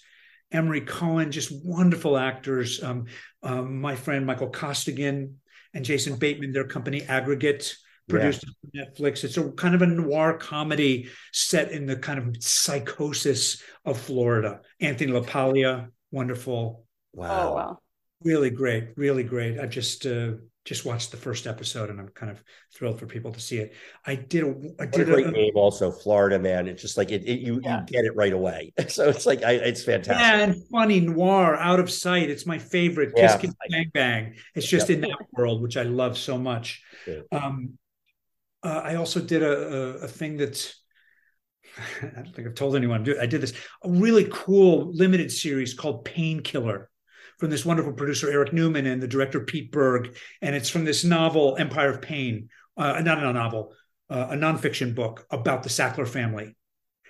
Emery 0.52 0.82
Cohen, 0.82 1.32
just 1.32 1.50
wonderful 1.64 2.16
actors. 2.16 2.80
Um, 2.82 3.06
um, 3.42 3.80
my 3.80 3.96
friend 3.96 4.24
Michael 4.24 4.50
Costigan 4.50 5.40
and 5.74 5.84
Jason 5.84 6.14
Bateman, 6.16 6.52
their 6.52 6.68
company 6.68 7.02
Aggregate, 7.02 7.74
produced 8.08 8.44
for 8.46 8.68
Netflix. 8.78 9.24
It's 9.24 9.36
a 9.36 9.50
kind 9.52 9.74
of 9.74 9.82
a 9.82 9.86
noir 9.86 10.38
comedy 10.38 11.08
set 11.32 11.72
in 11.72 11.86
the 11.86 11.96
kind 11.96 12.18
of 12.20 12.42
psychosis 12.42 13.60
of 13.84 13.98
Florida. 13.98 14.60
Anthony 14.78 15.10
LaPaglia, 15.12 15.88
wonderful 16.14 16.86
Wow. 17.12 17.28
Oh 17.50 17.54
wow. 17.54 17.78
really 18.22 18.50
great 18.50 18.88
really 18.96 19.22
great 19.24 19.60
i 19.60 19.66
just 19.66 20.06
uh 20.06 20.32
just 20.64 20.84
watched 20.86 21.10
the 21.10 21.16
first 21.18 21.46
episode 21.46 21.90
and 21.90 22.00
i'm 22.00 22.08
kind 22.08 22.32
of 22.32 22.42
thrilled 22.74 22.98
for 22.98 23.06
people 23.06 23.32
to 23.32 23.40
see 23.40 23.58
it 23.58 23.74
i 24.06 24.14
did 24.14 24.44
a 24.44 24.48
i 24.80 24.86
What 24.86 25.00
a 25.02 25.04
great 25.04 25.26
a, 25.26 25.30
name, 25.30 25.52
also 25.56 25.90
Florida 25.92 26.38
man. 26.38 26.66
It's 26.68 26.80
just 26.82 26.96
like 26.96 27.10
it, 27.10 27.22
it 27.24 27.40
you 27.40 27.60
Yeah. 27.62 27.80
you 27.80 27.86
get 27.86 28.04
it 28.04 28.16
right 28.16 28.32
away. 28.32 28.72
So 28.88 29.08
it's 29.10 29.26
like 29.26 29.42
I, 29.44 29.52
it's 29.52 29.82
fantastic. 29.84 30.20
yeah, 30.24 30.44
and 30.44 30.56
funny 30.70 31.00
noir 31.00 31.56
out 31.56 31.80
of 31.80 31.90
sight 31.90 32.30
it's 32.30 32.46
my 32.46 32.58
favorite 32.58 33.12
Yeah. 33.16 33.28
kiss 33.28 33.36
kiss 33.36 33.54
bang 33.70 33.90
bang 33.92 34.34
it's 34.54 34.66
just 34.66 34.88
in 34.90 35.00
that 35.02 35.18
world 35.36 35.62
which 35.62 35.76
i 35.76 35.82
love 35.82 36.16
so 36.18 36.38
much 36.38 36.82
Yeah. 37.06 37.20
um 37.32 37.78
uh, 38.62 38.80
i 38.84 38.94
also 38.96 39.20
did 39.20 39.42
a, 39.42 39.52
a, 39.52 39.80
a 40.04 40.08
thing 40.08 40.38
that 40.38 40.74
i 42.02 42.06
don't 42.06 42.34
think 42.34 42.46
i've 42.46 42.54
told 42.54 42.76
anyone 42.76 43.06
i 43.20 43.26
did 43.26 43.40
this 43.40 43.52
a 43.82 43.90
really 43.90 44.28
cool 44.30 44.90
limited 44.92 45.30
series 45.30 45.74
called 45.74 46.04
painkiller 46.04 46.88
from 47.38 47.50
this 47.50 47.64
wonderful 47.64 47.92
producer 47.92 48.30
Eric 48.30 48.52
Newman 48.52 48.86
and 48.86 49.02
the 49.02 49.08
director 49.08 49.40
Pete 49.40 49.72
Berg, 49.72 50.16
and 50.40 50.54
it's 50.54 50.70
from 50.70 50.84
this 50.84 51.02
novel 51.04 51.56
Empire 51.58 51.90
of 51.90 52.00
Pain, 52.00 52.48
uh, 52.76 53.00
not 53.00 53.18
a 53.22 53.32
novel, 53.32 53.74
uh, 54.08 54.28
a 54.30 54.34
nonfiction 54.36 54.94
book 54.94 55.26
about 55.30 55.62
the 55.62 55.68
Sackler 55.68 56.06
family. 56.06 56.56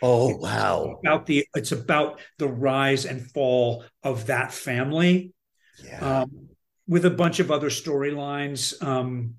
Oh 0.03 0.35
wow. 0.37 0.99
About 1.05 1.27
the 1.27 1.47
it's 1.55 1.73
about 1.73 2.21
the 2.39 2.49
rise 2.49 3.05
and 3.05 3.31
fall 3.33 3.85
of 4.03 4.27
that 4.27 4.53
family, 4.53 5.33
Yeah. 5.85 6.23
um, 6.23 6.49
with 6.89 7.05
a 7.05 7.11
bunch 7.11 7.41
of 7.41 7.51
other 7.51 7.69
storylines. 7.69 8.83
Um, 8.83 9.35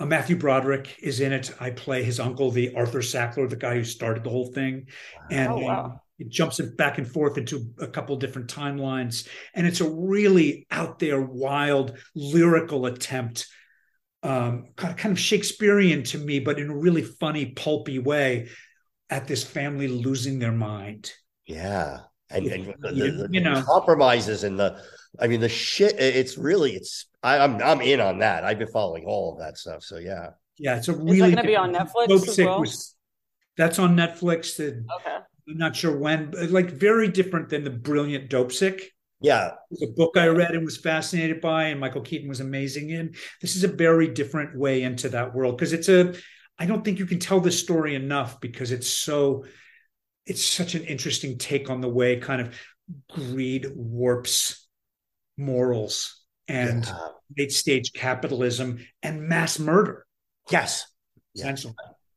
uh, 0.00 0.06
Matthew 0.06 0.36
Broderick 0.36 0.96
is 1.00 1.20
in 1.20 1.32
it. 1.32 1.52
I 1.60 1.70
play 1.70 2.02
his 2.02 2.18
uncle, 2.18 2.50
the 2.50 2.74
Arthur 2.74 3.00
Sackler, 3.00 3.48
the 3.48 3.56
guy 3.56 3.74
who 3.74 3.84
started 3.84 4.24
the 4.24 4.30
whole 4.30 4.50
thing, 4.52 4.86
and 5.30 5.52
Oh, 5.52 5.58
wow. 5.58 6.00
it 6.18 6.28
jumps 6.30 6.58
it 6.58 6.76
back 6.76 6.98
and 6.98 7.06
forth 7.06 7.38
into 7.38 7.72
a 7.78 7.86
couple 7.86 8.16
different 8.16 8.48
timelines 8.48 9.28
and 9.54 9.66
it's 9.66 9.80
a 9.80 9.88
really 9.88 10.66
out 10.70 10.98
there 10.98 11.20
wild 11.20 11.96
lyrical 12.14 12.86
attempt 12.86 13.46
um 14.22 14.66
kind 14.76 15.12
of- 15.12 15.18
shakespearean 15.18 16.02
to 16.02 16.18
me 16.18 16.38
but 16.40 16.58
in 16.58 16.68
a 16.68 16.76
really 16.76 17.00
funny 17.02 17.46
pulpy 17.52 17.98
way 17.98 18.48
at 19.08 19.26
this 19.26 19.42
family 19.42 19.88
losing 19.88 20.38
their 20.38 20.52
mind 20.52 21.10
Yeah. 21.46 22.00
And, 22.28 22.46
and 22.46 22.74
the, 22.80 22.92
You- 22.94 23.12
the- 23.16 23.28
you 23.32 23.40
know. 23.40 23.62
compromises 23.66 24.44
and 24.44 24.58
the 24.60 24.78
I 25.18 25.26
mean 25.26 25.40
the 25.40 25.48
shit 25.48 25.98
it's 25.98 26.38
really 26.38 26.72
it's 26.76 27.06
I, 27.22 27.38
I'm 27.38 27.60
I'm 27.62 27.80
in 27.80 28.00
on 28.00 28.18
that. 28.20 28.44
I've 28.44 28.58
been 28.58 28.68
following 28.68 29.04
all 29.04 29.32
of 29.32 29.38
that 29.40 29.58
stuff. 29.58 29.82
So 29.82 29.96
yeah. 29.98 30.30
yeah 30.58 30.76
it's 30.76 30.88
a 30.88 30.92
Is 30.92 30.98
really 30.98 31.18
that 31.30 31.36
going 31.36 31.36
to 31.36 31.42
be 31.42 31.56
on 31.56 31.72
Netflix 31.74 32.08
Dope 32.08 32.28
as 32.28 32.38
well? 32.38 32.60
was- 32.60 32.96
that's 33.56 33.78
on 33.78 33.96
netflix 33.96 34.56
The- 34.56 34.84
Okay. 35.00 35.16
i'm 35.48 35.58
not 35.58 35.74
sure 35.76 35.94
when 35.98 36.30
but, 36.30 36.50
like 36.50 36.70
very 36.70 37.08
different 37.08 37.48
than 37.50 37.64
the 37.64 37.70
brilliant 37.70 38.30
Dopesick 38.30 38.84
Yeah. 39.20 39.48
It 39.48 39.54
was 39.70 39.82
a 39.82 39.92
book 39.92 40.16
I 40.16 40.28
read 40.28 40.52
and 40.52 40.64
was 40.64 40.78
fascinated 40.78 41.40
by, 41.42 41.64
and 41.64 41.80
Michael 41.80 42.00
Keaton 42.00 42.28
was 42.28 42.40
amazing 42.40 42.88
in. 42.90 43.14
This 43.42 43.56
is 43.56 43.64
a 43.64 43.68
very 43.68 44.08
different 44.08 44.56
way 44.56 44.82
into 44.82 45.10
that 45.10 45.34
world 45.34 45.58
because 45.58 45.74
it's 45.74 45.88
a. 45.90 46.14
I 46.58 46.64
don't 46.66 46.82
think 46.84 46.98
you 46.98 47.04
can 47.06 47.18
tell 47.18 47.40
this 47.40 47.58
story 47.58 47.94
enough 47.94 48.40
because 48.40 48.70
it's 48.72 48.88
so. 48.88 49.44
It's 50.24 50.44
such 50.44 50.74
an 50.74 50.84
interesting 50.84 51.36
take 51.36 51.68
on 51.68 51.80
the 51.82 51.88
way 51.88 52.16
kind 52.16 52.40
of 52.40 52.54
greed 53.10 53.66
warps 53.74 54.66
morals 55.40 56.20
and 56.48 56.84
Yeah. 56.84 57.08
late 57.38 57.52
stage 57.52 57.92
capitalism 57.92 58.86
and 59.02 59.22
mass 59.28 59.58
murder. 59.58 60.06
Yes. 60.50 60.86
Yeah. 61.34 61.54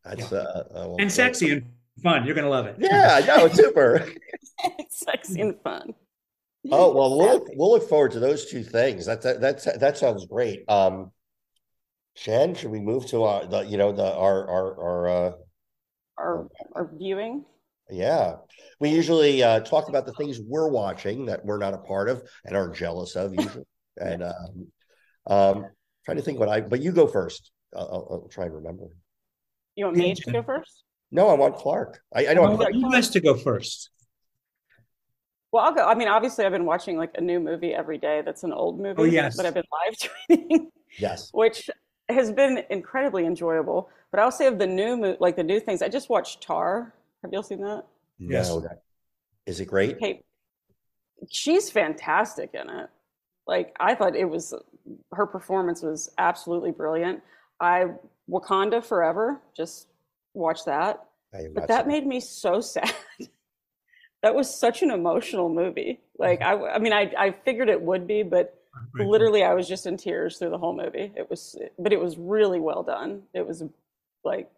That's 0.03 0.31
uh, 0.33 0.63
uh 0.75 0.95
And 0.99 1.11
sexy 1.11 1.51
and 1.51 1.71
fun. 2.03 2.25
You're 2.25 2.35
gonna 2.35 2.49
love 2.49 2.65
it. 2.65 2.75
Yeah, 2.79 3.21
no, 3.25 3.45
it's 3.45 3.55
super. 3.55 4.05
Sexy 4.89 5.41
and 5.41 5.55
fun. 5.63 5.93
Oh 6.71 6.93
well, 6.93 7.17
we'll 7.17 7.17
look, 7.17 7.47
we'll 7.55 7.71
look 7.71 7.87
forward 7.89 8.11
to 8.11 8.19
those 8.19 8.49
two 8.49 8.63
things. 8.63 9.05
That 9.05 9.21
that 9.21 9.41
that's, 9.41 9.65
that 9.65 9.97
sounds 9.97 10.25
great. 10.25 10.63
Um, 10.69 11.11
Shan, 12.15 12.55
should 12.55 12.71
we 12.71 12.79
move 12.79 13.05
to 13.07 13.23
our 13.23 13.45
the 13.45 13.61
you 13.61 13.77
know 13.77 13.91
the 13.91 14.13
our 14.13 14.47
our 14.49 14.79
our 14.81 15.07
uh 15.07 15.31
Our, 16.17 16.47
our 16.73 16.91
viewing. 16.93 17.45
Yeah 17.89 18.35
we 18.79 18.89
usually 18.89 19.43
uh 19.43 19.59
talk 19.59 19.89
about 19.89 20.05
the 20.05 20.13
things 20.13 20.39
we're 20.47 20.69
watching 20.69 21.25
that 21.25 21.43
we're 21.45 21.57
not 21.57 21.73
a 21.73 21.77
part 21.77 22.09
of 22.09 22.23
and 22.45 22.55
are 22.55 22.69
jealous 22.69 23.15
of 23.15 23.33
usually 23.33 23.65
and 23.97 24.23
um 24.23 24.67
um 25.27 25.65
trying 26.05 26.17
to 26.17 26.23
think 26.23 26.39
what 26.39 26.49
I 26.49 26.61
but 26.61 26.81
you 26.81 26.91
go 26.91 27.07
first. 27.07 27.51
I'll, 27.75 27.87
I'll, 27.87 28.07
I'll 28.11 28.27
try 28.29 28.45
and 28.45 28.53
remember. 28.53 28.85
You 29.75 29.85
want 29.85 29.97
me 29.97 30.13
to 30.13 30.31
go 30.31 30.43
first? 30.43 30.83
No, 31.11 31.27
I 31.27 31.33
want 31.33 31.55
Clark. 31.55 31.99
I, 32.13 32.27
I 32.27 32.33
know. 32.33 32.43
I'll 32.43 32.71
you 32.71 32.91
guys 32.91 33.09
to 33.11 33.19
go 33.19 33.35
first. 33.35 33.89
Well, 35.51 35.63
I'll 35.63 35.73
go. 35.73 35.85
I 35.85 35.95
mean, 35.95 36.07
obviously, 36.07 36.45
I've 36.45 36.51
been 36.51 36.65
watching 36.65 36.97
like 36.97 37.11
a 37.15 37.21
new 37.21 37.39
movie 37.39 37.73
every 37.73 37.97
day. 37.97 38.21
That's 38.25 38.43
an 38.43 38.51
old 38.53 38.79
movie 38.79 39.01
Oh, 39.01 39.05
yes. 39.05 39.37
that 39.37 39.45
I've 39.45 39.53
been 39.53 39.63
live 39.71 40.09
tweeting, 40.39 40.65
yes. 40.99 41.29
which 41.31 41.69
has 42.09 42.31
been 42.31 42.63
incredibly 42.69 43.25
enjoyable. 43.25 43.89
But 44.11 44.19
I'll 44.19 44.31
say 44.31 44.47
of 44.47 44.57
the 44.59 44.67
new, 44.67 44.97
mo- 44.97 45.17
like 45.19 45.35
the 45.35 45.43
new 45.43 45.59
things, 45.59 45.81
I 45.81 45.89
just 45.89 46.09
watched 46.09 46.41
Tar. 46.41 46.93
Have 47.23 47.31
you 47.31 47.37
all 47.37 47.43
seen 47.43 47.61
that? 47.61 47.85
Yes. 48.19 48.49
No. 48.49 48.59
That, 48.59 48.83
is 49.45 49.59
it 49.59 49.65
great? 49.65 49.99
Kate, 49.99 50.25
she's 51.29 51.69
fantastic 51.69 52.51
in 52.53 52.69
it. 52.69 52.89
Like 53.47 53.75
I 53.79 53.95
thought 53.95 54.15
it 54.15 54.29
was, 54.29 54.53
her 55.13 55.25
performance 55.25 55.81
was 55.81 56.09
absolutely 56.17 56.71
brilliant. 56.71 57.21
I 57.59 57.87
Wakanda 58.29 58.83
Forever, 58.83 59.41
just 59.55 59.87
watch 60.33 60.65
that. 60.65 61.05
But 61.31 61.53
not 61.53 61.67
that 61.67 61.85
seen 61.85 61.91
it. 61.91 61.93
made 61.93 62.07
me 62.07 62.19
so 62.19 62.61
sad. 62.61 62.93
that 64.21 64.35
was 64.35 64.53
such 64.53 64.83
an 64.83 64.91
emotional 64.91 65.49
movie. 65.49 65.99
Like 66.17 66.41
I, 66.41 66.53
I 66.53 66.79
mean, 66.79 66.93
I, 66.93 67.11
I 67.17 67.31
figured 67.31 67.69
it 67.69 67.81
would 67.81 68.07
be, 68.07 68.23
but 68.23 68.59
literally, 68.95 69.43
I 69.43 69.53
was 69.53 69.67
just 69.67 69.85
in 69.85 69.97
tears 69.97 70.37
through 70.37 70.51
the 70.51 70.57
whole 70.57 70.75
movie. 70.75 71.11
It 71.15 71.29
was, 71.29 71.57
but 71.79 71.93
it 71.93 71.99
was 71.99 72.17
really 72.17 72.59
well 72.59 72.83
done. 72.83 73.23
It 73.33 73.45
was 73.45 73.63
like 74.23 74.49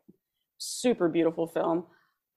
super 0.58 1.08
beautiful 1.08 1.48
film. 1.48 1.86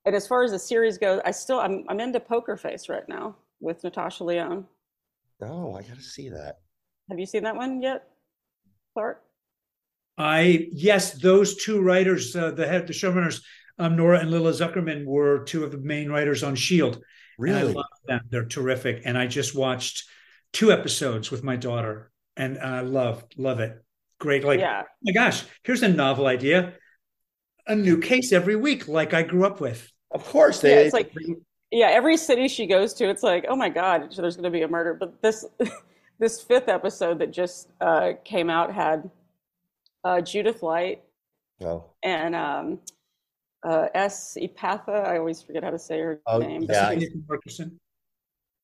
And 0.05 0.15
as 0.15 0.27
far 0.27 0.43
as 0.43 0.51
the 0.51 0.59
series 0.59 0.97
goes, 0.97 1.21
I 1.25 1.31
still, 1.31 1.59
I'm, 1.59 1.85
I'm 1.89 1.99
into 1.99 2.19
Poker 2.19 2.57
Face 2.57 2.89
right 2.89 3.07
now 3.07 3.35
with 3.59 3.83
Natasha 3.83 4.23
Lyonne. 4.23 4.65
Oh, 5.41 5.73
I 5.73 5.83
gotta 5.83 6.01
see 6.01 6.29
that. 6.29 6.59
Have 7.09 7.19
you 7.19 7.25
seen 7.25 7.43
that 7.43 7.55
one 7.55 7.81
yet, 7.81 8.07
Clark? 8.93 9.21
I 10.17 10.67
yes, 10.73 11.13
those 11.13 11.55
two 11.55 11.81
writers, 11.81 12.35
uh, 12.35 12.51
the 12.51 12.67
head, 12.67 12.87
the 12.87 12.93
showrunners, 12.93 13.41
um, 13.77 13.95
Nora 13.95 14.19
and 14.19 14.31
Lilla 14.31 14.51
Zuckerman, 14.51 15.05
were 15.05 15.43
two 15.45 15.63
of 15.63 15.71
the 15.71 15.77
main 15.77 16.09
writers 16.09 16.43
on 16.43 16.55
Shield. 16.55 16.95
And 17.45 17.55
I 17.55 17.61
Really? 17.61 17.73
love 17.73 17.85
them; 18.05 18.21
they're 18.29 18.45
terrific. 18.45 19.03
And 19.05 19.17
I 19.17 19.27
just 19.27 19.55
watched 19.55 20.03
two 20.51 20.71
episodes 20.73 21.31
with 21.31 21.43
my 21.43 21.55
daughter, 21.55 22.11
and 22.35 22.57
I 22.59 22.81
love 22.81 23.23
love 23.37 23.61
it. 23.61 23.81
Great, 24.19 24.43
like 24.43 24.59
yeah. 24.59 24.83
oh 24.85 24.91
my 25.03 25.13
gosh, 25.13 25.43
here's 25.63 25.83
a 25.83 25.87
novel 25.87 26.27
idea, 26.27 26.73
a 27.69 27.75
new 27.75 27.97
case 27.97 28.33
every 28.33 28.55
week, 28.55 28.87
like 28.87 29.13
I 29.13 29.23
grew 29.23 29.45
up 29.45 29.61
with. 29.61 29.91
Of 30.11 30.25
course, 30.25 30.59
they. 30.59 30.71
Yeah, 30.71 30.81
it's 30.81 30.93
like- 30.93 31.13
yeah 31.71 31.87
every 31.87 32.17
city 32.17 32.47
she 32.47 32.65
goes 32.65 32.93
to 32.93 33.09
it's 33.09 33.23
like 33.23 33.45
oh 33.47 33.55
my 33.55 33.69
god 33.69 34.11
there's 34.15 34.35
going 34.35 34.43
to 34.43 34.49
be 34.49 34.63
a 34.63 34.67
murder 34.67 34.93
but 34.93 35.21
this 35.21 35.45
this 36.19 36.41
fifth 36.41 36.67
episode 36.67 37.19
that 37.19 37.31
just 37.31 37.69
uh, 37.81 38.11
came 38.25 38.49
out 38.49 38.73
had 38.73 39.09
uh, 40.03 40.21
judith 40.21 40.63
light 40.63 41.03
no. 41.59 41.85
and 42.03 42.35
um, 42.35 42.79
uh, 43.63 43.87
s 43.93 44.37
Epatha 44.39 45.05
i 45.05 45.17
always 45.17 45.41
forget 45.41 45.63
how 45.63 45.69
to 45.69 45.79
say 45.79 45.99
her 45.99 46.21
Oh, 46.25 46.39
name 46.39 46.63
yeah. 46.63 46.97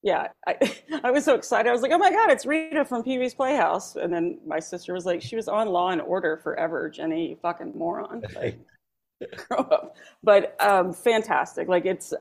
Yeah 0.04 0.28
I, 0.48 0.56
I 1.04 1.12
was 1.12 1.26
so 1.26 1.36
excited 1.36 1.68
i 1.70 1.72
was 1.74 1.82
like 1.82 1.92
oh 1.92 1.98
my 1.98 2.12
god 2.12 2.30
it's 2.32 2.46
rita 2.46 2.86
from 2.86 3.04
pee-wee's 3.04 3.34
playhouse 3.34 3.96
and 3.96 4.14
then 4.14 4.40
my 4.46 4.60
sister 4.60 4.94
was 4.94 5.06
like 5.06 5.22
she 5.22 5.36
was 5.36 5.48
on 5.48 5.68
law 5.68 5.90
and 5.90 6.02
order 6.02 6.38
forever 6.38 6.90
jenny 6.90 7.30
you 7.30 7.38
fucking 7.42 7.74
moron 7.76 8.24
like, 8.36 8.60
grow 9.48 9.60
up 9.60 9.96
but 10.24 10.56
um, 10.62 10.92
fantastic 10.94 11.68
like 11.68 11.86
it's 11.86 12.14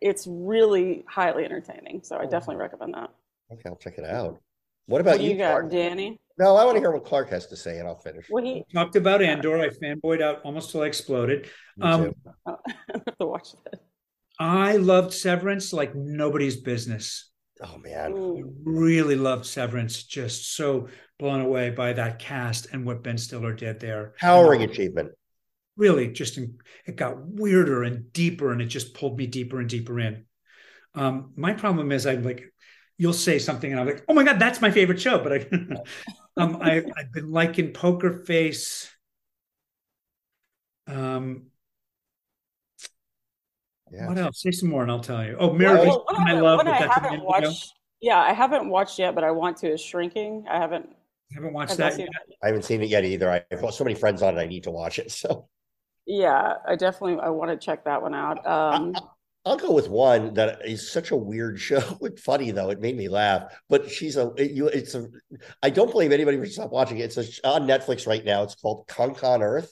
it's 0.00 0.26
really 0.28 1.04
highly 1.08 1.44
entertaining 1.44 2.00
so 2.02 2.16
i 2.16 2.24
definitely 2.24 2.56
recommend 2.56 2.94
that 2.94 3.10
Okay, 3.50 3.62
I'll 3.64 3.76
check 3.76 3.96
it 3.96 4.04
out. 4.04 4.38
What 4.88 5.00
about 5.00 5.12
what 5.12 5.20
you, 5.22 5.30
you 5.30 5.38
got 5.38 5.50
Clark? 5.52 5.70
danny 5.70 6.18
No, 6.38 6.54
I 6.54 6.66
want 6.66 6.76
to 6.76 6.80
hear 6.80 6.90
what 6.90 7.06
Clark 7.06 7.30
has 7.30 7.46
to 7.46 7.56
say, 7.56 7.78
and 7.78 7.88
I'll 7.88 7.98
finish. 7.98 8.26
what 8.28 8.44
he 8.44 8.62
Talked 8.74 8.94
about 8.96 9.22
Andor. 9.22 9.58
I 9.58 9.70
fanboyed 9.70 10.20
out 10.20 10.42
almost 10.44 10.70
till 10.70 10.82
I 10.82 10.86
exploded. 10.86 11.48
Me 11.78 11.86
Um, 11.86 12.04
too. 12.04 12.14
I 12.46 12.54
have 12.92 13.18
to 13.18 13.26
watch 13.26 13.48
that 13.64 13.80
I 14.38 14.76
loved 14.76 15.14
Severance 15.14 15.72
like 15.72 15.94
nobody's 15.94 16.58
business. 16.60 17.30
Oh 17.62 17.78
man, 17.78 18.12
Ooh. 18.12 18.52
Really 18.64 19.16
loved 19.16 19.46
Severance. 19.46 20.02
Just 20.04 20.54
so 20.54 20.88
blown 21.18 21.40
away 21.40 21.70
by 21.70 21.94
that 21.94 22.18
cast 22.18 22.66
and 22.72 22.84
what 22.84 23.02
Ben 23.02 23.16
Stiller 23.16 23.54
did 23.54 23.80
there. 23.80 24.12
powering 24.20 24.62
achievement. 24.62 25.10
Really 25.78 26.08
just 26.08 26.38
it 26.38 26.96
got 26.96 27.16
weirder 27.26 27.82
and 27.84 28.12
deeper 28.12 28.52
and 28.52 28.60
it 28.60 28.66
just 28.66 28.92
pulled 28.94 29.16
me 29.16 29.26
deeper 29.26 29.60
and 29.60 29.70
deeper 29.70 29.98
in 29.98 30.24
um 30.94 31.32
my 31.36 31.52
problem 31.54 31.90
is 31.92 32.06
i'm 32.06 32.22
like 32.22 32.52
you'll 32.98 33.12
say 33.12 33.38
something 33.38 33.70
and 33.70 33.80
i'm 33.80 33.86
like 33.86 34.04
oh 34.08 34.14
my 34.14 34.24
god 34.24 34.38
that's 34.38 34.60
my 34.60 34.70
favorite 34.70 35.00
show 35.00 35.22
but 35.22 35.32
i 35.32 35.36
um 36.36 36.58
I, 36.60 36.82
i've 36.96 37.12
been 37.12 37.30
liking 37.30 37.72
poker 37.72 38.12
face 38.12 38.90
um 40.86 41.44
Yeah. 43.90 44.06
what 44.06 44.18
else 44.18 44.42
say 44.42 44.50
some 44.50 44.68
more 44.68 44.82
and 44.82 44.90
i'll 44.90 45.00
tell 45.00 45.24
you 45.24 45.34
oh 45.40 45.54
Mary 45.54 45.78
Well, 45.78 46.04
Beast, 46.10 46.20
i 46.20 46.32
I, 46.32 46.40
love 46.40 46.58
one 46.58 46.66
but 46.66 46.74
I 46.74 46.92
haven't 46.92 47.24
watched. 47.24 47.72
Yeah, 48.00 48.18
I 48.20 48.32
haven't 48.32 48.68
watched 48.68 48.98
yet, 48.98 49.14
but 49.14 49.24
I 49.24 49.32
want 49.32 49.56
to. 49.58 49.72
Is 49.72 49.80
Shrinking. 49.80 50.44
I 50.48 50.58
haven't. 50.58 50.88
haven't 51.34 51.52
watched 51.52 51.72
I've 51.72 51.78
not 51.80 51.92
that 51.92 51.98
yet. 51.98 52.08
that. 52.12 52.36
I 52.44 52.46
haven't 52.48 52.62
seen 52.64 52.80
it 52.82 52.88
yet 52.88 53.04
either. 53.04 53.44
I've 53.50 53.60
got 53.60 53.74
so 53.74 53.82
many 53.84 53.96
friends 53.96 54.22
on 54.22 54.38
it. 54.38 54.40
I 54.40 54.46
need 54.46 54.64
to 54.64 54.70
watch 54.70 54.98
it. 54.98 55.10
So 55.18 55.48
Yeah, 56.08 56.54
I 56.66 56.74
definitely. 56.74 57.20
I 57.20 57.28
want 57.28 57.50
to 57.50 57.64
check 57.64 57.84
that 57.84 58.00
one 58.00 58.14
out. 58.14 58.44
Um, 58.46 58.94
I'll 59.44 59.58
go 59.58 59.72
with 59.72 59.88
one 59.88 60.32
that 60.34 60.66
is 60.66 60.90
such 60.90 61.10
a 61.10 61.16
weird 61.16 61.60
show. 61.60 61.82
It's 62.00 62.22
funny 62.22 62.50
though; 62.50 62.70
it 62.70 62.80
made 62.80 62.96
me 62.96 63.08
laugh. 63.08 63.52
But 63.68 63.90
she's 63.90 64.16
a 64.16 64.32
it, 64.38 64.52
you. 64.52 64.68
It's 64.68 64.94
a. 64.94 65.06
I 65.62 65.68
don't 65.68 65.92
blame 65.92 66.10
anybody 66.10 66.38
for 66.38 66.46
stop 66.46 66.72
watching 66.72 66.98
it. 66.98 67.16
It's 67.16 67.40
a, 67.40 67.46
on 67.46 67.66
Netflix 67.66 68.06
right 68.06 68.24
now. 68.24 68.42
It's 68.42 68.54
called 68.54 68.88
Cunk 68.88 69.22
on 69.22 69.42
Earth. 69.42 69.70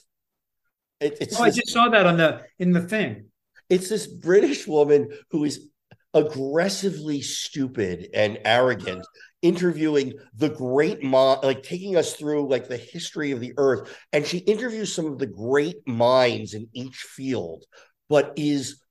It, 0.99 1.17
it's 1.21 1.39
oh 1.39 1.43
i 1.43 1.51
just 1.51 1.69
saw 1.69 1.89
that 1.89 2.07
on 2.07 2.17
the 2.17 2.41
in 2.57 2.71
the 2.71 2.81
thing 2.81 3.25
it's 3.69 3.89
this 3.89 4.07
British 4.07 4.67
woman 4.67 5.09
who 5.29 5.43
is 5.43 5.69
aggressively 6.17 7.21
stupid 7.21 8.09
and 8.13 8.39
arrogant, 8.43 9.05
interviewing 9.41 10.13
the 10.35 10.49
great 10.49 11.03
mind, 11.03 11.39
like 11.43 11.63
taking 11.63 11.95
us 11.95 12.13
through 12.13 12.49
like 12.49 12.67
the 12.67 12.77
history 12.77 13.31
of 13.31 13.39
the 13.39 13.53
earth. 13.57 13.95
And 14.11 14.25
she 14.25 14.39
interviews 14.39 14.93
some 14.93 15.05
of 15.05 15.19
the 15.19 15.27
great 15.27 15.87
minds 15.87 16.53
in 16.53 16.67
each 16.73 16.97
field, 16.97 17.63
but 18.09 18.33
is 18.35 18.81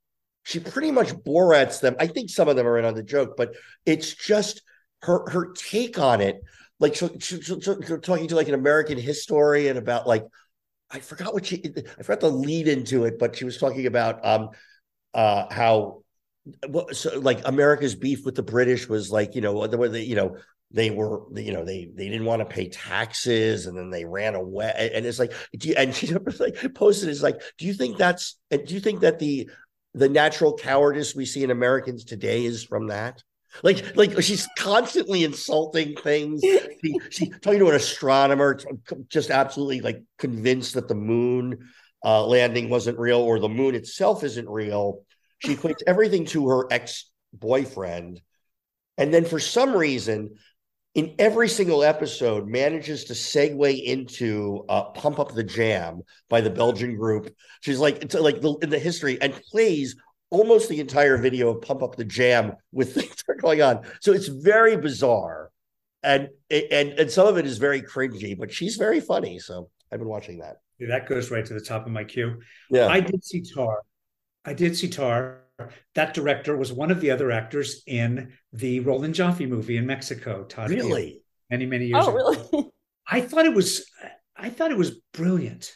she 0.45 0.61
pretty 0.61 0.93
much 0.93 1.12
Borat's 1.12 1.81
them. 1.81 1.97
I 1.99 2.07
think 2.07 2.31
some 2.31 2.49
of 2.49 2.55
them 2.55 2.68
are 2.68 2.79
in 2.79 2.85
on 2.85 2.95
the 2.95 3.03
joke, 3.03 3.35
but 3.37 3.55
it's 3.85 4.14
just 4.14 4.62
her 5.03 5.29
her 5.31 5.53
take 5.53 5.99
on 5.99 6.20
it. 6.20 6.41
Like 6.79 6.95
so, 6.95 7.09
talking 7.09 8.29
to 8.29 8.37
like 8.37 8.49
an 8.49 8.55
American 8.55 8.99
historian 8.99 9.77
about 9.77 10.07
like 10.07 10.24
I 10.91 11.01
forgot 11.01 11.35
what 11.35 11.47
she 11.47 11.64
I 11.99 12.03
forgot 12.03 12.20
the 12.20 12.31
lead 12.31 12.68
into 12.68 13.05
it, 13.05 13.18
but 13.18 13.35
she 13.35 13.45
was 13.45 13.59
talking 13.59 13.87
about 13.87 14.24
um 14.24 14.51
uh 15.14 15.53
how 15.53 16.05
what 16.68 16.94
so 16.97 17.18
like 17.18 17.47
America's 17.47 17.94
beef 17.94 18.24
with 18.24 18.34
the 18.34 18.42
British 18.42 18.88
was 18.88 19.11
like, 19.11 19.34
you 19.34 19.40
know, 19.40 19.66
the 19.66 19.76
way 19.76 19.88
they, 19.88 20.03
you 20.03 20.14
know, 20.14 20.36
they 20.70 20.90
were, 20.90 21.22
you 21.34 21.53
know, 21.53 21.64
they 21.64 21.90
they 21.94 22.09
didn't 22.09 22.26
want 22.26 22.40
to 22.40 22.47
pay 22.47 22.68
taxes 22.68 23.66
and 23.66 23.76
then 23.76 23.90
they 23.90 24.05
ran 24.05 24.34
away. 24.34 24.90
And 24.94 25.07
it's 25.07 25.18
like, 25.18 25.32
do 25.57 25.68
you, 25.68 25.74
and 25.76 25.94
she 25.94 26.12
like 26.14 26.74
posted 26.74 27.09
is 27.09 27.22
like, 27.22 27.40
do 27.59 27.66
you 27.66 27.74
think 27.74 27.97
that's 27.97 28.38
and 28.51 28.66
do 28.66 28.74
you 28.74 28.80
think 28.80 29.01
that 29.01 29.18
the 29.18 29.51
the 29.94 30.09
natural 30.09 30.57
cowardice 30.57 31.14
we 31.14 31.24
see 31.24 31.42
in 31.42 31.51
Americans 31.51 32.05
today 32.05 32.44
is 32.44 32.64
from 32.64 32.88
that? 32.88 33.22
Like, 33.62 33.97
like 33.97 34.20
she's 34.22 34.47
constantly 34.59 35.24
insulting 35.24 35.97
things. 35.97 36.42
She, 36.84 37.01
she 37.11 37.30
talking 37.30 37.59
to 37.61 37.70
an 37.70 37.74
astronomer, 37.74 38.61
just 39.09 39.30
absolutely 39.30 39.80
like 39.80 40.03
convinced 40.18 40.74
that 40.74 40.88
the 40.88 40.94
moon 40.94 41.70
uh, 42.05 42.24
landing 42.24 42.68
wasn't 42.68 42.99
real 42.99 43.18
or 43.18 43.40
the 43.40 43.49
moon 43.49 43.74
itself 43.74 44.22
isn't 44.22 44.49
real. 44.49 45.05
She 45.39 45.57
equates 45.57 45.82
everything 45.87 46.24
to 46.26 46.49
her 46.49 46.66
ex 46.70 47.11
boyfriend, 47.32 48.20
and 48.99 49.12
then 49.12 49.24
for 49.24 49.39
some 49.39 49.76
reason, 49.76 50.37
in 50.95 51.14
every 51.18 51.49
single 51.49 51.84
episode, 51.84 52.49
manages 52.49 53.05
to 53.05 53.12
segue 53.12 53.82
into 53.84 54.64
uh, 54.68 54.84
"Pump 54.84 55.18
Up 55.18 55.34
the 55.34 55.45
Jam" 55.45 56.03
by 56.30 56.41
the 56.41 56.51
Belgian 56.51 56.97
group. 56.97 57.34
She's 57.61 57.78
like, 57.78 58.03
it's 58.03 58.14
like 58.14 58.41
the, 58.41 58.55
in 58.62 58.70
the 58.70 58.78
history 58.78 59.20
and 59.20 59.34
plays 59.51 59.95
almost 60.30 60.68
the 60.68 60.80
entire 60.80 61.18
video 61.18 61.51
of 61.51 61.61
"Pump 61.61 61.82
Up 61.82 61.97
the 61.97 62.05
Jam" 62.05 62.55
with 62.72 62.95
things 62.99 63.14
that 63.26 63.32
are 63.32 63.37
going 63.37 63.61
on. 63.61 63.82
So 64.01 64.12
it's 64.12 64.28
very 64.28 64.76
bizarre, 64.78 65.51
and 66.03 66.30
and 66.51 66.93
and 66.99 67.11
some 67.11 67.26
of 67.26 67.37
it 67.37 67.45
is 67.45 67.59
very 67.59 67.82
cringy, 67.82 68.39
but 68.39 68.51
she's 68.51 68.76
very 68.76 69.01
funny. 69.01 69.39
So 69.39 69.68
I've 69.93 69.99
been 69.99 70.09
watching 70.09 70.39
that. 70.39 70.57
that 70.80 71.07
goes 71.07 71.30
right 71.30 71.45
to 71.45 71.55
the 71.55 71.61
top 71.61 71.84
of 71.84 71.93
my 71.93 72.05
queue 72.05 72.41
Yeah, 72.70 72.87
I 72.87 73.01
did 73.01 73.22
see 73.22 73.43
Tar. 73.43 73.82
I 74.47 74.55
did 74.55 74.76
see 74.76 74.88
Tar. 74.88 75.40
That 75.94 76.14
director 76.14 76.57
was 76.57 76.72
one 76.72 76.90
of 76.90 77.01
the 77.01 77.11
other 77.11 77.30
actors 77.32 77.82
in 77.86 78.32
the 78.53 78.80
Roland 78.80 79.14
Joffé 79.14 79.49
movie 79.49 79.76
in 79.76 79.86
Mexico. 79.86 80.44
Todd 80.44 80.68
Field, 80.70 80.86
really. 80.86 81.22
many 81.51 81.66
many 81.66 81.86
years 81.86 82.05
oh, 82.07 82.11
ago. 82.11 82.49
really? 82.53 82.70
I 83.09 83.20
thought 83.20 83.47
it 83.47 83.55
was. 83.55 83.90
I 84.36 84.51
thought 84.51 84.70
it 84.70 84.76
was 84.76 85.01
brilliant. 85.12 85.74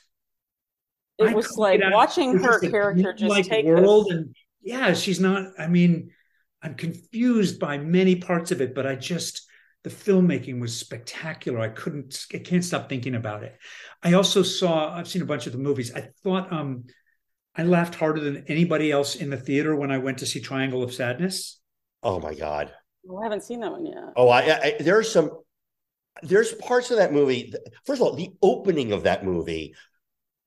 It 1.18 1.28
I 1.28 1.34
was 1.34 1.56
like 1.56 1.80
get 1.80 1.88
out- 1.88 1.94
watching 1.94 2.38
her 2.38 2.60
character 2.60 3.12
just 3.12 3.30
like 3.30 3.46
take 3.46 3.64
world, 3.66 4.06
this. 4.06 4.16
and 4.18 4.36
yeah, 4.62 4.94
she's 4.94 5.18
not. 5.18 5.52
I 5.58 5.66
mean, 5.66 6.10
I'm 6.62 6.74
confused 6.74 7.58
by 7.58 7.78
many 7.78 8.16
parts 8.16 8.52
of 8.52 8.60
it, 8.60 8.74
but 8.74 8.86
I 8.86 8.94
just 8.94 9.46
the 9.82 9.90
filmmaking 9.90 10.60
was 10.60 10.78
spectacular. 10.78 11.58
I 11.58 11.68
couldn't. 11.68 12.26
I 12.34 12.38
can't 12.38 12.64
stop 12.64 12.88
thinking 12.88 13.14
about 13.14 13.42
it. 13.42 13.58
I 14.02 14.12
also 14.12 14.42
saw. 14.42 14.94
I've 14.94 15.08
seen 15.08 15.22
a 15.22 15.26
bunch 15.26 15.46
of 15.46 15.52
the 15.52 15.58
movies. 15.58 15.92
I 15.94 16.10
thought. 16.22 16.52
um 16.52 16.84
I 17.60 17.62
laughed 17.64 17.94
harder 17.94 18.20
than 18.20 18.44
anybody 18.48 18.90
else 18.90 19.16
in 19.16 19.28
the 19.28 19.36
theater 19.36 19.76
when 19.76 19.90
I 19.90 19.98
went 19.98 20.16
to 20.18 20.26
see 20.26 20.40
Triangle 20.40 20.82
of 20.82 20.94
Sadness. 20.94 21.60
Oh 22.02 22.18
my 22.18 22.32
god. 22.32 22.72
Oh, 23.06 23.18
I 23.18 23.24
haven't 23.24 23.44
seen 23.44 23.60
that 23.60 23.70
one 23.70 23.84
yet. 23.84 24.14
Oh, 24.16 24.30
I, 24.30 24.40
I 24.40 24.76
there 24.80 24.96
are 24.96 25.02
some. 25.02 25.30
There's 26.22 26.54
parts 26.54 26.90
of 26.90 26.96
that 26.96 27.12
movie. 27.12 27.52
First 27.84 28.00
of 28.00 28.08
all, 28.08 28.14
the 28.14 28.30
opening 28.40 28.92
of 28.92 29.02
that 29.02 29.26
movie 29.26 29.74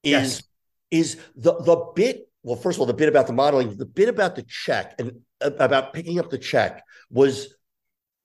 is 0.01 0.11
Yes. 0.11 0.43
is 0.89 1.17
the 1.35 1.53
the 1.53 1.91
bit. 1.95 2.27
Well, 2.41 2.55
first 2.55 2.77
of 2.77 2.81
all, 2.81 2.87
the 2.87 2.95
bit 2.95 3.09
about 3.09 3.27
the 3.27 3.33
modeling, 3.33 3.77
the 3.77 3.85
bit 3.85 4.09
about 4.09 4.35
the 4.35 4.43
check 4.43 4.95
and 4.97 5.21
uh, 5.39 5.51
about 5.59 5.93
picking 5.93 6.17
up 6.17 6.31
the 6.31 6.39
check 6.39 6.83
was. 7.11 7.53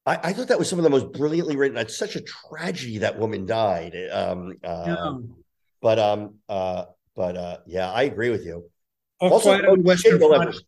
I, 0.07 0.19
I 0.25 0.33
thought 0.33 0.49
that 0.49 0.59
was 0.59 0.71
some 0.71 0.79
of 0.79 0.83
the 0.83 0.91
most 0.91 1.13
brilliantly 1.13 1.57
written. 1.57 1.77
It's 1.77 1.99
such 1.99 2.17
a 2.17 2.23
tragedy 2.23 2.99
that 2.99 3.19
woman 3.19 3.45
died. 3.45 3.95
Um, 4.11 4.55
uh, 4.65 4.85
Yeah. 4.87 5.13
But 5.83 5.99
um, 5.99 6.37
uh, 6.49 6.87
but 7.15 7.37
uh, 7.37 7.59
yeah, 7.67 7.93
I 7.93 8.05
agree 8.05 8.31
with 8.31 8.47
you. 8.47 8.71
All 9.21 9.33
Also, 9.33 9.51
Quiet 9.51 9.65
on 9.69 9.79
the 9.79 9.85
Western 9.85 10.19
Front. 10.19 10.43
Evers. 10.43 10.63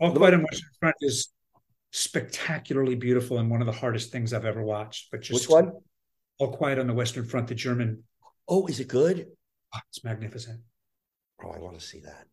All 0.00 0.12
The- 0.12 0.18
Quiet 0.18 0.34
on 0.34 0.40
the 0.40 0.46
Western 0.46 0.70
Front 0.80 0.96
is 1.00 1.28
spectacularly 1.92 2.96
beautiful 2.96 3.38
and 3.38 3.50
one 3.50 3.60
of 3.60 3.66
the 3.66 3.72
hardest 3.72 4.10
things 4.10 4.32
I've 4.32 4.44
ever 4.44 4.62
watched. 4.62 5.10
But 5.10 5.20
just 5.22 5.42
Which 5.42 5.48
one? 5.48 5.72
All 6.38 6.52
Quiet 6.56 6.78
on 6.78 6.86
the 6.88 6.94
Western 6.94 7.24
Front, 7.24 7.48
the 7.48 7.54
German. 7.54 8.02
Oh, 8.48 8.66
is 8.66 8.80
it 8.80 8.88
good? 8.88 9.28
oh, 9.74 9.78
it's 9.88 10.04
magnificent. 10.04 10.60
Oh, 11.42 11.50
I 11.50 11.58
want 11.58 11.78
to 11.78 11.84
see 11.84 12.00
that. 12.00 12.26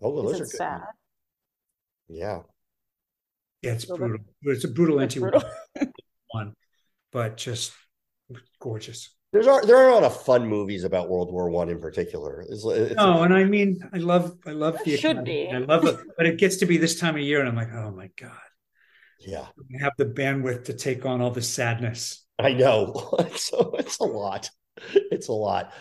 Oh, 0.00 0.10
well, 0.10 0.28
Is 0.30 0.38
those 0.38 0.40
it 0.40 0.42
are 0.42 0.46
good. 0.46 0.56
sad? 0.56 0.80
Yeah. 2.08 2.40
Yeah, 3.62 3.72
it's 3.72 3.88
Well, 3.88 3.98
brutal. 3.98 4.18
It's 4.42 4.64
a 4.64 4.68
brutal 4.68 5.00
It's 5.00 5.14
anti 5.16 5.20
brutal. 5.20 5.42
one, 6.30 6.54
but 7.12 7.36
just 7.36 7.72
gorgeous. 8.60 9.14
There's 9.34 9.48
are 9.48 9.66
there 9.66 9.76
are 9.76 9.88
a 9.88 9.94
lot 9.94 10.04
of 10.04 10.22
fun 10.22 10.46
movies 10.46 10.84
about 10.84 11.10
World 11.10 11.32
War 11.32 11.50
One 11.50 11.68
in 11.68 11.80
particular. 11.80 12.42
It's, 12.48 12.64
it's 12.64 12.94
No, 12.94 13.24
and 13.24 13.34
I 13.34 13.42
mean, 13.42 13.80
I 13.92 13.96
love, 13.98 14.38
I 14.46 14.52
love 14.52 14.74
There 14.74 14.84
the 14.84 14.96
should 14.96 15.16
Academy. 15.16 15.48
be. 15.48 15.52
I 15.52 15.58
love 15.58 15.84
it, 15.86 15.98
but 16.16 16.26
it 16.26 16.38
gets 16.38 16.58
to 16.58 16.66
be 16.66 16.78
this 16.78 17.00
time 17.00 17.16
of 17.16 17.20
year, 17.20 17.40
and 17.40 17.48
I'm 17.48 17.56
like, 17.56 17.74
oh 17.74 17.90
my 17.90 18.10
god, 18.16 18.30
yeah, 19.18 19.46
I 19.56 19.82
have 19.82 19.94
the 19.98 20.06
bandwidth 20.06 20.66
to 20.66 20.72
take 20.72 21.04
on 21.04 21.20
all 21.20 21.32
the 21.32 21.42
sadness. 21.42 22.24
I 22.38 22.52
know. 22.52 22.94
so 23.34 23.74
it's 23.76 23.98
a 23.98 24.04
lot. 24.04 24.48
It's 24.94 25.26
a 25.26 25.32
lot. 25.32 25.72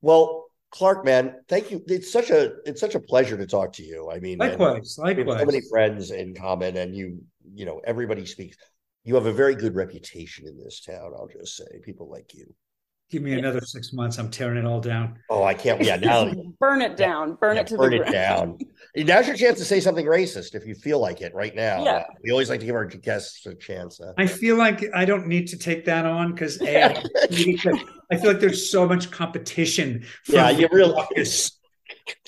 Well, 0.00 0.46
Clark, 0.70 1.04
man, 1.04 1.34
thank 1.50 1.70
you. 1.70 1.84
It's 1.88 2.10
such 2.10 2.30
a 2.30 2.54
it's 2.64 2.80
such 2.80 2.94
a 2.94 3.00
pleasure 3.00 3.36
to 3.36 3.46
talk 3.46 3.74
to 3.74 3.82
you. 3.82 4.10
I 4.10 4.20
mean, 4.20 4.40
and 4.40 4.58
Likewise, 4.58 4.98
have 5.04 5.18
so 5.18 5.44
many 5.44 5.60
friends 5.68 6.12
in 6.12 6.34
common, 6.34 6.78
and 6.78 6.96
you 6.96 7.22
you 7.54 7.66
know 7.66 7.82
everybody 7.84 8.24
speaks. 8.24 8.56
You 9.04 9.16
have 9.16 9.26
a 9.26 9.32
very 9.34 9.54
good 9.54 9.74
reputation 9.74 10.48
in 10.48 10.56
this 10.56 10.80
town. 10.80 11.12
I'll 11.14 11.28
just 11.28 11.58
say, 11.58 11.66
people 11.82 12.08
like 12.08 12.32
you. 12.32 12.54
Give 13.12 13.20
me 13.22 13.34
another 13.34 13.60
six 13.60 13.92
months. 13.92 14.16
I'm 14.16 14.30
tearing 14.30 14.56
it 14.56 14.64
all 14.64 14.80
down. 14.80 15.18
Oh, 15.28 15.42
I 15.44 15.52
can't. 15.52 15.82
Yeah, 15.84 15.96
now 15.96 16.32
burn 16.58 16.80
it 16.80 16.96
down. 16.96 17.34
Burn 17.34 17.56
yeah, 17.56 17.60
it 17.60 17.66
to 17.66 17.76
burn 17.76 17.90
the 17.90 17.96
it 17.96 18.06
ground. 18.08 18.58
down. 18.58 18.68
Now's 19.06 19.26
your 19.26 19.36
chance 19.36 19.58
to 19.58 19.66
say 19.66 19.80
something 19.80 20.06
racist 20.06 20.54
if 20.54 20.66
you 20.66 20.74
feel 20.74 20.98
like 20.98 21.20
it 21.20 21.34
right 21.34 21.54
now. 21.54 21.84
Yeah. 21.84 22.06
We 22.24 22.30
always 22.30 22.48
like 22.48 22.60
to 22.60 22.66
give 22.66 22.74
our 22.74 22.86
guests 22.86 23.44
a 23.44 23.54
chance. 23.54 24.00
uh, 24.00 24.14
I 24.16 24.26
feel 24.26 24.56
like 24.56 24.82
I 24.94 25.04
don't 25.04 25.26
need 25.26 25.46
to 25.48 25.58
take 25.58 25.84
that 25.84 26.06
on 26.06 26.32
because 26.32 26.58
a, 26.62 26.84
I 26.84 27.04
I 28.10 28.16
feel 28.16 28.30
like 28.32 28.40
there's 28.40 28.70
so 28.70 28.88
much 28.88 29.10
competition. 29.10 30.06
From 30.24 30.34
Yeah, 30.36 30.48
you 30.50 30.68
really- 30.72 30.94
Ruckus. 30.94 31.60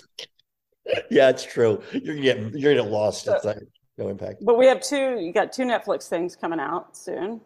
yeah, 1.11 1.31
it's 1.31 1.45
true. 1.47 1.81
You're 1.93 2.15
gonna 2.15 2.21
get 2.21 2.39
you're 2.59 2.75
gonna 2.75 2.85
get 2.85 2.93
lost. 2.93 3.27
It's 3.27 3.45
like 3.47 3.57
no 3.97 4.09
impact. 4.09 4.45
But 4.45 4.59
we 4.59 4.67
have 4.67 4.83
two. 4.83 5.19
You 5.19 5.33
got 5.33 5.51
two 5.51 5.63
Netflix 5.63 6.09
things 6.09 6.37
coming 6.37 6.61
out 6.61 6.95
soon. 6.95 7.41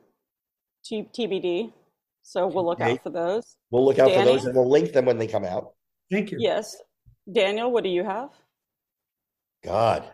T- 0.85 1.09
TBD. 1.17 1.73
So 2.29 2.47
we'll 2.47 2.67
look 2.67 2.79
Okay. 2.79 2.93
out 2.93 3.03
for 3.03 3.09
those. 3.09 3.57
We'll 3.71 3.87
look 3.87 3.99
out 3.99 4.13
for 4.13 4.23
those 4.23 4.45
and 4.45 4.55
we'll 4.55 4.69
link 4.69 4.93
them 4.93 5.07
when 5.07 5.17
they 5.17 5.27
come 5.27 5.47
out. 5.47 5.73
Thank 6.11 6.31
you. 6.31 6.37
Yes. 6.39 6.77
Daniel, 7.33 7.73
what 7.73 7.85
do 7.85 7.89
you 7.89 8.05
have? 8.05 8.29
God, 9.65 10.05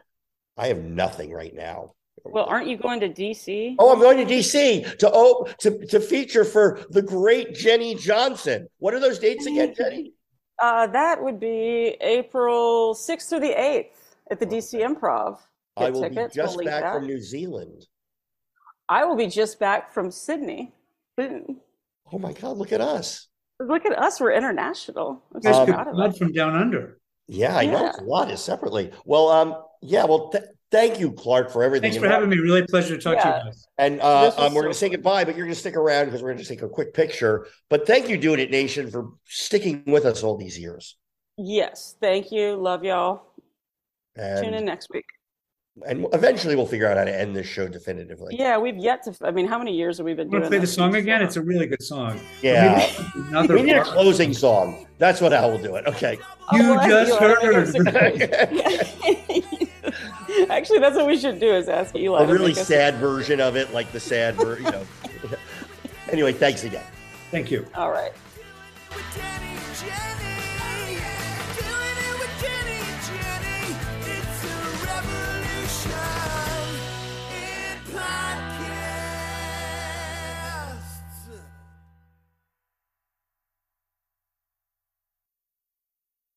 I 0.57 0.69
have 0.69 0.79
nothing 0.79 1.33
right 1.33 1.53
now. 1.53 1.95
Well, 2.25 2.45
aren't 2.45 2.69
you 2.69 2.77
going 2.77 3.01
to 3.01 3.09
DC? 3.09 3.75
Oh, 3.81 3.93
I'm 3.93 3.99
going 3.99 4.25
to 4.25 4.33
DC 4.33 4.97
to 4.99 5.11
oh 5.13 5.49
to 5.59 5.85
to 5.87 5.99
feature 5.99 6.45
for 6.45 6.81
the 6.91 7.03
great 7.03 7.53
Jenny 7.53 7.97
Johnson. 7.97 8.69
What 8.79 8.95
are 8.95 9.01
those 9.01 9.19
dates 9.19 9.47
again, 9.47 9.75
Jenny? 9.77 10.13
Uh, 10.63 10.87
that 10.87 11.21
would 11.21 11.41
be 11.41 11.97
April 12.01 12.95
6th 12.95 13.29
through 13.29 13.41
the 13.41 13.55
8th 13.55 14.15
at 14.31 14.39
the 14.39 14.47
DC 14.47 14.81
Improv. 14.81 15.39
Get 15.77 15.87
I 15.89 15.91
will 15.91 16.03
tickets, 16.03 16.35
be 16.35 16.41
just 16.41 16.57
we'll 16.57 16.65
back 16.65 16.83
that. 16.85 16.95
from 16.95 17.07
New 17.09 17.21
Zealand. 17.21 17.87
I 18.89 19.05
will 19.05 19.17
be 19.17 19.27
just 19.27 19.59
back 19.59 19.93
from 19.93 20.13
Sydney. 20.13 20.73
Boom. 21.17 21.61
Oh 22.13 22.19
my 22.19 22.33
God, 22.33 22.57
look 22.57 22.73
at 22.73 22.81
us. 22.81 23.29
Look 23.61 23.87
at 23.87 23.97
us, 23.99 24.21
we're 24.21 24.33
international. 24.33 25.23
I'm 25.35 25.41
guys 25.41 25.55
so 25.55 25.67
could 25.67 25.75
proud 25.75 25.89
of 25.89 25.95
blood 25.95 26.11
us. 26.11 26.19
from 26.19 26.33
down 26.33 26.55
under. 26.57 26.99
Yeah, 27.29 27.57
I 27.57 27.67
know 27.67 27.81
Yeah. 27.81 27.89
it's 27.91 27.99
a 27.99 28.05
lot 28.05 28.31
is 28.31 28.41
separately. 28.41 28.91
Well, 29.05 29.29
um, 29.29 29.57
yeah, 29.81 30.05
well, 30.05 30.29
th- 30.31 30.45
thank 30.71 31.01
you, 31.01 31.13
Clark, 31.13 31.51
for 31.51 31.63
everything. 31.63 31.91
Thanks 31.93 32.03
for 32.05 32.11
having 32.11 32.29
me. 32.29 32.37
Really 32.39 32.61
a 32.61 32.67
pleasure 32.67 32.97
to 32.97 33.03
talk 33.03 33.23
to 33.23 33.29
you 33.29 33.35
guys. 33.45 33.67
And 33.79 34.01
uh, 34.01 34.33
um, 34.37 34.55
we're 34.55 34.63
going 34.63 34.73
to 34.73 34.79
say 34.79 34.89
goodbye, 34.91 35.25
but 35.25 35.37
you're 35.37 35.47
going 35.47 35.55
to 35.55 35.59
stick 35.61 35.77
around 35.77 36.07
because 36.07 36.23
we're 36.23 36.33
going 36.33 36.43
to 36.43 36.49
take 36.49 36.63
a 36.63 36.69
quick 36.69 36.93
picture. 36.93 37.47
But 37.71 37.87
thank 37.87 38.09
you, 38.09 38.19
Doing 38.19 38.41
It 38.41 38.51
Nation, 38.51 38.91
for 38.91 39.13
sticking 39.25 39.83
with 39.87 40.05
us 40.05 40.23
all 40.23 40.37
these 40.37 40.59
years. 40.59 40.97
Yes, 41.39 41.97
thank 42.01 42.31
you. 42.31 42.57
Love 42.57 42.85
y'all. 42.85 43.23
And, 44.17 44.45
Tune 44.45 44.55
in 44.55 44.65
next 44.65 44.89
week. 44.93 45.07
And 45.87 46.07
eventually 46.13 46.55
we'll 46.55 46.67
figure 46.67 46.89
out 46.89 46.97
how 46.97 47.05
to 47.05 47.21
end 47.21 47.35
this 47.35 47.47
show 47.47 47.67
definitively. 47.67 48.37
Yeah, 48.39 48.59
we've 48.59 48.77
yet 48.77 49.03
to. 49.05 49.15
I 49.27 49.33
mean, 49.33 49.47
how 49.49 49.59
many 49.59 49.75
years 49.75 49.99
have 49.99 50.07
we 50.07 50.15
been 50.15 50.29
Want 50.29 50.43
doing 50.43 50.43
to 50.45 50.49
play 50.49 50.59
the 50.59 50.67
song 50.67 50.95
again? 50.95 51.21
It's 51.21 51.37
a 51.37 51.43
really 51.43 51.67
good 51.67 51.83
song. 51.83 52.21
Yeah. 52.43 52.89
Another 53.15 53.55
We 53.55 53.63
need 53.63 53.77
a 53.77 53.85
closing 53.85 54.33
song. 54.33 54.87
That's 54.99 55.21
what 55.21 55.33
I 55.33 55.45
will 55.47 55.59
do 55.59 55.75
it. 55.75 55.87
Okay. 55.87 56.19
Oh, 56.53 56.57
You 56.57 56.63
well, 56.75 56.89
just 56.89 57.21
Eli 57.21 57.75
to 57.75 57.91
heard. 57.91 58.11
Actually, 60.51 60.79
that's 60.79 60.97
what 60.97 61.07
we 61.07 61.17
should 61.19 61.41
do: 61.41 61.53
is 61.53 61.69
ask 61.69 61.95
Eli. 61.97 62.23
A 62.23 62.27
really 62.27 62.49
make 62.49 62.59
us- 62.59 62.69
sad 62.69 62.95
version 62.97 63.41
of 63.41 63.57
it, 63.57 63.73
like 63.73 63.91
the 63.93 64.01
sad 64.01 64.37
version, 64.37 64.67
you 64.67 64.71
know. 64.71 64.85
anyway, 66.09 66.33
thanks 66.33 66.65
again. 66.65 66.85
Thank 67.31 67.51
you. 67.51 67.67
All 67.75 67.91
right. 67.91 68.13